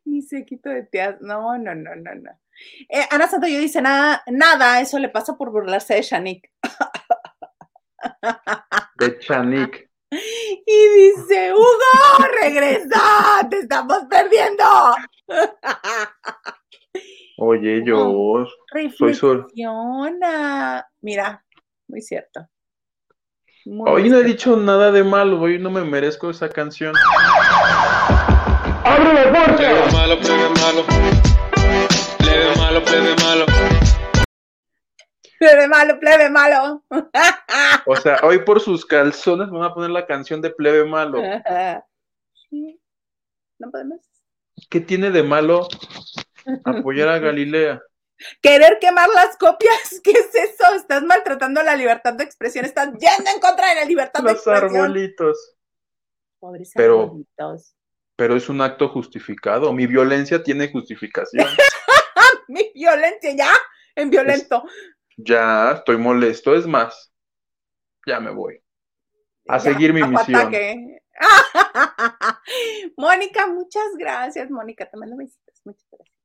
Mi 0.04 0.22
sequito 0.22 0.68
de 0.68 0.84
tías. 0.84 1.16
No, 1.20 1.56
no, 1.58 1.74
no, 1.74 1.94
no, 1.94 2.14
no. 2.14 2.30
Eh, 2.88 3.06
Ana 3.10 3.28
Santoyo 3.28 3.58
dice, 3.58 3.80
nada, 3.80 4.22
nada, 4.26 4.80
eso 4.80 4.98
le 4.98 5.08
pasa 5.08 5.36
por 5.36 5.50
burlarse 5.50 5.94
de 5.94 6.02
Shanik. 6.02 6.50
De 8.98 9.18
Chanik. 9.18 9.89
Y 10.10 10.88
dice, 10.96 11.52
Hugo, 11.52 12.26
regresa, 12.42 13.46
te 13.48 13.60
estamos 13.60 13.98
perdiendo. 14.08 14.64
Oye, 17.38 17.82
yo 17.86 18.46
soy 18.98 19.14
sol. 19.14 19.46
Mira, 21.00 21.44
muy 21.88 22.02
cierto. 22.02 22.46
Muy 23.64 23.90
Hoy 23.90 24.10
no 24.10 24.18
he 24.18 24.24
dicho 24.24 24.56
nada 24.56 24.90
de 24.90 25.04
malo, 25.04 25.40
hoy 25.40 25.58
no 25.58 25.70
me 25.70 25.84
merezco 25.84 26.30
esa 26.30 26.48
canción. 26.48 26.94
¡Abre 28.84 29.14
la 29.14 29.30
puerta! 29.30 29.56
Plebe 29.56 29.92
malo, 29.92 30.18
plebe 30.18 30.48
malo. 30.60 30.84
Plebe 32.18 32.56
malo, 32.56 32.82
plebe 32.84 33.14
malo. 33.22 33.46
Plebe 35.40 35.68
malo, 35.68 35.98
plebe 35.98 36.28
malo. 36.28 36.84
O 37.86 37.96
sea, 37.96 38.18
hoy 38.24 38.40
por 38.44 38.60
sus 38.60 38.84
calzones 38.84 39.48
me 39.48 39.58
van 39.58 39.70
a 39.70 39.74
poner 39.74 39.88
la 39.88 40.06
canción 40.06 40.42
de 40.42 40.50
plebe 40.50 40.84
malo. 40.84 41.18
No 43.58 43.70
podemos. 43.70 44.00
¿Qué 44.68 44.80
tiene 44.80 45.10
de 45.10 45.22
malo 45.22 45.66
apoyar 46.64 47.08
a 47.08 47.18
Galilea? 47.18 47.80
Querer 48.42 48.78
quemar 48.82 49.08
las 49.14 49.38
copias, 49.38 49.98
¿qué 50.04 50.10
es 50.10 50.34
eso? 50.34 50.74
Estás 50.74 51.02
maltratando 51.04 51.62
la 51.62 51.74
libertad 51.74 52.12
de 52.12 52.24
expresión, 52.24 52.66
estás 52.66 52.88
yendo 52.88 53.30
en 53.34 53.40
contra 53.40 53.70
de 53.70 53.76
la 53.76 53.84
libertad 53.86 54.20
de 54.22 54.32
Los 54.32 54.46
expresión. 54.46 54.76
arbolitos. 54.76 55.56
Pobres 56.38 56.70
Pero- 56.74 57.00
arbolitos. 57.04 57.74
Pero 58.16 58.36
es 58.36 58.50
un 58.50 58.60
acto 58.60 58.90
justificado. 58.90 59.72
Mi 59.72 59.86
violencia 59.86 60.42
tiene 60.42 60.70
justificación. 60.70 61.46
Mi 62.48 62.70
violencia, 62.74 63.32
ya, 63.34 63.50
en 63.94 64.10
violento. 64.10 64.64
Ya 65.24 65.72
estoy 65.72 65.98
molesto. 65.98 66.54
Es 66.54 66.66
más, 66.66 67.12
ya 68.06 68.20
me 68.20 68.30
voy. 68.30 68.62
A 69.48 69.58
Ya, 69.58 69.60
seguir 69.60 69.92
mi 69.92 70.02
misión. 70.04 70.52
Mónica, 72.96 73.46
muchas 73.46 73.96
gracias. 73.98 74.50
Mónica, 74.50 74.88
te 74.88 74.96
mando 74.96 75.16
besitos. 75.16 75.60
Muchas 75.64 75.86
gracias. 75.90 76.16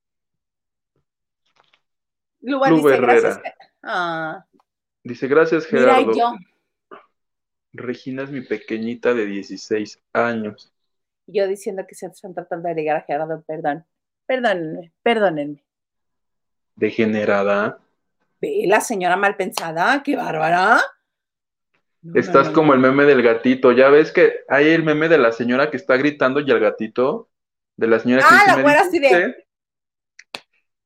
Luba 2.42 2.70
Lu 2.70 2.78
dice 2.78 2.90
Herrera. 2.90 3.14
gracias. 3.22 3.42
Ah, 3.82 4.46
Dice, 5.04 5.28
gracias 5.28 5.72
mira 5.72 5.96
Gerardo. 5.96 6.14
yo. 6.18 6.34
Regina 7.74 8.24
es 8.24 8.32
mi 8.32 8.42
pequeñita 8.42 9.14
de 9.14 9.26
16 9.26 10.02
años. 10.14 10.72
Yo 11.28 11.48
diciendo 11.48 11.86
que 11.88 11.96
se 11.96 12.06
están 12.06 12.34
tratando 12.34 12.70
de 12.70 12.76
ligar 12.76 12.98
a 12.98 13.02
Gerardo, 13.02 13.44
perdón. 13.46 13.86
Perdónenme, 14.28 14.92
perdónenme. 15.04 15.64
Degenerada. 16.76 17.80
Ve 18.42 18.66
la 18.68 18.82
señora 18.82 19.16
mal 19.16 19.36
pensada, 19.36 20.02
qué 20.04 20.16
bárbara. 20.16 20.82
No, 22.02 22.20
Estás 22.20 22.48
no, 22.48 22.54
como 22.54 22.74
el 22.74 22.80
meme 22.80 23.06
del 23.06 23.22
gatito. 23.24 23.72
Ya 23.72 23.90
ves 23.90 24.12
que 24.12 24.42
hay 24.48 24.70
el 24.70 24.84
meme 24.84 25.08
de 25.10 25.18
la 25.18 25.32
señora 25.32 25.72
que 25.72 25.78
está 25.78 25.98
gritando 25.98 26.40
y 26.40 26.52
el 26.52 26.60
gatito. 26.60 27.30
De 27.78 27.88
la 27.88 28.00
señora 28.00 28.22
que 28.22 28.28
Ah, 28.30 28.44
la 28.48 28.56
"¿Me 28.58 28.62
güera 28.64 28.82
así 28.82 29.00
de- 29.00 29.08
dijiste?". 29.08 29.48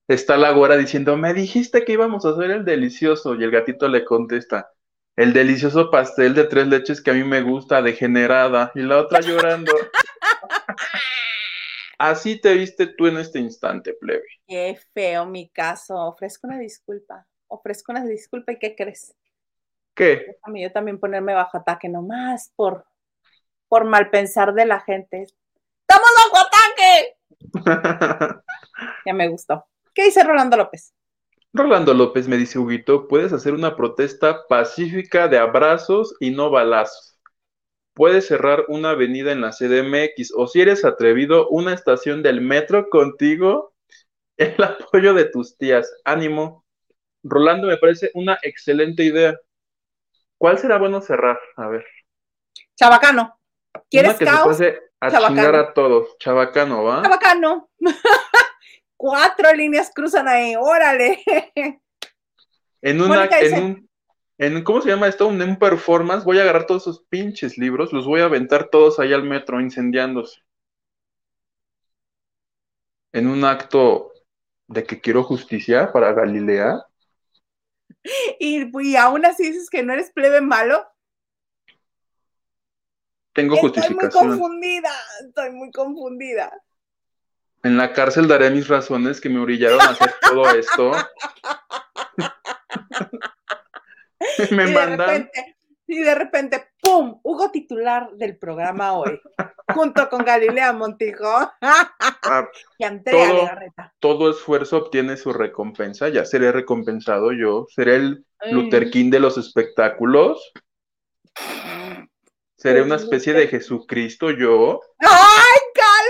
Está 0.07 0.37
la 0.37 0.51
güera 0.51 0.75
diciendo, 0.75 1.17
me 1.17 1.33
dijiste 1.35 1.85
que 1.85 1.93
íbamos 1.93 2.25
a 2.25 2.29
hacer 2.29 2.49
el 2.49 2.65
delicioso. 2.65 3.35
Y 3.35 3.43
el 3.43 3.51
gatito 3.51 3.87
le 3.87 4.03
contesta, 4.05 4.71
el 5.15 5.33
delicioso 5.33 5.91
pastel 5.91 6.33
de 6.33 6.45
tres 6.45 6.67
leches 6.67 7.01
que 7.01 7.11
a 7.11 7.13
mí 7.13 7.23
me 7.23 7.41
gusta, 7.43 7.81
degenerada. 7.81 8.71
Y 8.73 8.81
la 8.81 8.97
otra 8.97 9.19
llorando. 9.19 9.71
Así 11.99 12.39
te 12.39 12.53
viste 12.53 12.87
tú 12.87 13.07
en 13.07 13.17
este 13.17 13.39
instante, 13.39 13.93
plebe. 13.93 14.23
Qué 14.47 14.79
feo 14.93 15.25
mi 15.25 15.49
caso. 15.49 15.95
Ofrezco 15.95 16.47
una 16.47 16.57
disculpa. 16.57 17.27
Ofrezco 17.49 17.91
una 17.91 18.05
disculpa 18.05 18.53
y 18.53 18.59
¿qué 18.59 18.75
crees? 18.75 19.13
¿Qué? 19.95 20.25
Déjame 20.27 20.61
yo 20.63 20.71
también 20.71 20.99
ponerme 20.99 21.33
bajo 21.33 21.57
ataque 21.57 21.89
nomás 21.89 22.53
por, 22.55 22.85
por 23.67 23.85
mal 23.85 24.09
pensar 24.09 24.53
de 24.53 24.65
la 24.65 24.79
gente. 24.79 25.23
¡Estamos 25.87 26.09
bajo 26.17 26.47
ataque! 26.47 28.43
Ya 29.05 29.13
me 29.13 29.27
gustó. 29.27 29.65
¿Qué 29.93 30.05
dice 30.05 30.23
Rolando 30.23 30.55
López? 30.55 30.93
Rolando 31.51 31.93
López 31.93 32.27
me 32.27 32.37
dice, 32.37 32.59
Huguito, 32.59 33.07
puedes 33.07 33.33
hacer 33.33 33.53
una 33.53 33.75
protesta 33.75 34.45
pacífica 34.47 35.27
de 35.27 35.37
abrazos 35.37 36.15
y 36.19 36.31
no 36.31 36.49
balazos. 36.51 37.19
Puedes 37.93 38.27
cerrar 38.27 38.65
una 38.67 38.91
avenida 38.91 39.31
en 39.31 39.41
la 39.41 39.51
CDMX 39.51 40.31
o 40.35 40.47
si 40.47 40.61
eres 40.61 40.85
atrevido, 40.85 41.49
una 41.49 41.73
estación 41.73 42.23
del 42.23 42.39
metro 42.39 42.89
contigo, 42.89 43.73
el 44.37 44.55
apoyo 44.63 45.13
de 45.13 45.25
tus 45.25 45.57
tías. 45.57 45.91
Ánimo. 46.05 46.58
Rolando 47.23 47.67
me 47.67 47.77
parece 47.77 48.11
una 48.13 48.37
excelente 48.41 49.03
idea. 49.03 49.37
¿Cuál 50.37 50.57
será 50.57 50.77
bueno 50.77 51.01
cerrar? 51.01 51.39
A 51.57 51.67
ver. 51.67 51.85
Chabacano. 52.75 53.37
¿Quieres 53.89 54.11
una 54.11 54.19
que 54.19 54.25
caos? 54.25 54.57
se 54.57 54.63
pase 54.71 54.81
a 55.01 55.11
Chabacano. 55.11 55.35
chingar 55.35 55.55
a 55.55 55.73
todos. 55.73 56.17
Chabacano, 56.17 56.83
¿va? 56.83 57.01
Chabacano. 57.03 57.69
Cuatro 58.97 59.53
líneas 59.53 59.91
cruzan 59.93 60.27
ahí. 60.27 60.55
Órale. 60.55 61.23
En 62.81 63.01
una, 63.01 63.25
en 63.25 63.29
dice- 63.41 63.59
un, 63.61 63.89
en, 64.37 64.63
¿cómo 64.63 64.81
se 64.81 64.89
llama 64.89 65.07
esto? 65.07 65.27
Un, 65.27 65.41
un 65.41 65.59
performance, 65.59 66.23
voy 66.23 66.39
a 66.39 66.43
agarrar 66.43 66.65
todos 66.65 66.83
esos 66.83 67.03
pinches 67.09 67.57
libros, 67.57 67.91
los 67.91 68.05
voy 68.05 68.21
a 68.21 68.25
aventar 68.25 68.69
todos 68.69 68.99
ahí 68.99 69.11
al 69.11 69.23
metro, 69.23 69.59
incendiándose. 69.59 70.41
En 73.11 73.27
un 73.27 73.43
acto 73.43 74.13
de 74.67 74.83
que 74.85 75.01
quiero 75.01 75.23
justicia 75.23 75.91
para 75.91 76.13
Galilea. 76.13 76.85
Y, 78.39 78.71
y 78.89 78.95
aún 78.95 79.25
así 79.25 79.43
dices 79.43 79.69
que 79.69 79.83
no 79.83 79.93
eres 79.93 80.11
plebe 80.11 80.41
malo. 80.41 80.87
Tengo 83.33 83.55
Estoy 83.55 83.69
muy 83.71 83.79
justificación. 83.81 84.29
confundida. 84.29 84.91
Estoy 85.27 85.51
muy 85.51 85.71
confundida. 85.71 86.51
En 87.63 87.77
la 87.77 87.91
cárcel 87.93 88.27
daré 88.27 88.49
mis 88.51 88.67
razones 88.67 89.19
que 89.19 89.29
me 89.29 89.39
orillaron 89.39 89.81
a 89.81 89.89
hacer 89.89 90.13
todo 90.21 90.49
esto. 90.51 90.91
me 94.51 94.63
y 94.63 94.67
de 94.67 94.73
mandan. 94.73 94.97
repente, 94.99 95.57
y 95.89 95.99
de 96.01 96.13
repente, 96.13 96.67
¡pum! 96.81 97.19
Hugo 97.23 97.49
titular 97.49 98.11
del 98.11 98.37
programa 98.37 98.93
hoy, 98.93 99.19
junto 99.73 100.07
con 100.07 100.23
Galilea 100.23 100.71
Montijo 100.71 101.27
ah, 101.61 101.95
y 102.77 102.83
Andrea 102.83 103.27
Todo. 103.27 103.41
Legarreta. 103.41 103.93
todo 103.99 104.29
esfuerzo 104.29 104.77
obtiene 104.77 105.17
su 105.17 105.33
recompensa. 105.33 106.07
Ya 106.09 106.25
seré 106.25 106.51
recompensado 106.51 107.31
yo. 107.31 107.65
Seré 107.75 107.95
el. 107.95 108.25
Luther 108.51 108.89
King 108.91 109.09
de 109.09 109.19
los 109.19 109.37
espectáculos. 109.37 110.53
Seré 112.55 112.83
una 112.83 112.95
especie 112.95 113.33
de 113.33 113.47
Jesucristo 113.47 114.29
yo. 114.29 114.81
¡Ay, 114.99 115.59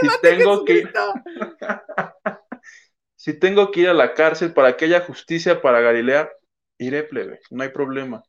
Si 0.02 0.08
cálmate, 0.08 0.38
tengo 0.38 0.66
que, 0.66 0.74
Jesucristo! 0.74 1.14
si 3.16 3.40
tengo 3.40 3.72
que 3.72 3.80
ir 3.80 3.90
a 3.90 3.94
la 3.94 4.14
cárcel 4.14 4.54
para 4.54 4.76
que 4.76 4.86
haya 4.86 5.02
justicia 5.02 5.62
para 5.62 5.80
Galilea, 5.80 6.30
iré 6.78 7.04
plebe, 7.04 7.40
no 7.50 7.64
hay 7.64 7.70
problema. 7.70 8.24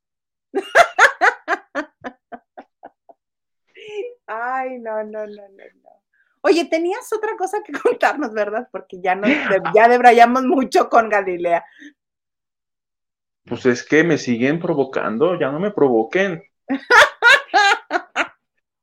Ay, 4.33 4.79
no, 4.79 5.03
no, 5.03 5.27
no, 5.27 5.49
no, 5.49 5.65
no. 5.83 5.91
Oye, 6.43 6.65
tenías 6.67 7.13
otra 7.13 7.37
cosa 7.37 7.59
que 7.65 7.73
contarnos, 7.83 8.33
¿verdad? 8.33 8.69
Porque 8.71 9.01
ya, 9.03 9.17
nos, 9.17 9.29
ya 9.75 9.89
debrayamos 9.89 10.45
mucho 10.45 10.89
con 10.89 11.09
Galilea. 11.09 11.65
Pues 13.45 13.67
es 13.67 13.83
que 13.83 14.05
me 14.05 14.19
siguen 14.19 14.61
provocando, 14.61 15.37
ya 15.37 15.51
no 15.51 15.59
me 15.59 15.73
provoquen. 15.73 16.45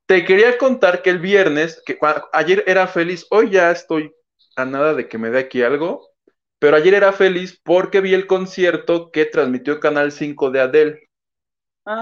Te 0.06 0.26
quería 0.26 0.58
contar 0.58 1.00
que 1.00 1.08
el 1.10 1.18
viernes, 1.18 1.82
que 1.84 1.98
ayer 2.32 2.64
era 2.66 2.86
feliz, 2.86 3.26
hoy 3.30 3.50
ya 3.50 3.70
estoy 3.70 4.14
a 4.56 4.66
nada 4.66 4.92
de 4.92 5.08
que 5.08 5.16
me 5.16 5.30
dé 5.30 5.38
aquí 5.38 5.62
algo, 5.62 6.10
pero 6.58 6.76
ayer 6.76 6.92
era 6.92 7.12
feliz 7.12 7.58
porque 7.62 8.02
vi 8.02 8.12
el 8.12 8.26
concierto 8.26 9.10
que 9.10 9.24
transmitió 9.24 9.80
Canal 9.80 10.12
5 10.12 10.50
de 10.50 10.60
Adele. 10.60 11.10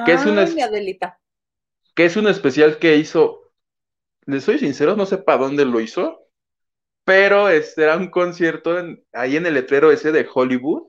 ¿Qué 0.04 0.14
es 0.14 0.26
una 0.26 0.42
Ay, 0.42 0.54
mi 0.54 0.62
Adelita. 0.62 1.20
Que 1.96 2.06
es 2.06 2.16
un 2.18 2.28
especial 2.28 2.78
que 2.80 2.96
hizo, 2.98 3.42
les 4.26 4.44
soy 4.44 4.58
sincero, 4.58 4.96
no 4.96 5.06
sé 5.06 5.18
para 5.18 5.38
dónde 5.44 5.64
lo 5.66 5.80
hizo, 5.80 6.20
pero 7.04 7.48
este 7.50 7.84
era 7.84 7.96
un 7.96 8.10
concierto 8.10 8.78
en- 8.78 9.04
ahí 9.12 9.36
en 9.36 9.46
el 9.46 9.54
letrero 9.54 9.92
ese 9.92 10.12
de 10.12 10.28
Hollywood 10.32 10.84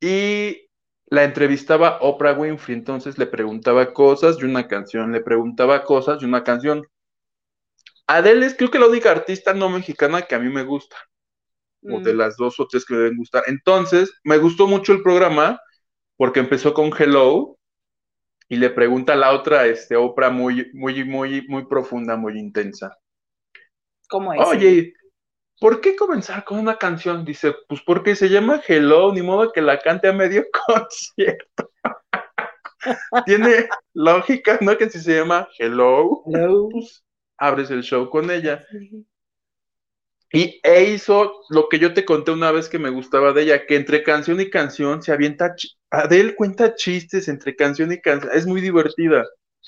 y 0.00 0.68
la 1.08 1.24
entrevistaba 1.24 1.98
Oprah 2.02 2.34
Winfrey, 2.38 2.76
entonces 2.78 3.18
le 3.18 3.26
preguntaba 3.26 3.92
cosas 3.94 4.38
y 4.40 4.44
una 4.44 4.68
canción, 4.68 5.12
le 5.12 5.20
preguntaba 5.22 5.84
cosas 5.84 6.22
y 6.22 6.26
una 6.26 6.44
canción. 6.44 6.86
Adele 8.06 8.46
es 8.46 8.54
creo 8.56 8.70
que 8.70 8.78
la 8.78 8.86
única 8.86 9.10
artista 9.10 9.54
no 9.54 9.68
mexicana 9.68 10.22
que 10.22 10.34
a 10.34 10.38
mí 10.38 10.48
me 10.48 10.62
gusta, 10.64 10.96
o 11.88 12.00
de 12.00 12.14
Mm. 12.14 12.18
las 12.18 12.36
dos 12.36 12.60
o 12.60 12.66
tres 12.68 12.84
que 12.86 12.94
me 12.94 13.00
deben 13.00 13.18
gustar. 13.18 13.44
Entonces, 13.48 14.12
me 14.24 14.38
gustó 14.38 14.68
mucho 14.68 14.92
el 14.94 15.02
programa 15.02 15.60
porque 16.18 16.40
empezó 16.40 16.74
con 16.74 16.92
Hello 16.98 17.57
y 18.48 18.56
le 18.56 18.70
pregunta 18.70 19.12
a 19.12 19.16
la 19.16 19.32
otra, 19.32 19.66
este, 19.66 19.96
Oprah, 19.96 20.30
muy, 20.30 20.70
muy, 20.72 21.04
muy, 21.04 21.46
muy 21.48 21.66
profunda, 21.66 22.16
muy 22.16 22.38
intensa. 22.38 22.96
¿Cómo 24.08 24.32
es? 24.32 24.40
Oye, 24.46 24.94
¿por 25.60 25.80
qué 25.80 25.94
comenzar 25.94 26.44
con 26.44 26.58
una 26.58 26.78
canción? 26.78 27.24
Dice, 27.24 27.54
pues 27.68 27.82
porque 27.82 28.16
se 28.16 28.30
llama 28.30 28.62
Hello, 28.66 29.12
ni 29.12 29.20
modo 29.20 29.52
que 29.52 29.60
la 29.60 29.78
cante 29.78 30.08
a 30.08 30.12
medio 30.12 30.46
concierto. 30.66 31.70
Tiene 33.26 33.68
lógica, 33.92 34.58
¿no? 34.62 34.76
Que 34.78 34.88
si 34.88 35.00
se 35.00 35.16
llama 35.16 35.48
Hello, 35.58 36.22
Hello. 36.26 36.68
pues 36.70 37.04
abres 37.36 37.70
el 37.70 37.82
show 37.82 38.08
con 38.08 38.30
ella. 38.30 38.64
Y 40.32 40.60
e 40.62 40.84
hizo 40.84 41.40
lo 41.48 41.68
que 41.68 41.78
yo 41.78 41.94
te 41.94 42.04
conté 42.04 42.30
una 42.30 42.50
vez 42.52 42.68
que 42.68 42.78
me 42.78 42.90
gustaba 42.90 43.32
de 43.32 43.42
ella, 43.42 43.66
que 43.66 43.76
entre 43.76 44.02
canción 44.02 44.40
y 44.40 44.50
canción 44.50 45.02
se 45.02 45.12
avienta. 45.12 45.54
Adele 45.90 46.34
cuenta 46.34 46.74
chistes 46.74 47.28
entre 47.28 47.56
canción 47.56 47.92
y 47.92 48.00
canción. 48.00 48.32
Es 48.34 48.46
muy 48.46 48.60
divertida. 48.60 49.24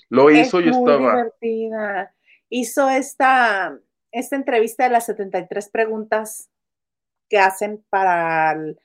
Lo 0.08 0.30
Es 0.30 0.48
hizo 0.48 0.60
y 0.60 0.70
muy 0.70 0.78
estaba. 0.78 1.16
divertida. 1.16 2.14
Hizo 2.48 2.88
esta, 2.90 3.78
esta 4.12 4.36
entrevista 4.36 4.84
de 4.84 4.90
las 4.90 5.06
73 5.06 5.68
preguntas 5.70 6.50
que 7.28 7.38
hacen 7.38 7.84
para 7.90 8.52
el, 8.52 8.78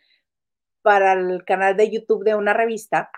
para 0.81 1.13
el 1.13 1.43
canal 1.45 1.75
de 1.75 1.89
YouTube 1.91 2.23
de 2.23 2.35
una 2.35 2.53
revista. 2.53 3.09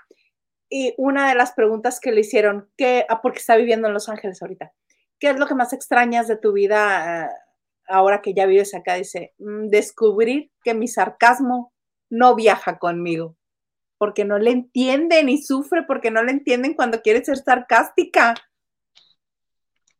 Y 0.70 0.94
una 0.98 1.30
de 1.30 1.36
las 1.36 1.54
preguntas 1.54 2.00
que 2.00 2.12
le 2.12 2.22
hicieron, 2.22 2.70
que, 2.78 3.06
ah, 3.08 3.22
porque 3.22 3.40
está 3.40 3.56
viviendo 3.56 3.88
en 3.88 3.94
Los 3.94 4.10
Ángeles 4.10 4.42
ahorita, 4.42 4.74
¿qué 5.20 5.30
es 5.30 5.40
lo 5.40 5.48
que 5.48 5.56
más 5.56 5.72
extrañas 5.74 6.28
de 6.28 6.36
tu 6.38 6.52
vida 6.54 7.26
eh, 7.26 7.30
ahora 7.88 8.22
que 8.22 8.34
ya 8.34 8.46
vives 8.46 8.74
acá? 8.74 8.96
Dice, 8.96 9.34
"Mm, 9.38 9.68
descubrir 9.68 10.52
que 10.64 10.74
mi 10.74 10.88
sarcasmo 10.90 11.74
no 12.10 12.36
viaja 12.36 12.80
conmigo, 12.80 13.37
porque 13.98 14.26
no 14.26 14.38
le 14.38 14.52
entienden 14.52 15.30
y 15.30 15.42
sufre 15.42 15.84
porque 15.84 16.12
no 16.12 16.24
le 16.24 16.32
entienden 16.32 16.74
cuando 16.74 17.02
quiere 17.02 17.24
ser 17.24 17.38
sarcástica. 17.38 18.36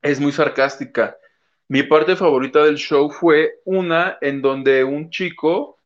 Es 0.02 0.20
muy 0.20 0.32
sarcástica. 0.32 1.18
Mi 1.68 1.84
parte 1.84 2.16
favorita 2.16 2.64
del 2.64 2.78
show 2.78 3.10
fue 3.10 3.60
una 3.66 4.18
en 4.22 4.42
donde 4.42 4.84
un 4.84 5.10
chico 5.10 5.80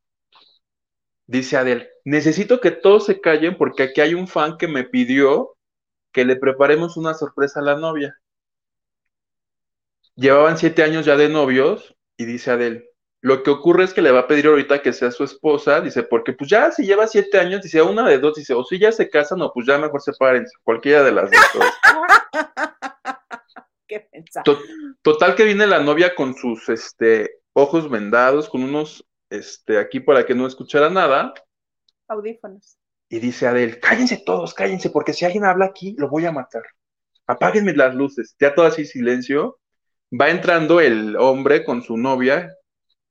dice 1.26 1.57
a 1.57 1.62
Adel, 1.62 1.89
necesito 2.05 2.59
que 2.59 2.72
todos 2.72 3.05
se 3.05 3.22
callen 3.22 3.57
porque 3.57 3.84
aquí 3.84 4.01
hay 4.01 4.14
un 4.14 4.28
fan 4.28 4.57
que 4.57 4.68
me 4.68 4.84
pidió 4.84 5.55
que 6.12 6.26
le 6.26 6.36
preparemos 6.36 6.97
una 6.97 7.14
sorpresa 7.14 7.62
a 7.62 7.64
la 7.64 7.76
novia. 7.78 8.20
Llevaban 10.16 10.57
siete 10.57 10.84
años 10.84 11.05
ya 11.05 11.16
de 11.16 11.30
novios 11.30 11.95
y 12.18 12.26
dice 12.26 12.51
Adel, 12.51 12.91
lo 13.22 13.43
que 13.43 13.51
ocurre 13.51 13.84
es 13.84 13.93
que 13.93 14.01
le 14.01 14.11
va 14.11 14.22
a 14.22 14.28
pedir 14.28 14.47
ahorita 14.47 14.82
que 14.82 14.93
sea 14.93 15.11
su 15.11 15.24
esposa, 15.24 15.80
dice, 15.80 16.01
porque 16.01 16.34
pues 16.34 16.49
ya 16.49 16.72
si 16.72 16.84
lleva 16.84 17.07
siete 17.07 17.39
años, 17.39 17.61
dice, 17.61 17.80
a 17.80 17.84
una 17.84 18.07
de 18.07 18.17
dos, 18.17 18.36
dice, 18.36 18.55
o 18.55 18.63
si 18.63 18.80
ya 18.80 18.91
se 18.91 19.09
casan 19.09 19.41
o 19.43 19.53
pues 19.53 19.67
ya 19.67 19.78
mejor 19.78 20.01
sepárense, 20.01 20.51
cualquiera 20.63 21.03
de 21.03 21.11
las 21.11 21.30
dos. 21.30 21.39
¿Qué 23.88 24.09
Total 25.03 25.36
que 25.36 25.43
viene 25.43 25.67
la 25.67 25.80
novia 25.80 26.15
con 26.15 26.34
sus 26.34 26.67
este, 26.69 27.41
ojos 27.53 27.89
vendados, 27.89 28.49
con 28.49 28.63
unos 28.63 29.05
este, 29.30 29.78
aquí 29.78 29.99
para 29.99 30.26
que 30.26 30.34
no 30.34 30.47
escuchara 30.47 30.89
nada, 30.89 31.34
Audífonos. 32.07 32.78
y 33.07 33.19
dice 33.19 33.47
Adel, 33.47 33.80
cállense 33.80 34.24
todos, 34.26 34.53
cállense, 34.53 34.89
porque 34.89 35.13
si 35.13 35.26
alguien 35.26 35.45
habla 35.45 35.65
aquí, 35.65 35.95
lo 35.97 36.09
voy 36.09 36.26
a 36.26 36.32
matar. 36.32 36.63
Apáguenme 37.28 37.74
las 37.74 37.93
luces. 37.93 38.36
Ya 38.39 38.55
todo 38.55 38.65
así 38.65 38.86
silencio. 38.86 39.59
Va 40.19 40.30
entrando 40.30 40.82
el 40.82 41.15
hombre 41.15 41.63
con 41.63 41.82
su 41.82 41.95
novia 41.95 42.53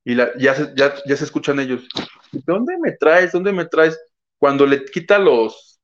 y 0.05 0.15
la, 0.15 0.31
ya, 0.39 0.55
se, 0.55 0.73
ya, 0.77 0.95
ya 1.07 1.17
se 1.17 1.25
escuchan 1.25 1.61
ellos. 1.61 1.89
¿Dónde 2.33 2.79
me 2.79 2.93
traes? 2.93 3.33
¿Dónde 3.33 3.53
me 3.53 3.67
traes? 3.67 3.99
Cuando 4.39 4.67
le 4.67 4.85
quita 4.87 5.19
los 5.19 5.81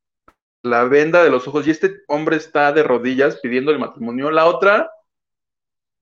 la 0.62 0.84
venda 0.84 1.24
de 1.24 1.30
los 1.30 1.48
ojos 1.48 1.66
y 1.66 1.70
este 1.72 1.96
hombre 2.08 2.36
está 2.36 2.72
de 2.72 2.82
rodillas 2.82 3.38
pidiendo 3.40 3.70
el 3.72 3.78
matrimonio, 3.78 4.30
la 4.30 4.46
otra 4.46 4.90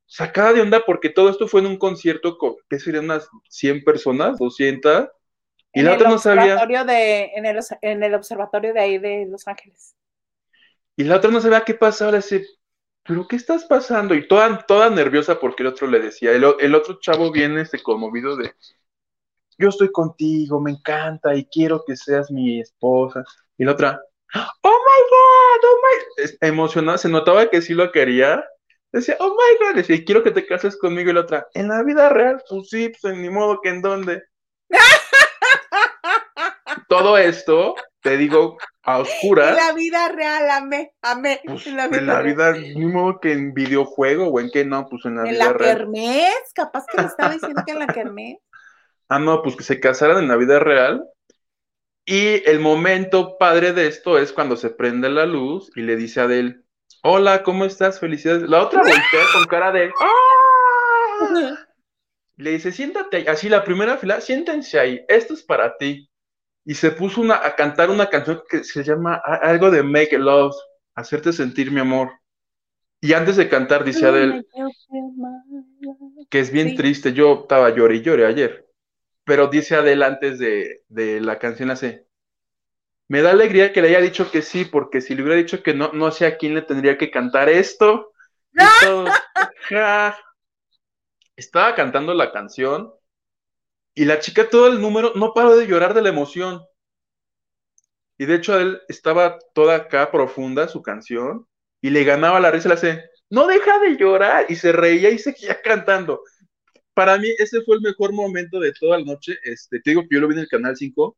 sacada 0.07 0.53
de 0.53 0.61
onda 0.63 0.83
porque 0.87 1.11
todo 1.11 1.29
esto 1.31 1.49
fue 1.49 1.61
en 1.61 1.67
un 1.67 1.77
concierto 1.79 2.39
con, 2.39 2.55
¿qué 2.69 2.79
serían 2.79 3.05
unas 3.07 3.29
100 3.49 3.83
personas? 3.85 4.39
200. 4.39 5.09
Y 5.75 5.81
En 5.81 5.87
la 5.87 5.95
otra 5.95 6.09
no 6.09 6.19
sabía. 6.19 6.57
de, 6.85 7.33
en, 7.35 7.47
el, 7.47 7.59
os- 7.59 7.75
en 7.83 8.03
el 8.03 8.15
observatorio 8.15 8.73
de 8.75 8.81
ahí 8.81 8.99
de 8.99 9.27
Los 9.27 9.47
Ángeles. 9.49 9.95
Y 10.97 11.05
la 11.05 11.17
otra 11.17 11.31
no 11.31 11.41
sabía 11.41 11.61
qué 11.65 11.75
pasaba, 11.75 12.13
le 12.13 12.17
decía, 12.19 12.41
¿pero 13.05 13.29
qué 13.29 13.37
estás 13.37 13.65
pasando? 13.65 14.15
Y 14.15 14.27
toda, 14.27 14.65
toda 14.67 14.91
nerviosa 14.91 15.39
porque 15.39 15.63
el 15.63 15.69
otro 15.69 15.87
le 15.87 16.01
decía, 16.01 16.33
el, 16.33 16.45
el 16.59 16.75
otro 16.75 16.99
chavo 17.01 17.31
viene 17.31 17.61
este 17.61 17.83
conmovido 17.83 18.37
de, 18.37 18.55
yo 19.59 19.69
estoy 19.69 19.93
contigo, 19.93 20.61
me 20.61 20.73
encanta 20.73 21.35
y 21.35 21.45
quiero 21.47 21.85
que 21.87 21.97
seas 21.97 22.31
mi 22.31 22.61
esposa. 22.61 23.25
Y 23.57 23.65
la 23.65 23.73
otra, 23.73 24.01
oh 24.35 24.69
my 24.69 25.01
God, 25.11 25.71
oh 25.71 25.79
my, 25.83 26.49
emocionada, 26.49 26.99
se 26.99 27.09
notaba 27.09 27.49
que 27.51 27.63
sí 27.63 27.75
lo 27.75 27.91
quería. 27.93 28.45
Decía, 28.93 29.17
oh 29.21 29.31
my 29.31 29.67
God, 29.67 29.77
decía, 29.77 30.05
quiero 30.05 30.23
que 30.23 30.31
te 30.31 30.47
cases 30.47 30.79
conmigo. 30.79 31.11
Y 31.11 31.15
la 31.15 31.21
otra, 31.21 31.49
en 31.55 31.69
la 31.69 31.83
vida 31.83 32.09
real, 32.09 32.43
pues 32.49 32.69
sí, 32.69 32.93
pues 33.01 33.17
ni 33.17 33.29
modo 33.29 33.61
que 33.61 33.69
en 33.69 33.83
dónde. 33.83 34.23
Todo 36.89 37.19
esto, 37.19 37.75
te 38.01 38.17
digo, 38.17 38.57
a 38.85 38.99
En 38.99 39.03
oscuras. 39.03 39.57
la 39.57 39.73
vida 39.73 40.09
real, 40.09 40.51
amé, 40.51 40.93
amé. 41.03 41.41
Pues, 41.47 41.67
en 41.67 41.77
la 41.77 41.89
vida, 41.89 41.99
en 41.99 42.07
la 42.07 42.21
vida, 42.21 42.53
ni 42.53 42.87
modo 42.87 43.21
que 43.21 43.33
en 43.33 43.55
videojuego 43.55 44.29
o 44.29 44.41
en 44.41 44.51
qué 44.51 44.65
no, 44.65 44.87
pues 44.89 45.05
en 45.07 45.17
la 45.17 45.27
En 45.27 45.31
vida 45.31 45.49
la 45.49 45.53
real. 45.53 45.79
kermés, 45.79 46.35
capaz 46.55 46.87
que 46.87 46.99
le 46.99 47.07
estaba 47.07 47.33
diciendo 47.33 47.63
que 47.65 47.73
en 47.73 47.79
la 47.81 47.89
kermés. 47.89 48.39
Ah, 49.09 49.19
no, 49.19 49.43
pues 49.43 49.55
que 49.57 49.65
se 49.65 49.81
casaran 49.81 50.19
en 50.19 50.29
la 50.29 50.37
vida 50.37 50.59
real. 50.59 51.05
Y 52.07 52.43
el 52.49 52.61
momento 52.61 53.37
padre 53.39 53.73
de 53.73 53.87
esto 53.87 54.19
es 54.19 54.33
cuando 54.33 54.57
se 54.57 54.71
prende 54.71 55.11
la 55.11 55.27
luz 55.27 55.71
y 55.77 55.83
le 55.83 55.97
dice 55.97 56.21
a 56.21 56.25
Adele, 56.25 56.63
hola, 57.03 57.43
¿cómo 57.43 57.65
estás? 57.67 58.01
Felicidades. 58.01 58.49
La 58.49 58.63
otra 58.63 58.81
voltea 58.81 59.25
con 59.35 59.45
cara 59.45 59.73
de, 59.73 59.91
¡ah! 60.01 61.57
Le 62.37 62.51
dice, 62.53 62.73
siéntate 62.73 63.19
ahí. 63.19 63.27
Así, 63.27 63.49
la 63.49 63.63
primera 63.65 63.97
fila, 63.99 64.21
siéntense 64.21 64.79
ahí, 64.79 65.05
esto 65.09 65.35
es 65.35 65.43
para 65.43 65.77
ti. 65.77 66.09
Y 66.65 66.75
se 66.75 66.91
puso 66.93 67.21
una, 67.21 67.37
a 67.45 67.55
cantar 67.57 67.91
una 67.91 68.09
canción 68.09 68.43
que 68.49 68.65
se 68.65 68.83
llama 68.83 69.17
algo 69.17 69.71
de 69.71 69.83
Make 69.83 70.19
Love, 70.19 70.55
hacerte 70.95 71.33
sentir 71.33 71.71
mi 71.71 71.81
amor. 71.81 72.11
Y 73.01 73.13
antes 73.13 73.37
de 73.37 73.49
cantar, 73.51 73.85
dice 73.85 74.07
Adele, 74.07 74.47
que 76.31 76.41
es 76.41 76.51
bien 76.51 76.71
Sí. 76.71 76.77
triste. 76.77 77.13
Yo 77.13 77.41
estaba 77.43 77.71
lloré 77.71 77.97
y 77.97 78.03
lloré 78.03 78.27
ayer. 78.27 78.67
Pero 79.25 79.49
dice 79.49 79.77
Adele 79.77 80.05
antes 80.05 80.39
de, 80.39 80.85
de 80.89 81.21
la 81.21 81.39
canción, 81.39 81.71
hace, 81.71 82.07
me 83.09 83.21
da 83.23 83.33
alegría 83.33 83.73
que 83.73 83.83
le 83.83 83.89
haya 83.89 84.01
dicho 84.01 84.31
que 84.31 84.41
sí, 84.43 84.65
porque 84.65 85.01
si 85.03 85.15
le 85.15 85.23
hubiera 85.23 85.39
dicho 85.39 85.63
que 85.63 85.75
no, 85.75 85.93
no 85.93 86.11
sé 86.11 86.27
a 86.27 86.39
quién 86.39 86.55
le 86.55 86.63
tendría 86.63 86.97
que 86.97 87.11
cantar 87.11 87.49
esto. 87.51 88.13
Y 88.53 88.65
todos, 88.81 89.11
ja. 89.69 90.17
Estaba 91.37 91.75
cantando 91.75 92.15
la 92.15 92.33
canción 92.33 92.93
y 93.95 94.05
la 94.05 94.19
chica 94.19 94.49
todo 94.49 94.69
el 94.69 94.81
número 94.81 95.13
no 95.15 95.33
paró 95.35 95.57
de 95.57 95.67
llorar 95.67 95.95
de 95.95 96.03
la 96.03 96.09
emoción. 96.09 96.63
Y 98.19 98.27
de 98.27 98.37
hecho 98.37 98.59
él 98.59 98.81
estaba 98.89 99.39
toda 99.55 99.77
acá 99.77 100.11
profunda 100.11 100.69
su 100.69 100.83
canción 100.83 101.47
y 101.81 101.91
le 101.91 102.05
ganaba 102.05 102.41
la 102.41 102.51
risa, 102.51 102.69
le 102.69 102.75
hace, 102.75 103.05
no 103.31 103.47
deja 103.47 103.79
de 103.81 103.97
llorar 103.97 104.47
y 104.49 104.57
se 104.57 104.73
reía 104.73 105.11
y 105.11 105.19
seguía 105.21 105.61
cantando. 105.63 106.23
Para 106.95 107.19
mí 107.19 107.29
ese 107.39 107.63
fue 107.63 107.77
el 107.77 107.83
mejor 107.83 108.13
momento 108.13 108.61
de 108.61 108.73
toda 108.73 108.99
la 108.99 109.05
noche. 109.05 109.39
Este, 109.43 109.81
te 109.81 109.91
digo 109.91 110.03
que 110.03 110.15
yo 110.15 110.21
lo 110.21 110.29
vi 110.29 110.35
en 110.35 110.41
el 110.41 110.49
canal 110.49 110.77
5. 110.77 111.17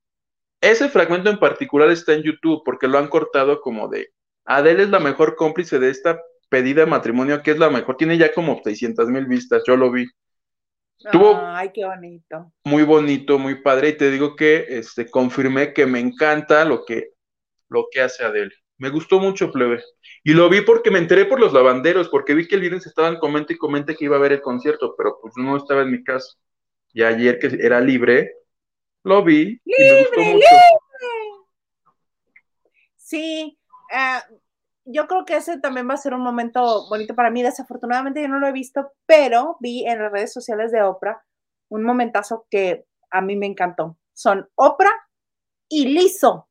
Ese 0.61 0.89
fragmento 0.89 1.29
en 1.31 1.39
particular 1.39 1.91
está 1.91 2.15
en 2.15 2.23
YouTube 2.23 2.63
porque 2.65 2.89
lo 2.89 2.99
han 2.99 3.09
cortado 3.09 3.61
como 3.61 3.89
de 3.89 4.11
Adele 4.47 4.85
es 4.85 4.91
la 4.91 5.01
mejor 5.01 5.37
cómplice 5.37 5.79
de 5.79 5.91
esta 5.91 6.21
pedida 6.49 6.83
de 6.83 6.91
matrimonio 6.91 7.43
que 7.43 7.51
es 7.51 7.59
la 7.59 7.69
mejor. 7.69 7.97
Tiene 7.97 8.17
ya 8.17 8.33
como 8.33 8.61
600 8.63 9.09
mil 9.09 9.27
vistas, 9.27 9.63
yo 9.67 9.77
lo 9.77 9.91
vi. 9.91 10.07
Tuvo- 11.13 11.37
Ay, 11.37 11.71
qué 11.73 11.85
bonito. 11.85 12.53
Muy 12.65 12.83
bonito, 12.83 13.39
muy 13.39 13.63
padre 13.63 13.91
y 13.91 13.97
te 13.97 14.11
digo 14.11 14.35
que 14.35 14.67
este, 14.69 15.09
confirmé 15.09 15.73
que 15.73 15.87
me 15.87 16.01
encanta 16.01 16.65
lo 16.65 16.85
que, 16.85 17.11
lo 17.69 17.87
que 17.91 18.01
hace 18.01 18.25
Adele. 18.25 18.53
Me 18.79 18.91
gustó 18.91 19.19
mucho, 19.21 19.51
plebe. 19.51 19.83
Y 20.25 20.33
lo 20.35 20.49
vi 20.49 20.61
porque 20.61 20.91
me 20.91 20.99
enteré 20.99 21.25
por 21.25 21.41
los 21.41 21.53
lavanderos, 21.53 22.09
porque 22.09 22.35
vi 22.35 22.47
que 22.47 22.57
el 22.57 22.61
viernes 22.61 22.87
estaban 22.87 23.17
comente 23.19 23.55
y 23.55 23.57
comente 23.57 23.95
que 23.95 24.05
iba 24.05 24.17
a 24.17 24.21
ver 24.21 24.33
el 24.33 24.43
concierto, 24.43 24.95
pero 24.97 25.19
pues 25.21 25.35
no 25.37 25.57
estaba 25.57 25.83
en 25.83 25.93
mi 25.93 26.03
casa. 26.05 26.37
Y 26.93 27.03
ayer 27.03 27.39
que 27.39 27.47
era 27.61 27.81
libre, 27.81 28.33
lo 29.05 29.23
vi 29.23 29.61
y 29.65 29.85
me 29.85 29.99
gustó 30.01 30.21
¡Libre, 30.21 30.33
mucho. 30.35 30.47
Sí, 32.97 33.57
ah, 33.93 34.25
yo 34.87 35.07
creo 35.07 35.25
que 35.25 35.37
ese 35.37 35.59
también 35.59 35.89
va 35.89 35.95
a 35.95 35.99
ser 35.99 36.15
un 36.15 36.23
momento 36.23 36.89
bonito 36.89 37.15
para 37.15 37.31
mí. 37.31 37.43
Desafortunadamente 37.43 38.23
yo 38.23 38.29
no 38.29 38.39
lo 38.39 38.47
he 38.47 38.53
visto, 38.53 38.93
pero 39.07 39.57
vi 39.61 39.87
en 39.87 40.01
las 40.01 40.13
redes 40.13 40.33
sociales 40.33 40.73
de 40.73 40.83
Oprah 40.83 41.23
un 41.69 41.83
momentazo 41.83 42.47
que 42.51 42.87
a 43.11 43.21
mí 43.21 43.37
me 43.37 43.47
encantó. 43.47 43.97
Son 44.15 44.49
Oprah 44.55 44.95
y 45.69 45.87
Lizzo 45.89 46.49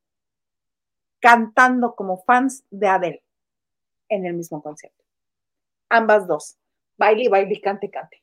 cantando 1.20 1.96
como 1.96 2.24
fans 2.24 2.64
de 2.70 2.88
Adele 2.88 3.24
en 4.10 4.26
el 4.26 4.34
mismo 4.34 4.62
concierto. 4.62 5.04
Ambas 5.90 6.28
dos. 6.28 6.58
Baile, 6.98 7.30
baile, 7.30 7.60
cante, 7.62 7.90
cante. 7.90 8.22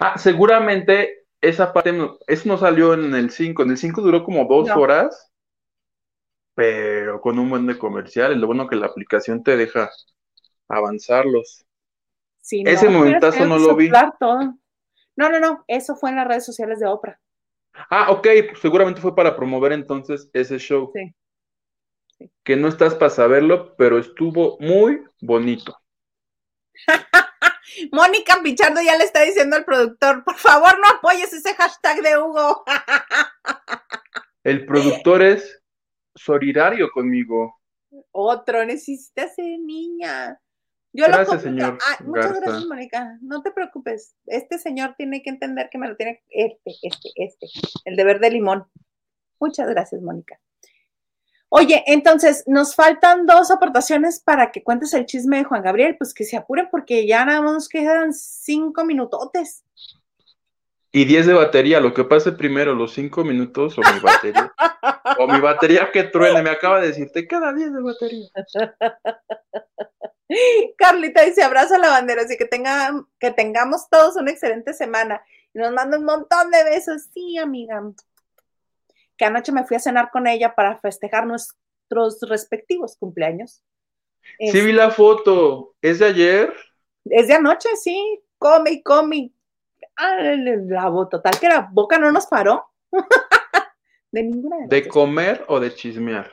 Ah, 0.00 0.16
seguramente 0.18 1.26
esa 1.40 1.72
parte, 1.72 1.94
eso 2.26 2.48
no 2.48 2.58
salió 2.58 2.94
en 2.94 3.14
el 3.14 3.30
5. 3.30 3.62
En 3.62 3.70
el 3.70 3.76
5 3.76 4.00
duró 4.00 4.24
como 4.24 4.44
dos 4.46 4.68
No. 4.68 4.76
horas, 4.76 5.32
pero 6.54 7.20
con 7.20 7.38
un 7.38 7.50
buen 7.50 7.66
de 7.66 7.78
comerciales. 7.78 8.38
Lo 8.38 8.46
bueno 8.46 8.68
que 8.68 8.76
la 8.76 8.86
aplicación 8.86 9.42
te 9.42 9.56
deja 9.56 9.90
avanzarlos. 10.68 11.64
Sí, 12.40 12.62
Ese 12.66 12.86
hubieras 12.86 12.92
momentazo 12.92 13.46
no 13.46 13.58
lo 13.58 13.74
vi. 13.74 13.90
todo. 14.18 14.58
No, 15.16 15.28
no, 15.30 15.40
no. 15.40 15.64
Eso 15.68 15.96
fue 15.96 16.10
en 16.10 16.16
las 16.16 16.28
redes 16.28 16.44
sociales 16.44 16.80
de 16.80 16.86
Oprah. 16.86 17.20
Ah, 17.90 18.10
ok, 18.10 18.26
pues 18.48 18.60
seguramente 18.60 19.00
fue 19.00 19.14
para 19.14 19.34
promover 19.34 19.72
entonces 19.72 20.28
ese 20.32 20.58
show. 20.58 20.90
Sí. 20.94 21.14
Sí. 22.18 22.30
Que 22.44 22.56
no 22.56 22.68
estás 22.68 22.94
para 22.94 23.10
saberlo, 23.10 23.74
pero 23.76 23.98
estuvo 23.98 24.56
muy 24.60 25.02
bonito. 25.20 25.76
Mónica 27.92 28.40
Pichardo 28.42 28.80
ya 28.82 28.96
le 28.96 29.04
está 29.04 29.22
diciendo 29.22 29.56
al 29.56 29.64
productor, 29.64 30.22
por 30.22 30.36
favor 30.36 30.78
no 30.78 30.88
apoyes 30.88 31.32
ese 31.32 31.54
hashtag 31.54 32.02
de 32.02 32.18
Hugo. 32.18 32.64
El 34.44 34.66
productor 34.66 35.22
es 35.22 35.63
solidario 36.14 36.90
conmigo. 36.90 37.60
Otro, 38.12 38.64
necesita 38.64 39.28
ser 39.28 39.58
niña. 39.60 40.40
Yo 40.92 41.06
lo 41.06 41.08
Gracias, 41.08 41.28
compro. 41.28 41.50
señor 41.50 41.78
Ah, 41.82 42.02
muchas 42.04 42.26
Garza. 42.26 42.40
gracias, 42.40 42.66
Mónica. 42.66 43.18
No 43.20 43.42
te 43.42 43.50
preocupes. 43.50 44.14
Este 44.26 44.58
señor 44.58 44.94
tiene 44.96 45.22
que 45.22 45.30
entender 45.30 45.68
que 45.70 45.78
me 45.78 45.88
lo 45.88 45.96
tiene 45.96 46.22
este, 46.30 46.72
este, 46.82 47.10
este, 47.16 47.46
el 47.84 47.96
de 47.96 48.04
verde 48.04 48.30
limón. 48.30 48.66
Muchas 49.40 49.68
gracias, 49.68 50.00
Mónica. 50.02 50.38
Oye, 51.48 51.84
entonces 51.86 52.44
nos 52.46 52.74
faltan 52.74 53.26
dos 53.26 53.50
aportaciones 53.50 54.18
para 54.20 54.50
que 54.50 54.62
cuentes 54.64 54.92
el 54.94 55.06
chisme 55.06 55.38
de 55.38 55.44
Juan 55.44 55.62
Gabriel. 55.62 55.96
Pues 55.96 56.14
que 56.14 56.24
se 56.24 56.36
apuren 56.36 56.68
porque 56.70 57.06
ya 57.06 57.24
nada 57.24 57.42
más 57.42 57.52
nos 57.52 57.68
quedan 57.68 58.12
cinco 58.12 58.84
minutotes. 58.84 59.64
Y 60.96 61.06
10 61.06 61.26
de 61.26 61.34
batería, 61.34 61.80
lo 61.80 61.92
que 61.92 62.04
pase 62.04 62.30
primero, 62.30 62.72
los 62.72 62.94
5 62.94 63.24
minutos 63.24 63.76
o 63.76 63.80
mi 63.80 63.98
batería. 63.98 64.54
o 65.18 65.26
mi 65.26 65.40
batería 65.40 65.90
que 65.90 66.04
truene, 66.04 66.40
me 66.40 66.50
acaba 66.50 66.80
de 66.80 66.86
decir, 66.86 67.10
te 67.10 67.26
queda 67.26 67.52
10 67.52 67.72
de 67.72 67.82
batería. 67.82 68.28
Carlita 70.78 71.24
dice 71.24 71.42
abrazo 71.42 71.74
a 71.74 71.78
la 71.78 71.88
bandera, 71.88 72.22
así 72.22 72.36
que, 72.36 72.44
tenga, 72.44 72.92
que 73.18 73.32
tengamos 73.32 73.90
todos 73.90 74.14
una 74.14 74.30
excelente 74.30 74.72
semana. 74.72 75.20
Y 75.52 75.58
nos 75.58 75.72
manda 75.72 75.98
un 75.98 76.04
montón 76.04 76.52
de 76.52 76.62
besos. 76.62 77.08
Sí, 77.12 77.38
amiga. 77.38 77.82
Que 79.16 79.24
anoche 79.24 79.50
me 79.50 79.64
fui 79.64 79.76
a 79.76 79.80
cenar 79.80 80.12
con 80.12 80.28
ella 80.28 80.54
para 80.54 80.78
festejar 80.78 81.26
nuestros 81.26 82.20
respectivos 82.28 82.96
cumpleaños. 82.96 83.64
Sí 84.38 84.60
vi 84.60 84.70
la 84.70 84.92
foto, 84.92 85.74
¿es 85.82 85.98
de 85.98 86.06
ayer? 86.06 86.54
Es 87.06 87.26
de 87.26 87.34
anoche, 87.34 87.70
sí. 87.82 88.22
Come 88.38 88.70
y 88.70 88.82
come. 88.84 89.32
Ah, 89.96 90.16
la 90.16 91.08
total 91.10 91.38
que 91.40 91.48
la 91.48 91.68
boca 91.72 91.98
no 91.98 92.10
nos 92.10 92.26
paró. 92.26 92.70
de 94.12 94.22
ninguna 94.22 94.56
de 94.56 94.62
las 94.62 94.70
¿De 94.70 94.88
comer 94.88 95.44
o 95.48 95.60
de 95.60 95.74
chismear? 95.74 96.30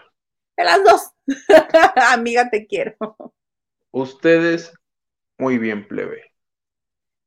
De 0.58 0.64
las 0.64 0.84
dos. 0.84 1.12
amiga, 2.12 2.50
te 2.50 2.68
quiero. 2.68 2.96
Ustedes, 3.92 4.74
muy 5.38 5.58
bien, 5.58 5.88
plebe. 5.88 6.32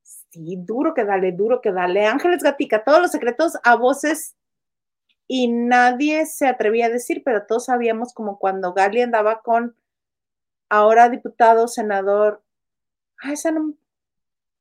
Sí, 0.02 0.56
duro 0.58 0.94
que 0.94 1.04
dale, 1.04 1.32
duro 1.32 1.60
que 1.60 1.72
dale. 1.72 2.06
Ángeles 2.06 2.42
Gatica, 2.42 2.82
todos 2.84 3.00
los 3.00 3.10
secretos 3.12 3.58
a 3.62 3.76
voces 3.76 4.36
y 5.26 5.48
nadie 5.48 6.26
se 6.26 6.46
atrevía 6.46 6.86
a 6.86 6.90
decir, 6.90 7.22
pero 7.24 7.46
todos 7.46 7.66
sabíamos 7.66 8.12
como 8.12 8.38
cuando 8.38 8.74
Gali 8.74 9.02
andaba 9.02 9.42
con 9.42 9.76
ahora 10.68 11.08
diputado, 11.08 11.68
senador. 11.68 12.42
Ah, 13.22 13.32
ese 13.32 13.52
no. 13.52 13.74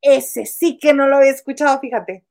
Ese 0.03 0.45
sí 0.45 0.77
que 0.77 0.93
no 0.93 1.07
lo 1.07 1.17
había 1.17 1.31
escuchado, 1.31 1.79
fíjate. 1.79 2.25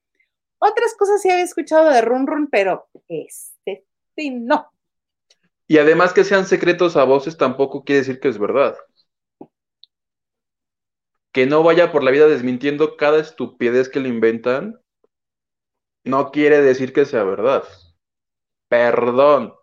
Otras 0.59 0.95
cosas 0.95 1.23
sí 1.23 1.31
había 1.31 1.43
escuchado 1.45 1.91
de 1.91 2.03
Run 2.03 2.27
Run, 2.27 2.49
pero 2.49 2.87
este 3.09 3.87
sí 4.15 4.31
no. 4.31 4.71
Y 5.67 5.79
además 5.79 6.13
que 6.13 6.23
sean 6.23 6.47
secretos 6.47 6.97
a 6.97 7.05
voces 7.05 7.39
tampoco 7.39 7.83
quiere 7.83 8.01
decir 8.01 8.21
que 8.21 8.29
es 8.29 8.39
verdad. 8.39 8.77
Que 11.33 11.47
no 11.47 11.63
vaya 11.63 11.91
por 11.91 12.05
la 12.05 12.11
vida 12.11 12.29
desmintiendo 12.29 12.99
cada 12.99 13.19
estupidez 13.19 13.89
que 13.89 14.01
le 14.01 14.11
inventan, 14.11 14.79
no 16.05 16.31
quiere 16.31 16.61
decir 16.61 16.93
que 16.93 17.07
sea 17.07 17.25
verdad. 17.25 17.65
Perdón. 18.69 19.55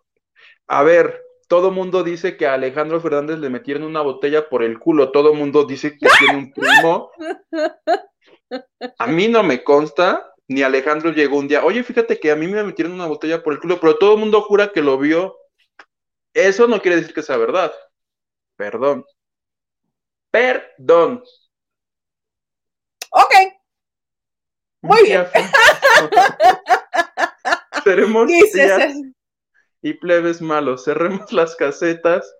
A 0.68 0.82
ver, 0.82 1.22
todo 1.50 1.72
mundo 1.72 2.04
dice 2.04 2.38
que 2.38 2.46
a 2.46 2.54
Alejandro 2.54 3.02
Fernández 3.02 3.40
le 3.40 3.50
metieron 3.50 3.84
una 3.84 4.02
botella 4.02 4.50
por 4.50 4.62
el 4.62 4.78
culo. 4.78 5.12
Todo 5.12 5.34
mundo 5.34 5.66
dice 5.66 5.98
que 5.98 6.08
tiene 6.20 6.38
un 6.38 6.54
primo. 6.54 7.10
A 9.00 9.08
mí 9.08 9.28
no 9.28 9.42
me 9.42 9.64
consta, 9.64 10.32
ni 10.48 10.62
Alejandro 10.62 11.12
llegó 11.12 11.40
un 11.40 11.48
día, 11.48 11.66
oye, 11.66 11.84
fíjate 11.84 12.20
que 12.20 12.30
a 12.30 12.36
mí 12.36 12.48
me 12.48 12.64
metieron 12.64 12.94
una 12.94 13.08
botella 13.08 13.42
por 13.42 13.54
el 13.54 13.60
culo, 13.60 13.80
pero 13.80 13.98
todo 13.98 14.14
el 14.14 14.20
mundo 14.20 14.44
jura 14.44 14.72
que 14.72 14.84
lo 14.84 15.00
vio. 15.00 15.38
Eso 16.36 16.68
no 16.68 16.84
quiere 16.84 16.98
decir 16.98 17.16
que 17.16 17.24
sea 17.24 17.38
verdad. 17.38 17.74
Perdón. 18.56 19.04
Perdón. 20.30 21.24
Ok, 23.10 23.34
Muy 24.82 25.02
bien. 25.02 25.26
Seremos. 27.84 28.30
Y 29.82 29.94
plebes 29.94 30.42
malos. 30.42 30.86
Cerremos 30.86 31.32
las 31.34 31.56
casetas 31.56 32.36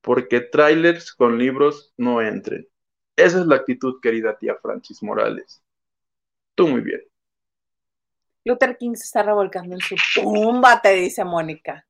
porque 0.00 0.40
trailers 0.40 1.12
con 1.12 1.38
libros 1.38 1.92
no 1.96 2.20
entren. 2.22 2.66
Esa 3.16 3.40
es 3.40 3.46
la 3.46 3.56
actitud, 3.56 4.00
querida 4.02 4.36
tía 4.38 4.56
Francis 4.60 5.02
Morales. 5.02 5.62
Tú 6.54 6.68
muy 6.68 6.80
bien. 6.82 7.02
Luther 8.44 8.76
King 8.78 8.94
se 8.94 9.04
está 9.04 9.22
revolcando 9.22 9.74
en 9.74 9.80
su 9.80 9.96
tumba, 10.14 10.80
te 10.80 10.92
dice 10.94 11.24
Mónica. 11.24 11.86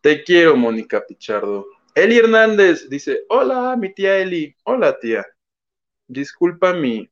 Te 0.00 0.24
quiero, 0.24 0.56
Mónica 0.56 1.04
Pichardo. 1.06 1.66
Eli 1.94 2.18
Hernández 2.18 2.88
dice, 2.88 3.24
hola, 3.28 3.76
mi 3.76 3.92
tía 3.94 4.18
Eli. 4.18 4.54
Hola, 4.64 4.98
tía. 4.98 5.24
Disculpa 6.08 6.72
mi, 6.72 7.08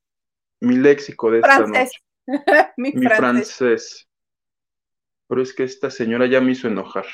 mi 0.60 0.76
léxico 0.76 1.30
de 1.30 1.40
esta 1.40 1.66
Francés. 1.66 1.66
noche. 1.66 2.00
Mi 2.76 2.92
Mi 2.92 3.06
francés. 3.06 3.56
francés. 3.58 4.08
Pero 5.30 5.42
es 5.42 5.54
que 5.54 5.62
esta 5.62 5.90
señora 5.92 6.26
ya 6.26 6.40
me 6.40 6.50
hizo 6.50 6.66
enojar. 6.66 7.06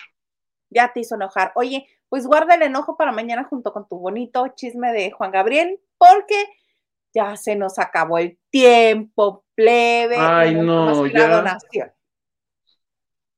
Ya 0.71 0.91
te 0.95 1.01
hizo 1.01 1.17
enojar. 1.17 1.53
Oye, 1.55 1.87
pues 2.09 2.27
guarda 2.27 2.55
el 2.55 2.63
enojo 2.63 2.97
para 2.97 3.13
mañana 3.13 3.45
junto 3.45 3.75
con 3.75 3.87
tu 3.87 3.99
bonito 3.99 4.49
chisme 4.57 4.91
de 4.93 5.11
Juan 5.11 5.31
Gabriel, 5.31 5.79
porque 5.99 6.35
ya 7.15 7.37
se 7.37 7.57
nos 7.57 7.79
acabó 7.79 8.17
el 8.17 8.39
tiempo, 8.49 9.45
plebe. 9.55 10.17
Ay, 10.19 10.55
no, 10.55 11.05
que 11.05 11.13
la 11.13 11.29
ya. 11.29 11.37
donación. 11.37 11.93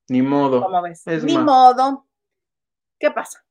Ni 0.09 0.23
modo. 0.23 0.63
¿Cómo 0.63 0.81
ves? 0.81 1.05
Es 1.09 1.25
Ni 1.25 1.35
más. 1.35 1.45
modo. 1.45 2.07
¿Qué 3.01 3.11
pasa? 3.11 3.45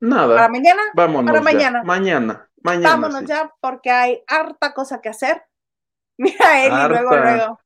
Nada. 0.00 0.34
¿Para 0.34 0.48
mañana? 0.48 0.82
Vámonos. 0.94 1.32
para 1.32 1.38
ya. 1.38 1.44
mañana. 1.44 1.82
Mañana. 1.84 2.50
Mañana. 2.62 2.88
Vámonos 2.90 3.20
sí. 3.20 3.26
ya, 3.26 3.54
porque 3.60 3.90
hay 3.92 4.24
harta 4.26 4.74
cosa 4.74 5.00
que 5.00 5.10
hacer. 5.10 5.44
Mira, 6.18 6.64
Eli, 6.66 6.88
luego, 6.88 7.10
Harta. 7.12 7.36
luego. 7.36 7.60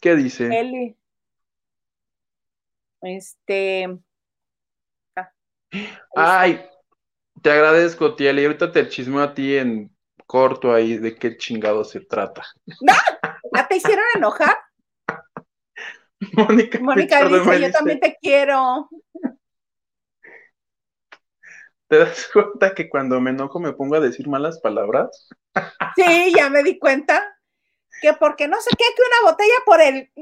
¿Qué 0.00 0.16
dice? 0.16 0.58
Eli. 0.58 0.98
Este. 3.04 3.98
Ay, 6.16 6.64
te 7.42 7.50
agradezco, 7.50 8.14
tía 8.14 8.30
Eli. 8.30 8.46
Ahorita 8.46 8.72
te 8.72 8.88
chismeo 8.88 9.22
a 9.22 9.34
ti 9.34 9.56
en 9.56 9.94
corto 10.26 10.72
ahí 10.72 10.96
de 10.96 11.14
qué 11.14 11.36
chingado 11.36 11.84
se 11.84 12.00
trata. 12.00 12.42
¿Ya 13.54 13.68
te 13.68 13.76
hicieron 13.76 14.04
enojar? 14.16 14.56
Mónica, 16.32 16.78
Mónica 16.80 17.24
dice, 17.28 17.44
yo 17.44 17.52
dice, 17.52 17.72
también 17.72 18.00
te 18.00 18.16
quiero. 18.20 18.88
¿Te 21.88 21.98
das 21.98 22.30
cuenta 22.32 22.74
que 22.74 22.88
cuando 22.88 23.20
me 23.20 23.30
enojo 23.30 23.60
me 23.60 23.74
pongo 23.74 23.96
a 23.96 24.00
decir 24.00 24.26
malas 24.26 24.58
palabras? 24.60 25.28
Sí, 25.94 26.32
ya 26.34 26.48
me 26.48 26.62
di 26.62 26.78
cuenta. 26.78 27.33
Que 28.04 28.12
porque 28.12 28.46
no 28.48 28.60
sé 28.60 28.68
qué, 28.76 28.84
que 28.94 29.02
una 29.02 29.30
botella 29.30 29.54
por 29.64 29.80
el. 29.80 30.12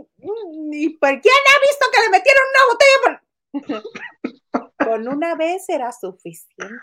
¿Y 0.70 0.90
por 0.98 1.08
quién 1.20 1.34
ha 1.34 1.58
visto 1.68 1.86
que 1.92 2.00
le 2.00 2.10
metieron 2.10 2.44
una 2.52 2.64
botella 2.70 2.96
por.? 3.02 4.62
Con 4.86 5.08
una 5.08 5.34
vez 5.34 5.68
era 5.68 5.90
suficiente. 5.90 6.76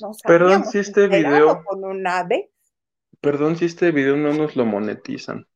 No 0.00 0.12
Perdón 0.22 0.66
si 0.66 0.78
este 0.78 1.08
video- 1.08 1.64
Con 1.64 1.84
una 1.84 2.22
vez. 2.22 2.48
Perdón 3.20 3.56
si 3.56 3.64
este 3.64 3.90
video 3.90 4.14
no 4.16 4.32
nos 4.32 4.54
lo 4.54 4.64
monetizan. 4.64 5.48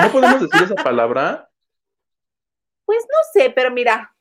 ¿No 0.00 0.10
podemos 0.10 0.40
decir 0.40 0.62
esa 0.62 0.82
palabra? 0.82 1.50
Pues 2.86 3.04
no 3.10 3.18
sé, 3.42 3.50
pero 3.50 3.70
mira, 3.70 4.16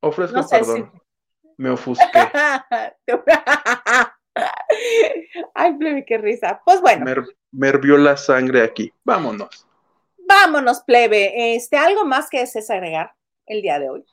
Ofrezco 0.00 0.38
no 0.38 0.42
sé 0.42 0.58
perdón. 0.58 1.02
Me 1.56 1.70
ofusqué. 1.70 2.04
Ay, 5.54 5.74
plebe, 5.76 6.04
qué 6.04 6.18
risa. 6.18 6.60
Pues 6.64 6.80
bueno, 6.80 7.04
Me, 7.04 7.14
me 7.52 7.68
hervió 7.68 7.96
la 7.96 8.16
sangre 8.16 8.62
aquí. 8.62 8.92
Vámonos. 9.04 9.66
vámonos, 10.16 10.80
plebe. 10.82 11.54
Este, 11.54 11.76
algo 11.76 12.04
más 12.04 12.28
que 12.30 12.40
desees 12.40 12.70
agregar 12.70 13.12
el 13.46 13.62
día 13.62 13.78
de 13.78 13.90
hoy. 13.90 14.04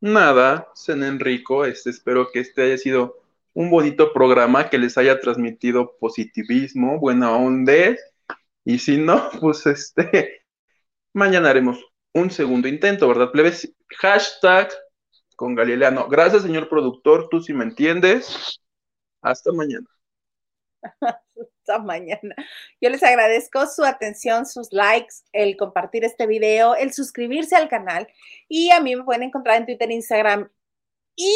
Nada, 0.00 0.68
cenen 0.74 1.18
rico. 1.18 1.64
Este, 1.64 1.90
espero 1.90 2.30
que 2.32 2.40
este 2.40 2.62
haya 2.62 2.78
sido 2.78 3.20
un 3.54 3.70
bonito 3.70 4.12
programa 4.12 4.68
que 4.68 4.78
les 4.78 4.98
haya 4.98 5.20
transmitido 5.20 5.96
positivismo, 5.98 6.98
buena 6.98 7.32
onda. 7.36 7.96
Y 8.64 8.78
si 8.78 8.98
no, 8.98 9.30
pues 9.40 9.66
este, 9.66 10.42
mañana 11.12 11.50
haremos 11.50 11.84
un 12.12 12.30
segundo 12.30 12.68
intento, 12.68 13.08
¿verdad, 13.08 13.30
plebes? 13.32 13.72
Hashtag 13.98 14.70
con 15.36 15.54
Galileano. 15.54 16.08
Gracias, 16.08 16.42
señor 16.42 16.68
productor, 16.68 17.28
tú 17.28 17.40
sí 17.40 17.52
me 17.52 17.64
entiendes. 17.64 18.60
Hasta 19.24 19.52
mañana. 19.52 19.86
Hasta 21.00 21.78
mañana. 21.78 22.34
Yo 22.78 22.90
les 22.90 23.02
agradezco 23.02 23.66
su 23.66 23.84
atención, 23.84 24.44
sus 24.44 24.70
likes, 24.70 25.14
el 25.32 25.56
compartir 25.56 26.04
este 26.04 26.26
video, 26.26 26.74
el 26.74 26.92
suscribirse 26.92 27.56
al 27.56 27.70
canal. 27.70 28.06
Y 28.48 28.70
a 28.70 28.80
mí 28.80 28.94
me 28.94 29.02
pueden 29.02 29.22
encontrar 29.22 29.56
en 29.56 29.64
Twitter, 29.64 29.90
Instagram 29.90 30.50
y 31.16 31.34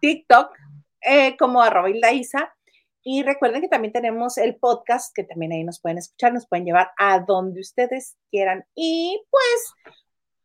TikTok 0.00 0.54
eh, 1.00 1.36
como 1.38 1.62
arroba 1.62 1.88
Isa. 2.12 2.54
Y 3.02 3.22
recuerden 3.22 3.62
que 3.62 3.68
también 3.68 3.92
tenemos 3.92 4.36
el 4.36 4.56
podcast, 4.56 5.12
que 5.14 5.24
también 5.24 5.52
ahí 5.52 5.64
nos 5.64 5.80
pueden 5.80 5.98
escuchar, 5.98 6.34
nos 6.34 6.46
pueden 6.46 6.66
llevar 6.66 6.92
a 6.98 7.18
donde 7.20 7.60
ustedes 7.60 8.16
quieran. 8.30 8.66
Y 8.74 9.20
pues, 9.30 9.96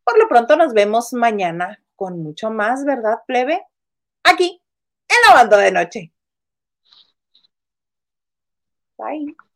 por 0.05 0.17
lo 0.17 0.29
pronto 0.29 0.55
nos 0.55 0.73
vemos 0.73 1.11
mañana 1.11 1.83
con 1.97 2.23
mucho 2.23 2.49
más, 2.49 2.85
¿verdad, 2.85 3.17
plebe? 3.27 3.61
Aquí, 4.23 4.61
lavando 5.27 5.57
de 5.57 5.71
noche. 5.71 6.13
Bye. 8.97 9.46